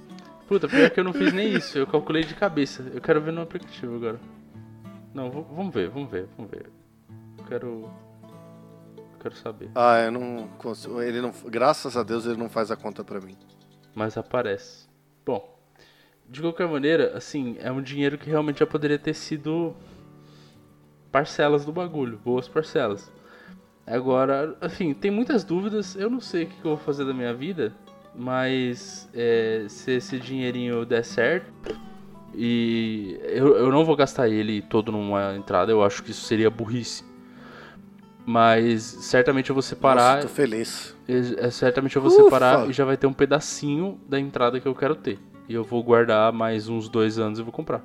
Puta, 0.47 0.67
pior 0.67 0.89
que 0.89 0.99
eu 0.99 1.03
não 1.03 1.13
fiz 1.13 1.31
nem 1.31 1.53
isso. 1.53 1.77
Eu 1.77 1.87
calculei 1.87 2.23
de 2.23 2.33
cabeça. 2.35 2.83
Eu 2.93 2.99
quero 2.99 3.21
ver 3.21 3.31
no 3.31 3.41
aplicativo 3.41 3.95
agora. 3.95 4.19
Não, 5.13 5.29
vamos 5.29 5.73
ver, 5.73 5.89
vamos 5.89 6.09
ver, 6.11 6.27
vamos 6.35 6.51
ver. 6.51 6.69
Eu 7.37 7.45
quero. 7.45 7.89
Quero 9.21 9.35
saber. 9.35 9.69
Ah, 9.75 9.99
eu 9.99 10.11
não 10.11 10.47
consigo. 10.57 10.99
Ele 10.99 11.21
não. 11.21 11.31
Graças 11.45 11.95
a 11.95 12.01
Deus 12.01 12.25
ele 12.25 12.37
não 12.37 12.49
faz 12.49 12.71
a 12.71 12.75
conta 12.75 13.03
pra 13.03 13.21
mim. 13.21 13.37
mas 13.93 14.17
aparece. 14.17 14.89
Bom, 15.23 15.57
de 16.27 16.41
qualquer 16.41 16.67
maneira, 16.67 17.15
assim, 17.15 17.55
é 17.59 17.71
um 17.71 17.81
dinheiro 17.81 18.17
que 18.17 18.29
realmente 18.29 18.59
já 18.59 18.65
poderia 18.65 18.97
ter 18.97 19.13
sido 19.13 19.75
parcelas 21.11 21.65
do 21.65 21.71
bagulho, 21.71 22.17
boas 22.17 22.47
parcelas. 22.47 23.11
Agora, 23.85 24.57
enfim, 24.63 24.93
tem 24.93 25.11
muitas 25.11 25.43
dúvidas, 25.43 25.95
eu 25.95 26.09
não 26.09 26.21
sei 26.21 26.45
o 26.45 26.47
que 26.47 26.55
que 26.55 26.65
eu 26.65 26.75
vou 26.75 26.85
fazer 26.85 27.03
da 27.05 27.13
minha 27.13 27.33
vida, 27.33 27.73
mas 28.15 29.09
é, 29.13 29.65
se 29.67 29.91
esse 29.91 30.17
dinheirinho 30.19 30.85
der 30.85 31.03
certo, 31.03 31.51
e 32.33 33.19
eu, 33.23 33.57
eu 33.57 33.71
não 33.71 33.83
vou 33.83 33.95
gastar 33.95 34.29
ele 34.29 34.61
todo 34.61 34.91
numa 34.91 35.35
entrada, 35.35 35.71
eu 35.71 35.83
acho 35.83 36.01
que 36.01 36.11
isso 36.11 36.25
seria 36.25 36.49
burrice. 36.49 37.03
Mas 38.25 38.83
certamente 38.83 39.49
eu 39.49 39.55
vou 39.55 39.61
separar. 39.61 40.17
Nossa, 40.17 40.27
tô 40.27 40.33
feliz. 40.33 40.95
É, 41.07 41.47
é, 41.47 41.49
certamente 41.49 41.95
eu 41.95 42.01
vou 42.01 42.11
Ufa. 42.11 42.23
separar 42.23 42.69
e 42.69 42.73
já 42.73 42.85
vai 42.85 42.95
ter 42.95 43.07
um 43.07 43.13
pedacinho 43.13 43.99
da 44.07 44.19
entrada 44.19 44.59
que 44.59 44.67
eu 44.67 44.75
quero 44.75 44.95
ter. 44.95 45.19
E 45.49 45.53
eu 45.53 45.63
vou 45.63 45.83
guardar 45.83 46.31
mais 46.31 46.69
uns 46.69 46.87
dois 46.87 47.17
anos 47.17 47.39
e 47.39 47.41
vou 47.41 47.51
comprar. 47.51 47.81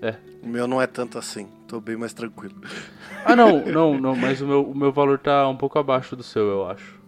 É. 0.00 0.14
O 0.42 0.46
meu 0.46 0.68
não 0.68 0.80
é 0.80 0.86
tanto 0.86 1.18
assim. 1.18 1.48
Tô 1.66 1.80
bem 1.80 1.96
mais 1.96 2.12
tranquilo. 2.12 2.54
Ah, 3.24 3.34
não, 3.34 3.64
não, 3.66 3.98
não. 3.98 4.14
Mas 4.14 4.40
o 4.40 4.46
meu, 4.46 4.62
o 4.62 4.76
meu 4.76 4.92
valor 4.92 5.18
tá 5.18 5.48
um 5.48 5.56
pouco 5.56 5.78
abaixo 5.78 6.14
do 6.14 6.22
seu, 6.22 6.46
eu 6.48 6.68
acho. 6.68 6.98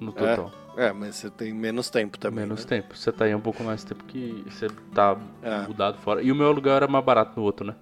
No 0.00 0.10
total. 0.10 0.50
É, 0.76 0.92
mas 0.92 1.14
você 1.16 1.30
tem 1.30 1.52
menos 1.52 1.88
tempo 1.88 2.18
também. 2.18 2.40
Menos 2.44 2.64
né? 2.64 2.80
tempo. 2.80 2.96
Você 2.96 3.12
tá 3.12 3.26
aí 3.26 3.34
um 3.34 3.40
pouco 3.40 3.62
mais 3.62 3.84
tempo 3.84 4.02
que 4.04 4.44
você 4.48 4.66
tá 4.92 5.16
É. 5.40 5.60
mudado 5.68 5.98
fora. 5.98 6.20
E 6.20 6.32
o 6.32 6.34
meu 6.34 6.48
aluguel 6.48 6.74
era 6.74 6.88
mais 6.88 7.04
barato 7.04 7.38
no 7.38 7.44
outro, 7.44 7.64
né? 7.64 7.76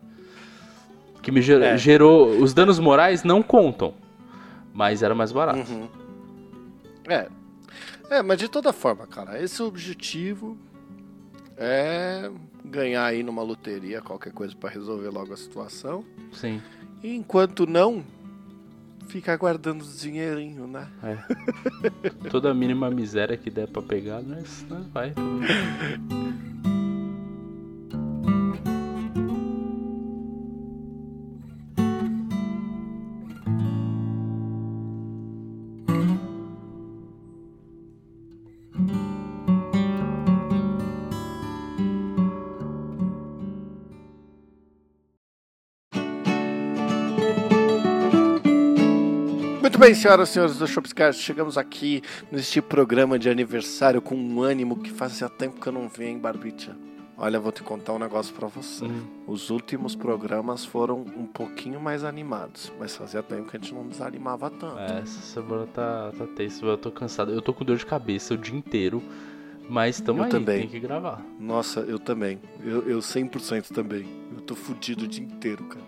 Que 1.23 1.31
me 1.31 1.41
ger- 1.41 1.63
É. 1.63 1.79
gerou. 1.79 2.31
Os 2.43 2.53
danos 2.53 2.79
morais 2.79 3.23
não 3.25 3.43
contam. 3.43 3.95
Mas 4.75 5.03
era 5.03 5.15
mais 5.15 5.31
barato. 5.33 5.71
Uhum. 5.73 5.89
É. 7.09 7.29
É, 8.11 8.23
mas 8.23 8.39
de 8.39 8.49
toda 8.49 8.73
forma, 8.73 9.07
cara, 9.07 9.43
esse 9.43 9.63
objetivo 9.63 10.57
é 11.57 12.31
ganhar 12.65 13.05
aí 13.05 13.23
numa 13.23 13.43
loteria 13.43 14.01
qualquer 14.03 14.33
coisa 14.33 14.55
pra 14.57 14.69
resolver 14.71 15.09
logo 15.11 15.33
a 15.33 15.37
situação. 15.37 16.05
Sim. 16.33 16.61
E 17.03 17.15
enquanto 17.15 17.67
não, 17.67 18.03
ficar 19.09 19.37
guardando 19.37 19.85
dinheirinho, 19.85 20.67
né? 20.67 20.89
É. 21.03 22.29
Toda 22.31 22.51
a 22.51 22.55
mínima 22.55 22.91
miséria 22.91 23.37
que 23.37 23.51
der 23.51 23.69
pra 23.69 23.83
pegar, 23.83 24.23
nós, 24.23 24.65
nós 24.69 24.87
vai. 24.89 25.13
bem, 49.83 49.95
senhoras 49.95 50.29
e 50.29 50.33
senhores 50.35 50.57
do 50.59 50.65
Shopscast, 50.65 51.21
chegamos 51.21 51.59
aqui 51.59 52.03
neste 52.31 52.63
programa 52.63 53.19
de 53.19 53.29
aniversário 53.29 54.01
com 54.01 54.15
um 54.15 54.41
ânimo 54.41 54.77
que 54.77 54.93
fazia 54.93 55.29
tempo 55.29 55.61
que 55.61 55.67
eu 55.67 55.73
não 55.73 55.89
vi, 55.89 56.05
hein, 56.05 56.21
Barbicha? 56.21 56.77
Olha, 57.19 57.39
eu 57.39 57.43
vou 57.43 57.51
te 57.51 57.65
contar 57.65 57.93
um 57.93 57.99
negócio 57.99 58.33
pra 58.33 58.47
você. 58.47 58.85
Hum. 58.85 59.03
Os 59.27 59.51
últimos 59.51 59.97
programas 59.97 60.65
foram 60.65 61.01
um 61.01 61.27
pouquinho 61.27 61.81
mais 61.81 62.05
animados, 62.05 62.73
mas 62.79 62.95
fazia 62.95 63.25
tempo 63.25 63.51
que 63.51 63.57
a 63.57 63.61
gente 63.61 63.75
não 63.75 63.89
desanimava 63.89 64.49
tanto. 64.51 64.79
É, 64.79 65.01
essa 65.01 65.21
semana 65.21 65.67
tá, 65.67 66.13
tá 66.17 66.27
tenso, 66.29 66.65
eu 66.65 66.79
tô 66.79 66.93
cansado. 66.93 67.33
Eu 67.33 67.43
tô 67.43 67.53
com 67.53 67.65
dor 67.65 67.77
de 67.77 67.85
cabeça 67.85 68.35
o 68.35 68.39
dia 68.39 68.57
inteiro. 68.57 69.03
Mas 69.69 70.01
tamo 70.01 70.21
Eu 70.21 70.25
aí, 70.25 70.31
também. 70.31 70.61
tem 70.61 70.69
que 70.69 70.81
gravar. 70.81 71.25
Nossa, 71.41 71.81
eu 71.81 71.99
também. 71.99 72.41
Eu, 72.65 72.89
eu 72.89 72.99
100% 72.99 73.73
também. 73.73 74.07
Eu 74.33 74.43
tô 74.43 74.55
fudido 74.55 75.05
o 75.05 75.09
dia 75.09 75.25
inteiro, 75.25 75.65
cara. 75.65 75.85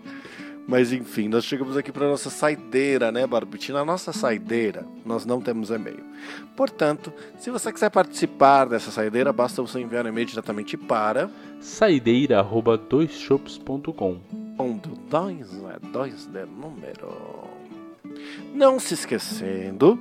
Mas 0.67 0.91
enfim, 0.91 1.27
nós 1.27 1.45
chegamos 1.45 1.77
aqui 1.77 1.91
para 1.91 2.07
nossa 2.07 2.29
saideira, 2.29 3.11
né, 3.11 3.27
Barbuti? 3.27 3.71
Na 3.71 3.85
nossa 3.85 4.11
saideira, 4.11 4.85
nós 5.05 5.25
não 5.25 5.39
temos 5.39 5.69
e-mail. 5.69 6.03
Portanto, 6.55 7.13
se 7.37 7.51
você 7.51 7.71
quiser 7.71 7.91
participar 7.91 8.65
dessa 8.65 8.89
saideira, 8.89 9.31
basta 9.31 9.61
você 9.61 9.79
enviar 9.79 10.05
um 10.05 10.09
e-mail 10.09 10.25
diretamente 10.25 10.75
para 10.75 11.29
Saideira 11.61 12.39
arroba 12.39 12.77
doisshops.com. 12.77 14.19
onde 14.57 14.89
2 15.09 15.53
é 15.65 15.87
2 15.91 16.25
de 16.27 16.45
número. 16.45 17.45
Não 18.53 18.79
se 18.79 18.93
esquecendo 18.93 19.99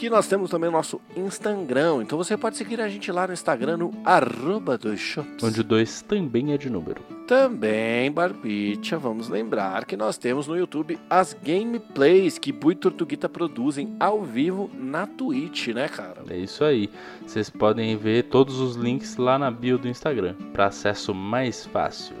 que 0.00 0.08
nós 0.08 0.26
temos 0.26 0.48
também 0.48 0.70
o 0.70 0.72
nosso 0.72 0.98
Instagram. 1.14 2.00
Então 2.00 2.16
você 2.16 2.34
pode 2.34 2.56
seguir 2.56 2.80
a 2.80 2.88
gente 2.88 3.12
lá 3.12 3.26
no 3.26 3.34
Instagram, 3.34 3.76
no 3.76 3.92
arroba 4.02 4.78
dois 4.78 4.98
shops. 4.98 5.44
Onde 5.44 5.60
o 5.60 5.64
2 5.64 6.00
também 6.00 6.54
é 6.54 6.56
de 6.56 6.70
número. 6.70 7.02
Também, 7.26 8.10
Barbicha, 8.10 8.96
vamos 8.96 9.28
lembrar 9.28 9.84
que 9.84 9.98
nós 9.98 10.16
temos 10.16 10.46
no 10.46 10.56
YouTube 10.56 10.98
as 11.10 11.36
gameplays 11.44 12.38
que 12.38 12.50
Bui 12.50 12.72
e 12.72 12.76
Tortuguita 12.76 13.28
produzem 13.28 13.94
ao 14.00 14.22
vivo 14.22 14.70
na 14.72 15.06
Twitch, 15.06 15.68
né, 15.68 15.86
cara? 15.86 16.22
É 16.30 16.38
isso 16.38 16.64
aí. 16.64 16.88
Vocês 17.26 17.50
podem 17.50 17.94
ver 17.94 18.22
todos 18.22 18.58
os 18.58 18.76
links 18.76 19.18
lá 19.18 19.38
na 19.38 19.50
bio 19.50 19.76
do 19.76 19.86
Instagram. 19.86 20.34
Para 20.54 20.68
acesso 20.68 21.14
mais 21.14 21.66
fácil. 21.66 22.16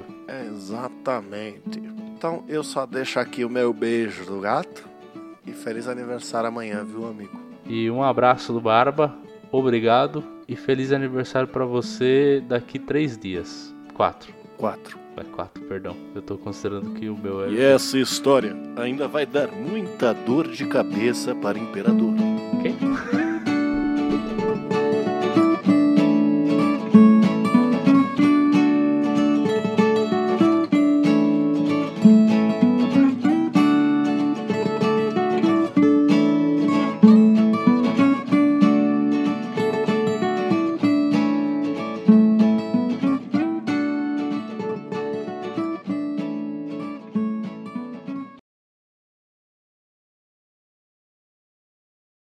Exatamente. 0.46 1.80
Então 2.14 2.44
eu 2.46 2.62
só 2.62 2.84
deixo 2.84 3.18
aqui 3.18 3.42
o 3.42 3.48
meu 3.48 3.72
beijo 3.72 4.26
do 4.26 4.38
gato 4.38 4.86
e 5.46 5.52
feliz 5.52 5.88
aniversário 5.88 6.48
amanhã, 6.48 6.84
viu, 6.84 7.06
amigo? 7.06 7.49
E 7.70 7.88
um 7.88 8.02
abraço 8.02 8.52
do 8.52 8.60
Barba. 8.60 9.16
Obrigado. 9.52 10.24
E 10.48 10.56
feliz 10.56 10.90
aniversário 10.90 11.46
para 11.46 11.64
você 11.64 12.42
daqui 12.48 12.80
três 12.80 13.16
dias. 13.16 13.72
Quatro. 13.94 14.34
Quatro. 14.56 14.98
É 15.16 15.22
quatro, 15.22 15.62
perdão. 15.64 15.96
Eu 16.12 16.20
tô 16.20 16.36
considerando 16.36 16.90
que 16.94 17.08
o 17.08 17.16
meu 17.16 17.44
é. 17.44 17.50
E 17.50 17.60
essa 17.60 17.96
história 17.96 18.56
ainda 18.76 19.06
vai 19.06 19.24
dar 19.24 19.52
muita 19.52 20.12
dor 20.12 20.48
de 20.48 20.66
cabeça 20.66 21.32
para 21.32 21.56
o 21.58 21.62
imperador. 21.62 22.12
Quem? 22.60 22.76